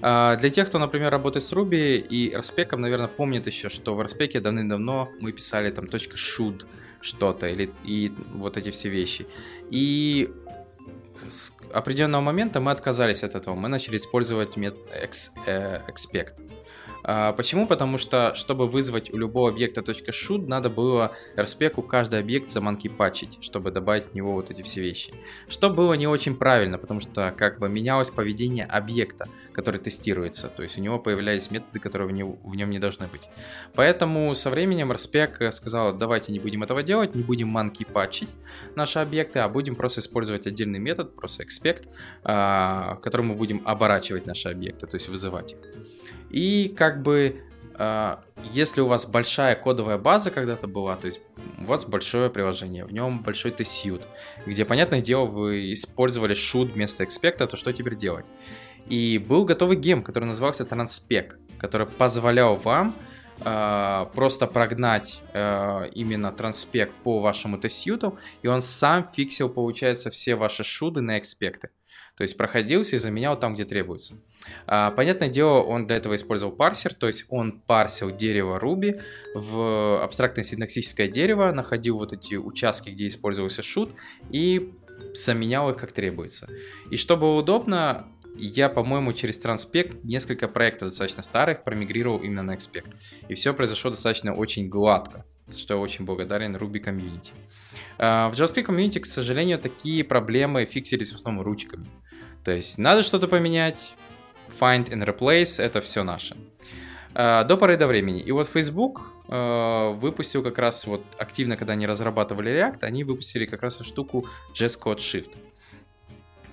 А, 0.00 0.36
для 0.36 0.50
тех, 0.50 0.68
кто, 0.68 0.78
например, 0.78 1.10
работает 1.10 1.44
с 1.44 1.52
Ruby 1.52 1.98
и 1.98 2.34
RSpec, 2.34 2.76
наверное, 2.76 3.08
помнит 3.08 3.46
еще, 3.46 3.68
что 3.68 3.94
в 3.94 4.00
RSpec 4.00 4.40
давным-давно 4.40 5.08
мы 5.20 5.32
писали 5.32 5.70
там 5.70 5.86
.should 5.86 6.66
что-то, 7.00 7.46
или 7.46 7.70
и 7.84 8.12
вот 8.34 8.56
эти 8.56 8.70
все 8.70 8.88
вещи. 8.88 9.26
И 9.70 10.30
с 11.28 11.52
определенного 11.72 12.22
момента 12.22 12.60
мы 12.60 12.70
отказались 12.70 13.24
от 13.24 13.34
этого, 13.34 13.54
мы 13.54 13.68
начали 13.68 13.96
использовать 13.96 14.56
метод 14.56 14.80
э, 15.46 15.80
expect. 15.88 16.42
А, 17.04 17.32
почему? 17.32 17.66
Потому 17.66 17.98
что, 17.98 18.34
чтобы 18.34 18.66
вызвать 18.66 19.12
у 19.12 19.16
любого 19.16 19.50
объекта 19.50 19.80
.shoot, 19.80 20.46
надо 20.46 20.70
было 20.70 21.12
распеку 21.36 21.82
каждый 21.82 22.20
объект 22.20 22.50
заманкипачить, 22.50 23.38
чтобы 23.40 23.70
добавить 23.70 24.04
в 24.10 24.14
него 24.14 24.32
вот 24.32 24.50
эти 24.50 24.62
все 24.62 24.80
вещи. 24.80 25.12
Что 25.48 25.70
было 25.70 25.94
не 25.94 26.06
очень 26.06 26.34
правильно, 26.36 26.78
потому 26.78 27.00
что 27.00 27.32
как 27.36 27.58
бы 27.58 27.68
менялось 27.68 28.10
поведение 28.10 28.64
объекта, 28.64 29.28
который 29.52 29.80
тестируется. 29.80 30.48
То 30.48 30.62
есть 30.62 30.78
у 30.78 30.80
него 30.80 30.98
появлялись 30.98 31.50
методы, 31.50 31.78
которые 31.78 32.08
в, 32.08 32.12
него, 32.12 32.38
в 32.42 32.54
нем 32.54 32.70
не 32.70 32.78
должны 32.78 33.06
быть. 33.06 33.28
Поэтому 33.74 34.34
со 34.34 34.50
временем 34.50 34.92
распек 34.92 35.40
сказал, 35.52 35.92
давайте 35.94 36.32
не 36.32 36.38
будем 36.38 36.62
этого 36.62 36.82
делать, 36.82 37.14
не 37.14 37.22
будем 37.22 37.48
манкипачить 37.48 38.30
наши 38.74 38.98
объекты, 38.98 39.40
а 39.40 39.48
будем 39.48 39.76
просто 39.76 40.00
использовать 40.00 40.46
отдельный 40.46 40.78
метод, 40.78 41.14
просто 41.14 41.44
expect, 41.44 41.88
а, 42.24 42.96
которым 42.96 43.28
мы 43.28 43.34
будем 43.34 43.62
оборачивать 43.64 44.26
наши 44.26 44.48
объекты, 44.48 44.86
то 44.86 44.96
есть 44.96 45.08
вызывать 45.08 45.52
их. 45.52 45.58
И 46.30 46.74
как 46.76 47.02
бы, 47.02 47.40
э, 47.78 48.16
если 48.52 48.80
у 48.80 48.86
вас 48.86 49.06
большая 49.06 49.56
кодовая 49.56 49.98
база 49.98 50.30
когда-то 50.30 50.66
была, 50.66 50.96
то 50.96 51.06
есть 51.06 51.20
у 51.58 51.64
вас 51.64 51.84
большое 51.84 52.30
приложение, 52.30 52.84
в 52.84 52.92
нем 52.92 53.20
большой 53.22 53.50
тесют, 53.50 54.02
где, 54.46 54.64
понятное 54.64 55.00
дело, 55.00 55.24
вы 55.24 55.72
использовали 55.72 56.34
should 56.34 56.72
вместо 56.72 57.04
expect, 57.04 57.46
то 57.46 57.56
что 57.56 57.72
теперь 57.72 57.96
делать? 57.96 58.26
И 58.88 59.18
был 59.18 59.44
готовый 59.44 59.76
гем, 59.76 60.02
который 60.02 60.24
назывался 60.24 60.64
Transpec, 60.64 61.32
который 61.58 61.86
позволял 61.86 62.56
вам 62.56 62.94
э, 63.40 64.06
просто 64.14 64.46
прогнать 64.46 65.20
э, 65.32 65.90
именно 65.94 66.32
транспект 66.32 66.94
по 67.02 67.20
вашему 67.20 67.58
тесюту, 67.58 68.18
и 68.42 68.48
он 68.48 68.62
сам 68.62 69.08
фиксил, 69.08 69.48
получается, 69.48 70.10
все 70.10 70.36
ваши 70.36 70.64
шуды 70.64 71.00
на 71.00 71.18
экспекты. 71.18 71.70
То 72.18 72.22
есть 72.22 72.36
проходился 72.36 72.96
и 72.96 72.98
заменял 72.98 73.38
там, 73.38 73.54
где 73.54 73.64
требуется. 73.64 74.14
А, 74.66 74.90
понятное 74.90 75.28
дело, 75.28 75.60
он 75.60 75.86
для 75.86 75.96
этого 75.96 76.16
использовал 76.16 76.52
парсер, 76.52 76.92
то 76.92 77.06
есть 77.06 77.24
он 77.28 77.60
парсил 77.60 78.10
дерево 78.10 78.58
Ruby 78.58 79.00
в 79.36 80.02
абстрактное 80.02 80.42
синтаксическое 80.42 81.06
дерево, 81.06 81.52
находил 81.52 81.96
вот 81.96 82.12
эти 82.12 82.34
участки, 82.34 82.90
где 82.90 83.06
использовался 83.06 83.62
шут, 83.62 83.92
и 84.32 84.72
заменял 85.14 85.70
их 85.70 85.76
как 85.76 85.92
требуется. 85.92 86.48
И 86.90 86.96
чтобы 86.96 87.36
удобно, 87.36 88.08
я, 88.36 88.68
по-моему, 88.68 89.12
через 89.12 89.40
Transpect 89.40 90.00
несколько 90.02 90.48
проектов 90.48 90.88
достаточно 90.88 91.22
старых 91.22 91.62
промигрировал 91.62 92.18
именно 92.18 92.42
на 92.42 92.56
Expect. 92.56 92.92
И 93.28 93.34
все 93.34 93.54
произошло 93.54 93.92
достаточно 93.92 94.34
очень 94.34 94.68
гладко, 94.68 95.24
что 95.56 95.74
я 95.74 95.80
очень 95.80 96.04
благодарен 96.04 96.56
Ruby 96.56 96.84
Community. 96.84 97.30
А, 97.98 98.30
в 98.30 98.34
JavaScript 98.34 98.66
Community, 98.66 99.00
к 99.00 99.06
сожалению, 99.06 99.58
такие 99.58 100.04
проблемы 100.04 100.64
фиксились 100.64 101.12
в 101.12 101.16
основном 101.16 101.44
ручками. 101.44 101.86
То 102.44 102.52
есть 102.52 102.78
надо 102.78 103.02
что-то 103.02 103.28
поменять, 103.28 103.94
find 104.60 104.88
and 104.88 105.04
replace, 105.04 105.62
это 105.62 105.80
все 105.80 106.04
наше. 106.04 106.36
Uh, 107.14 107.44
до 107.44 107.56
поры 107.56 107.76
до 107.76 107.86
времени. 107.86 108.20
И 108.20 108.30
вот 108.30 108.48
Facebook 108.48 109.12
uh, 109.26 109.92
выпустил 109.98 110.42
как 110.42 110.58
раз 110.58 110.86
вот 110.86 111.02
активно, 111.18 111.56
когда 111.56 111.72
они 111.72 111.86
разрабатывали 111.86 112.52
React, 112.52 112.84
они 112.84 113.02
выпустили 113.02 113.44
как 113.46 113.62
раз 113.62 113.80
штуку 113.80 114.28
JS 114.54 114.80
Code 114.80 114.98
Shift. 114.98 115.36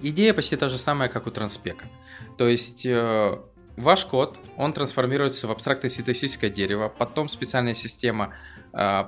Идея 0.02 0.34
почти 0.34 0.56
та 0.56 0.70
же 0.70 0.78
самая, 0.78 1.08
как 1.10 1.28
у 1.28 1.32
Транспека. 1.32 1.86
То 2.38 2.48
есть 2.48 2.88
ваш 3.78 4.06
код, 4.06 4.38
он 4.58 4.74
трансформируется 4.74 5.48
в 5.48 5.52
абстрактное 5.52 5.90
синтаксическое 5.90 6.50
дерево, 6.50 6.90
потом 6.90 7.30
специальная 7.30 7.74
система 7.74 8.34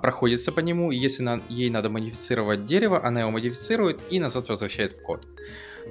проходится 0.02 0.52
по 0.54 0.62
нему, 0.62 0.92
и 0.92 0.96
если 0.96 1.24
на, 1.24 1.42
ей 1.50 1.70
надо 1.70 1.90
модифицировать 1.90 2.64
дерево, 2.64 3.06
она 3.06 3.22
его 3.22 3.32
модифицирует 3.32 4.02
и 4.10 4.20
назад 4.20 4.48
возвращает 4.48 4.94
в 4.94 5.02
код. 5.02 5.28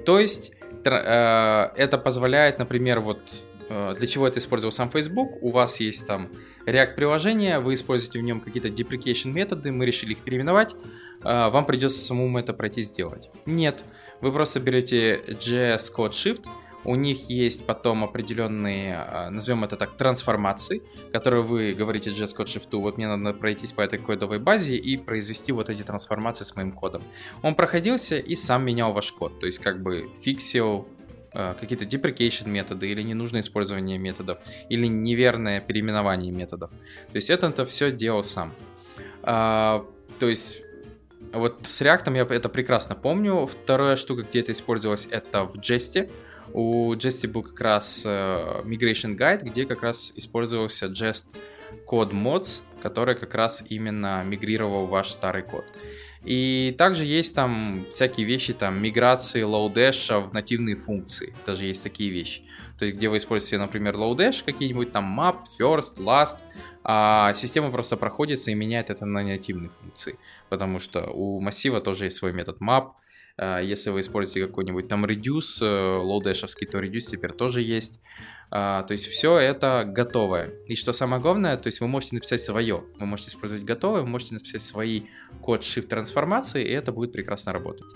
То 0.05 0.19
есть 0.19 0.51
Э, 0.85 1.69
это 1.75 1.97
позволяет, 1.97 2.59
например, 2.59 2.99
вот 2.99 3.43
э, 3.69 3.95
для 3.97 4.07
чего 4.07 4.27
это 4.27 4.39
использовал 4.39 4.71
сам 4.71 4.89
Facebook, 4.89 5.41
у 5.41 5.51
вас 5.51 5.79
есть 5.79 6.07
там 6.07 6.29
React 6.65 6.95
приложение, 6.95 7.59
вы 7.59 7.73
используете 7.73 8.19
в 8.19 8.23
нем 8.23 8.41
какие-то 8.41 8.69
deprecation 8.69 9.31
методы, 9.31 9.71
мы 9.71 9.85
решили 9.85 10.13
их 10.13 10.19
переименовать, 10.19 10.75
э, 11.23 11.49
вам 11.49 11.65
придется 11.65 12.01
самому 12.01 12.39
это 12.39 12.53
пройти 12.53 12.81
сделать. 12.81 13.29
Нет, 13.45 13.83
вы 14.21 14.31
просто 14.31 14.59
берете 14.59 15.21
JS 15.27 15.93
Code 15.95 16.11
Shift, 16.11 16.47
у 16.87 16.95
них 16.95 17.29
есть 17.29 17.65
потом 17.65 18.05
определенные, 18.05 18.95
а, 18.95 19.29
назовем 19.29 19.65
это 19.65 19.75
так, 19.75 19.97
трансформации, 19.97 20.81
которые 21.11 21.43
вы 21.43 21.73
говорите 21.73 22.11
JS 22.11 22.35
Code 22.35 22.45
Shift, 22.45 22.77
вот 22.77 22.97
мне 22.97 23.07
надо 23.07 23.37
пройтись 23.37 23.73
по 23.73 23.81
этой 23.81 23.99
кодовой 23.99 24.39
базе 24.39 24.77
и 24.77 24.95
произвести 24.95 25.51
вот 25.51 25.69
эти 25.69 25.83
трансформации 25.83 26.45
с 26.45 26.55
моим 26.55 26.71
кодом. 26.71 27.03
Он 27.43 27.55
проходился 27.55 28.17
и 28.17 28.35
сам 28.37 28.65
менял 28.65 28.93
ваш 28.93 29.11
код, 29.11 29.37
то 29.39 29.45
есть 29.45 29.59
как 29.59 29.83
бы 29.83 30.09
фиксил 30.23 30.87
э, 31.33 31.55
какие-то 31.59 31.83
deprecation 31.83 32.47
методы 32.47 32.89
или 32.89 33.01
ненужное 33.01 33.41
использование 33.41 33.97
методов 33.97 34.39
или 34.69 34.87
неверное 34.87 35.59
переименование 35.59 36.31
методов. 36.31 36.71
То 37.11 37.15
есть 37.15 37.29
это, 37.29 37.47
это 37.47 37.65
все 37.65 37.91
делал 37.91 38.23
сам. 38.23 38.53
А, 39.23 39.85
то 40.19 40.29
есть 40.29 40.61
вот 41.33 41.59
с 41.65 41.81
React 41.81 42.15
я 42.15 42.35
это 42.35 42.49
прекрасно 42.49 42.95
помню. 42.95 43.45
Вторая 43.45 43.95
штука, 43.95 44.23
где 44.23 44.41
это 44.41 44.51
использовалось, 44.51 45.07
это 45.11 45.43
в 45.43 45.55
Jest. 45.55 46.09
У 46.53 46.93
Jest 46.93 47.27
был 47.27 47.43
как 47.43 47.59
раз 47.59 48.05
uh, 48.05 48.63
Migration 48.65 49.17
Guide, 49.17 49.43
где 49.43 49.65
как 49.65 49.83
раз 49.83 50.13
использовался 50.15 50.87
Jest 50.87 51.35
Code 51.85 52.11
Mods, 52.11 52.61
который 52.81 53.15
как 53.15 53.33
раз 53.33 53.63
именно 53.69 54.23
мигрировал 54.25 54.87
ваш 54.87 55.11
старый 55.11 55.43
код. 55.43 55.65
И 56.23 56.75
также 56.77 57.05
есть 57.05 57.35
там 57.35 57.85
всякие 57.89 58.25
вещи, 58.25 58.53
там 58.53 58.81
миграции 58.81 59.43
Lodash 59.43 60.29
в 60.29 60.33
нативные 60.33 60.75
функции. 60.75 61.33
Даже 61.45 61.65
есть 61.65 61.83
такие 61.83 62.09
вещи. 62.09 62.43
То 62.79 62.85
есть, 62.85 62.97
где 62.97 63.09
вы 63.09 63.17
используете, 63.17 63.57
например, 63.57 63.95
Lodash, 63.95 64.43
какие-нибудь 64.45 64.91
там 64.91 65.19
map, 65.19 65.45
first, 65.59 65.97
last, 65.97 66.37
а 66.83 67.33
система 67.33 67.71
просто 67.71 67.97
проходится 67.97 68.51
и 68.51 68.55
меняет 68.55 68.89
это 68.89 69.05
на 69.05 69.23
нативные 69.23 69.69
функции. 69.69 70.17
Потому 70.49 70.79
что 70.79 71.09
у 71.11 71.39
массива 71.39 71.81
тоже 71.81 72.05
есть 72.05 72.17
свой 72.17 72.33
метод 72.33 72.59
map, 72.61 72.91
а, 73.37 73.59
если 73.59 73.91
вы 73.91 73.99
используете 73.99 74.47
какой-нибудь 74.47 74.87
там 74.87 75.05
reduce, 75.05 75.61
лоудешевский, 75.61 76.65
то 76.67 76.79
reduce 76.79 77.11
теперь 77.11 77.31
тоже 77.31 77.61
есть. 77.61 78.01
А, 78.49 78.83
то 78.83 78.93
есть 78.93 79.07
все 79.07 79.37
это 79.37 79.83
готовое. 79.85 80.53
И 80.67 80.75
что 80.75 80.93
самое 80.93 81.21
главное, 81.21 81.57
то 81.57 81.67
есть 81.67 81.81
вы 81.81 81.87
можете 81.87 82.15
написать 82.15 82.41
свое. 82.41 82.85
Вы 82.97 83.05
можете 83.05 83.29
использовать 83.29 83.63
готовое, 83.63 84.01
вы 84.01 84.07
можете 84.07 84.35
написать 84.35 84.61
свои 84.61 85.03
код 85.41 85.61
shift 85.61 85.87
трансформации, 85.87 86.63
и 86.63 86.71
это 86.71 86.91
будет 86.91 87.11
прекрасно 87.11 87.51
работать. 87.51 87.87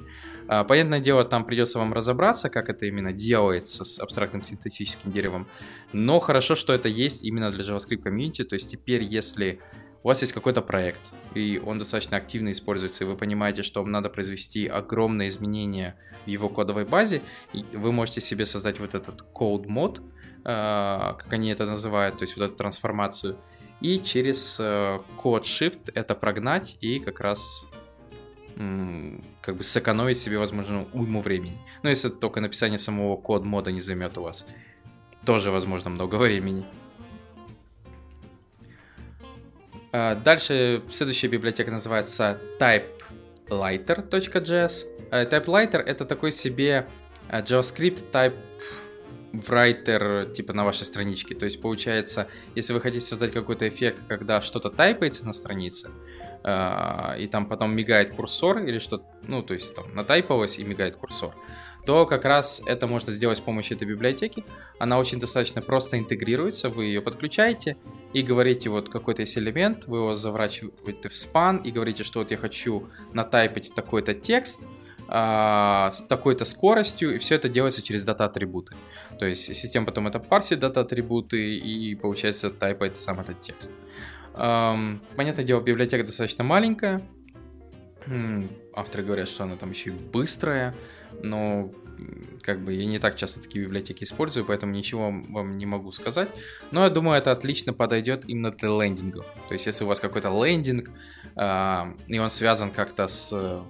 А, 0.48 0.66
понятное 0.66 1.00
дело, 1.00 1.24
там 1.24 1.46
придется 1.46 1.80
вам 1.80 1.94
разобраться, 1.94 2.50
как 2.50 2.70
это 2.70 2.86
именно 2.86 3.14
делается 3.14 3.86
с 3.86 4.00
абстрактным 4.00 4.44
синтетическим 4.44 5.12
деревом. 5.12 5.48
Но 5.94 6.20
хорошо, 6.20 6.56
что 6.56 6.74
это 6.74 6.90
есть 6.90 7.24
именно 7.24 7.50
для 7.52 7.64
JavaScript 7.64 8.02
комьюнити. 8.02 8.44
То 8.44 8.56
есть 8.56 8.70
теперь, 8.70 9.04
если 9.04 9.62
у 10.04 10.08
вас 10.10 10.22
есть 10.22 10.34
какой-то 10.34 10.62
проект, 10.62 11.02
и 11.36 11.62
он 11.64 11.78
достаточно 11.80 12.18
активно 12.18 12.52
используется, 12.52 13.04
и 13.04 13.08
вы 13.08 13.16
понимаете, 13.16 13.64
что 13.64 13.82
вам 13.82 13.92
надо 13.92 14.10
произвести 14.10 14.68
огромные 14.68 15.30
изменения 15.30 15.96
в 16.26 16.28
его 16.28 16.50
кодовой 16.50 16.86
базе, 16.86 17.22
вы 17.54 17.92
можете 17.92 18.20
себе 18.20 18.46
создать 18.46 18.80
вот 18.80 18.96
этот 18.96 19.24
code 19.34 19.68
мод, 19.68 20.02
как 20.44 21.32
они 21.32 21.50
это 21.50 21.66
называют, 21.66 22.18
то 22.18 22.24
есть 22.24 22.38
вот 22.38 22.46
эту 22.46 22.56
трансформацию, 22.56 23.38
и 23.82 24.00
через 24.00 24.56
код 25.18 25.44
э, 25.44 25.46
shift 25.46 25.92
это 25.94 26.16
прогнать 26.16 26.78
и 26.82 27.00
как 27.00 27.20
раз 27.20 27.68
как 29.42 29.56
бы 29.56 29.64
сэкономить 29.64 30.20
себе, 30.20 30.38
возможно, 30.38 30.86
уйму 30.94 31.22
времени. 31.22 31.58
Но 31.82 31.90
если 31.90 32.10
только 32.10 32.42
написание 32.42 32.78
самого 32.78 33.18
код 33.18 33.44
мода 33.44 33.72
не 33.72 33.82
займет 33.82 34.16
у 34.18 34.24
вас, 34.24 34.46
тоже, 35.26 35.52
возможно, 35.52 35.90
много 35.90 36.16
времени. 36.16 36.64
А, 39.92 40.16
дальше 40.16 40.84
следующая 40.92 41.30
библиотека 41.30 41.72
называется 41.72 42.40
typelighter.js. 42.60 44.86
Typelighter 45.12 45.80
это 45.80 46.06
такой 46.06 46.32
себе 46.32 46.88
JavaScript 47.30 48.12
type 48.12 48.36
writer 49.34 50.32
типа 50.32 50.54
на 50.54 50.66
вашей 50.66 50.86
страничке. 50.86 51.36
То 51.36 51.46
есть 51.46 51.62
получается, 51.62 52.28
если 52.56 52.74
вы 52.74 52.82
хотите 52.82 53.06
создать 53.06 53.32
какой-то 53.32 53.68
эффект, 53.68 54.02
когда 54.08 54.42
что-то 54.42 54.70
тайпается 54.70 55.26
на 55.26 55.34
странице, 55.34 55.90
и 56.44 57.28
там 57.32 57.46
потом 57.46 57.76
мигает 57.76 58.16
курсор 58.16 58.60
или 58.60 58.80
что-то, 58.80 59.06
ну, 59.28 59.44
то 59.44 59.54
есть 59.54 59.76
там 59.76 59.94
натайпалось 59.94 60.58
и 60.58 60.64
мигает 60.64 60.96
курсор, 60.96 61.36
то 61.86 62.06
как 62.06 62.26
раз 62.26 62.62
это 62.66 62.88
можно 62.88 63.12
сделать 63.12 63.38
с 63.38 63.42
помощью 63.42 63.76
этой 63.76 63.88
библиотеки. 63.88 64.44
Она 64.80 65.00
очень 65.00 65.20
достаточно 65.20 65.62
просто 65.62 65.98
интегрируется, 65.98 66.70
вы 66.70 66.86
ее 66.86 67.02
подключаете 67.02 67.78
и 68.14 68.22
говорите, 68.22 68.70
вот 68.70 68.90
какой-то 68.90 69.22
есть 69.22 69.38
элемент, 69.38 69.86
вы 69.86 69.98
его 69.98 70.16
заворачиваете 70.16 71.10
в 71.10 71.16
спан 71.16 71.58
и 71.58 71.72
говорите, 71.72 72.04
что 72.04 72.20
вот 72.20 72.32
я 72.32 72.38
хочу 72.38 72.88
натайпать 73.14 73.74
такой-то 73.74 74.14
текст, 74.14 74.68
а, 75.14 75.92
с 75.94 76.04
такой-то 76.04 76.46
скоростью, 76.46 77.16
и 77.16 77.18
все 77.20 77.36
это 77.36 77.50
делается 77.50 77.82
через 77.82 78.04
дата-атрибуты. 78.04 78.76
То 79.20 79.26
есть 79.26 79.44
система 79.44 79.86
потом 79.86 80.08
это 80.08 80.20
парсит 80.20 80.60
дата-атрибуты 80.60 81.58
и, 81.58 81.96
получается, 81.96 82.50
тайпает 82.50 82.98
сам 82.98 83.20
этот 83.20 83.42
текст. 83.42 83.74
Понятное 84.34 85.44
дело, 85.44 85.60
библиотека 85.60 86.06
достаточно 86.06 86.46
маленькая, 86.46 87.02
Авторы 88.74 89.04
говорят, 89.04 89.30
что 89.30 89.44
она 89.44 89.56
там 89.58 89.72
еще 89.72 89.92
и 89.92 89.94
быстрая, 89.94 90.74
но 91.22 91.72
как 92.42 92.64
бы 92.64 92.74
я 92.74 92.86
не 92.86 92.98
так 92.98 93.16
часто 93.16 93.40
такие 93.42 93.64
библиотеки 93.64 94.04
использую, 94.04 94.46
поэтому 94.46 94.74
ничего 94.74 95.14
вам 95.30 95.58
не 95.58 95.66
могу 95.68 95.92
сказать. 95.92 96.30
Но 96.72 96.84
я 96.84 96.90
думаю, 96.90 97.20
это 97.20 97.32
отлично 97.32 97.74
подойдет 97.74 98.24
именно 98.28 98.52
для 98.52 98.70
лендингов. 98.70 99.26
То 99.48 99.54
есть, 99.54 99.68
если 99.68 99.84
у 99.84 99.88
вас 99.88 100.00
какой-то 100.00 100.30
лендинг, 100.30 100.90
э, 101.36 101.94
и 102.08 102.18
он 102.18 102.32
связан 102.32 102.72
как-то 102.72 103.08
с 103.08 103.64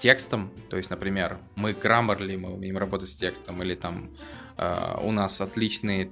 текстом, 0.00 0.50
то 0.68 0.76
есть, 0.76 0.90
например, 0.90 1.38
мы 1.54 1.72
Grammarly, 1.72 2.36
мы 2.36 2.52
умеем 2.52 2.78
работать 2.78 3.08
с 3.08 3.16
текстом, 3.16 3.62
или 3.62 3.74
там 3.74 4.10
э, 4.56 4.98
у 5.02 5.12
нас 5.12 5.40
отличные 5.40 6.10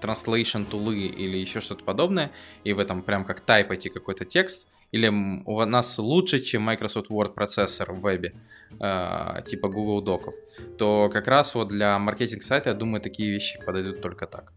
translation 0.00 0.64
тулы 0.64 1.06
или 1.06 1.36
еще 1.36 1.60
что-то 1.60 1.84
подобное, 1.84 2.32
и 2.64 2.72
в 2.72 2.80
этом 2.80 3.02
прям 3.02 3.24
как 3.24 3.40
тайпайте 3.40 3.90
какой-то 3.90 4.24
текст, 4.24 4.68
или 4.90 5.08
у 5.08 5.64
нас 5.64 5.98
лучше, 5.98 6.40
чем 6.40 6.62
Microsoft 6.62 7.10
Word 7.10 7.34
процессор 7.34 7.92
в 7.92 8.00
вебе, 8.00 8.34
э, 8.80 9.42
типа 9.46 9.68
Google 9.68 10.02
Доков, 10.02 10.34
то 10.78 11.08
как 11.12 11.28
раз 11.28 11.54
вот 11.54 11.68
для 11.68 11.98
маркетинг 11.98 12.42
сайта, 12.42 12.70
я 12.70 12.74
думаю, 12.74 13.00
такие 13.00 13.30
вещи 13.30 13.60
подойдут 13.64 14.00
только 14.00 14.26
так. 14.26 14.52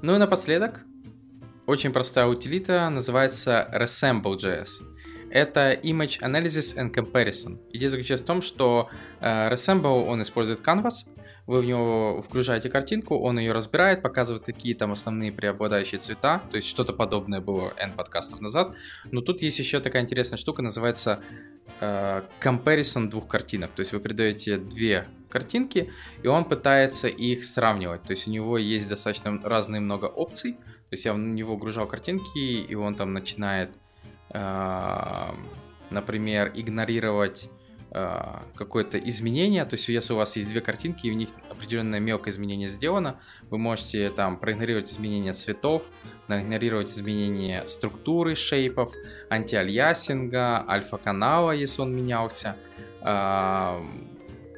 Ну 0.00 0.14
и 0.14 0.18
напоследок, 0.18 0.80
очень 1.66 1.92
простая 1.92 2.26
утилита, 2.26 2.88
называется 2.90 3.68
Resemble.js. 3.72 4.91
Это 5.32 5.72
Image 5.72 6.20
Analysis 6.20 6.76
and 6.76 6.92
Comparison. 6.94 7.58
Идея 7.72 7.88
заключается 7.88 8.24
в 8.24 8.26
том, 8.26 8.42
что 8.42 8.90
э, 9.20 9.50
Resemble, 9.50 10.04
он 10.04 10.20
использует 10.20 10.60
Canvas, 10.60 11.06
вы 11.46 11.60
в 11.60 11.64
него 11.64 12.20
вгружаете 12.20 12.68
картинку, 12.68 13.18
он 13.18 13.38
ее 13.38 13.52
разбирает, 13.52 14.02
показывает, 14.02 14.44
какие 14.44 14.74
там 14.74 14.92
основные 14.92 15.32
преобладающие 15.32 15.98
цвета, 15.98 16.42
то 16.50 16.56
есть 16.56 16.68
что-то 16.68 16.92
подобное 16.92 17.40
было 17.40 17.72
N 17.78 17.94
подкастов 17.94 18.40
назад. 18.40 18.74
Но 19.10 19.22
тут 19.22 19.42
есть 19.42 19.58
еще 19.58 19.80
такая 19.80 20.02
интересная 20.02 20.36
штука, 20.36 20.62
называется 20.62 21.20
э, 21.80 22.22
comparison 22.40 23.08
двух 23.08 23.26
картинок. 23.26 23.72
То 23.72 23.80
есть 23.80 23.92
вы 23.92 24.00
придаете 24.00 24.58
две 24.58 25.06
картинки, 25.28 25.90
и 26.22 26.28
он 26.28 26.44
пытается 26.44 27.08
их 27.08 27.44
сравнивать. 27.44 28.02
То 28.02 28.12
есть 28.12 28.28
у 28.28 28.30
него 28.30 28.58
есть 28.58 28.86
достаточно 28.86 29.40
разные 29.42 29.80
много 29.80 30.06
опций. 30.06 30.52
То 30.52 30.94
есть 30.94 31.06
я 31.06 31.14
в 31.14 31.18
него 31.18 31.56
гружал 31.56 31.86
картинки, 31.86 32.38
и 32.38 32.74
он 32.74 32.94
там 32.94 33.14
начинает, 33.14 33.70
например, 35.90 36.52
игнорировать 36.54 37.50
а, 37.94 38.42
какое-то 38.54 38.98
изменение, 38.98 39.66
то 39.66 39.74
есть 39.74 39.86
если 39.90 40.14
у 40.14 40.16
вас 40.16 40.36
есть 40.36 40.48
две 40.48 40.62
картинки 40.62 41.06
и 41.06 41.10
в 41.10 41.14
них 41.14 41.28
определенное 41.50 42.00
мелкое 42.00 42.32
изменение 42.32 42.70
сделано, 42.70 43.20
вы 43.50 43.58
можете 43.58 44.08
там 44.08 44.38
проигнорировать 44.38 44.90
изменения 44.90 45.34
цветов, 45.34 45.90
проигнорировать 46.26 46.90
изменения 46.90 47.68
структуры 47.68 48.34
шейпов, 48.34 48.94
антиальясинга, 49.28 50.64
альфа-канала, 50.66 51.50
если 51.50 51.82
он 51.82 51.94
менялся. 51.94 52.56
А, 53.02 53.84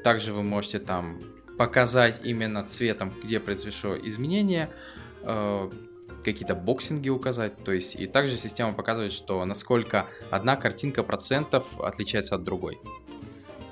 также 0.04 0.32
вы 0.32 0.44
можете 0.44 0.78
там 0.78 1.18
показать 1.58 2.20
именно 2.22 2.62
цветом, 2.62 3.12
где 3.20 3.40
произошло 3.40 3.96
изменение, 3.96 4.70
а, 5.22 5.68
какие-то 6.24 6.54
боксинги 6.54 7.08
указать, 7.08 7.62
то 7.64 7.72
есть 7.72 7.96
и 7.96 8.06
также 8.06 8.36
система 8.36 8.72
показывает, 8.72 9.12
что 9.12 9.44
насколько 9.44 10.06
одна 10.30 10.56
картинка 10.56 11.02
процентов 11.02 11.64
отличается 11.80 12.34
от 12.34 12.42
другой. 12.42 12.78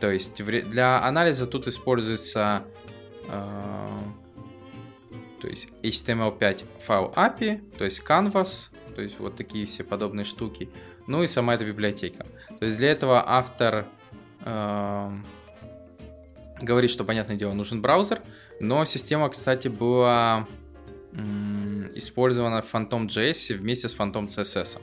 То 0.00 0.10
есть 0.10 0.44
для 0.44 1.02
анализа 1.04 1.46
тут 1.46 1.68
используется 1.68 2.64
э, 3.28 3.88
то 5.40 5.48
есть 5.48 5.68
HTML5 5.82 6.64
файл 6.80 7.12
API, 7.16 7.60
то 7.76 7.84
есть 7.84 8.02
Canvas, 8.06 8.68
то 8.94 9.02
есть 9.02 9.18
вот 9.18 9.36
такие 9.36 9.66
все 9.66 9.82
подобные 9.82 10.24
штуки. 10.24 10.68
Ну 11.06 11.22
и 11.22 11.26
сама 11.26 11.54
эта 11.54 11.64
библиотека. 11.64 12.26
То 12.60 12.64
есть 12.64 12.76
для 12.76 12.92
этого 12.92 13.24
автор 13.26 13.86
э, 14.44 15.10
говорит, 16.60 16.90
что, 16.90 17.04
понятное 17.04 17.36
дело, 17.36 17.52
нужен 17.52 17.82
браузер, 17.82 18.20
но 18.60 18.84
система, 18.84 19.28
кстати, 19.28 19.68
была 19.68 20.46
использована 21.94 22.62
в 22.62 22.72
Phantom.js 22.72 23.56
вместе 23.56 23.88
с 23.88 23.96
Phantom 23.96 24.26
CSS. 24.26 24.80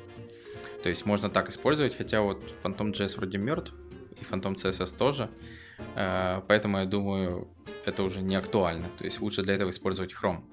То 0.84 0.89
есть 0.89 1.05
можно 1.05 1.30
так 1.30 1.49
использовать, 1.49 1.95
хотя 1.95 2.21
вот 2.21 2.41
Phantom.js 2.63 3.17
вроде 3.17 3.38
мертв, 3.38 3.73
и 4.19 4.23
Phantom 4.23 4.55
CSS 4.55 4.97
тоже. 4.97 5.30
Э, 5.95 6.41
поэтому 6.47 6.80
я 6.80 6.86
думаю, 6.86 7.47
это 7.86 8.03
уже 8.03 8.21
не 8.21 8.36
актуально. 8.36 8.88
То 8.97 9.05
есть 9.05 9.21
лучше 9.21 9.43
для 9.43 9.55
этого 9.55 9.71
использовать 9.71 10.13
Chrome. 10.13 10.43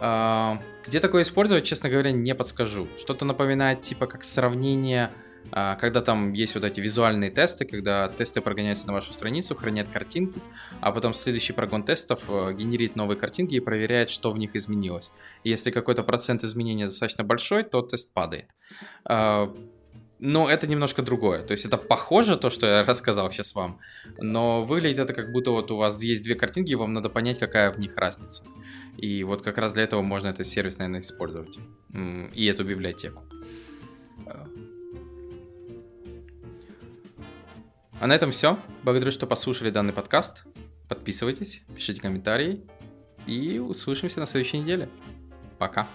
Э, 0.00 0.58
где 0.86 1.00
такое 1.00 1.22
использовать, 1.22 1.64
честно 1.64 1.88
говоря, 1.88 2.12
не 2.12 2.34
подскажу. 2.34 2.88
Что-то 2.96 3.24
напоминает 3.24 3.82
типа 3.82 4.06
как 4.06 4.24
сравнение 4.24 5.10
когда 5.50 6.00
там 6.02 6.32
есть 6.32 6.54
вот 6.54 6.64
эти 6.64 6.80
визуальные 6.80 7.30
тесты, 7.30 7.64
когда 7.64 8.08
тесты 8.08 8.40
прогоняются 8.40 8.86
на 8.86 8.92
вашу 8.92 9.12
страницу, 9.12 9.54
хранят 9.54 9.88
картинки, 9.88 10.40
а 10.80 10.92
потом 10.92 11.14
следующий 11.14 11.52
прогон 11.52 11.82
тестов 11.82 12.20
э, 12.28 12.52
генерит 12.52 12.96
новые 12.96 13.18
картинки 13.18 13.54
и 13.54 13.60
проверяет, 13.60 14.10
что 14.10 14.30
в 14.30 14.38
них 14.38 14.56
изменилось. 14.56 15.10
Если 15.44 15.70
какой-то 15.70 16.02
процент 16.02 16.44
изменения 16.44 16.86
достаточно 16.86 17.24
большой, 17.24 17.64
то 17.64 17.82
тест 17.82 18.12
падает. 18.12 18.50
А, 19.04 19.52
но 20.18 20.50
это 20.50 20.66
немножко 20.66 21.02
другое. 21.02 21.42
То 21.42 21.52
есть 21.52 21.64
это 21.64 21.78
похоже 21.78 22.36
то, 22.36 22.50
что 22.50 22.66
я 22.66 22.84
рассказал 22.86 23.30
сейчас 23.30 23.54
вам, 23.54 23.78
но 24.18 24.64
выглядит 24.64 24.98
это 24.98 25.14
как 25.14 25.32
будто 25.32 25.50
вот 25.50 25.70
у 25.70 25.76
вас 25.76 26.00
есть 26.02 26.22
две 26.22 26.34
картинки, 26.34 26.72
и 26.72 26.74
вам 26.74 26.92
надо 26.92 27.08
понять, 27.08 27.38
какая 27.38 27.72
в 27.72 27.78
них 27.78 27.96
разница. 27.96 28.44
И 28.96 29.22
вот 29.24 29.42
как 29.42 29.58
раз 29.58 29.72
для 29.72 29.84
этого 29.84 30.02
можно 30.02 30.28
этот 30.28 30.46
сервис, 30.46 30.78
наверное, 30.78 31.00
использовать. 31.00 31.58
И 32.34 32.46
эту 32.46 32.64
библиотеку. 32.64 33.22
А 38.00 38.06
на 38.06 38.12
этом 38.14 38.30
все. 38.30 38.58
Благодарю, 38.84 39.10
что 39.10 39.26
послушали 39.26 39.70
данный 39.70 39.92
подкаст. 39.92 40.44
Подписывайтесь, 40.88 41.62
пишите 41.74 42.00
комментарии 42.00 42.64
и 43.26 43.58
услышимся 43.58 44.20
на 44.20 44.26
следующей 44.26 44.58
неделе. 44.58 44.88
Пока. 45.58 45.88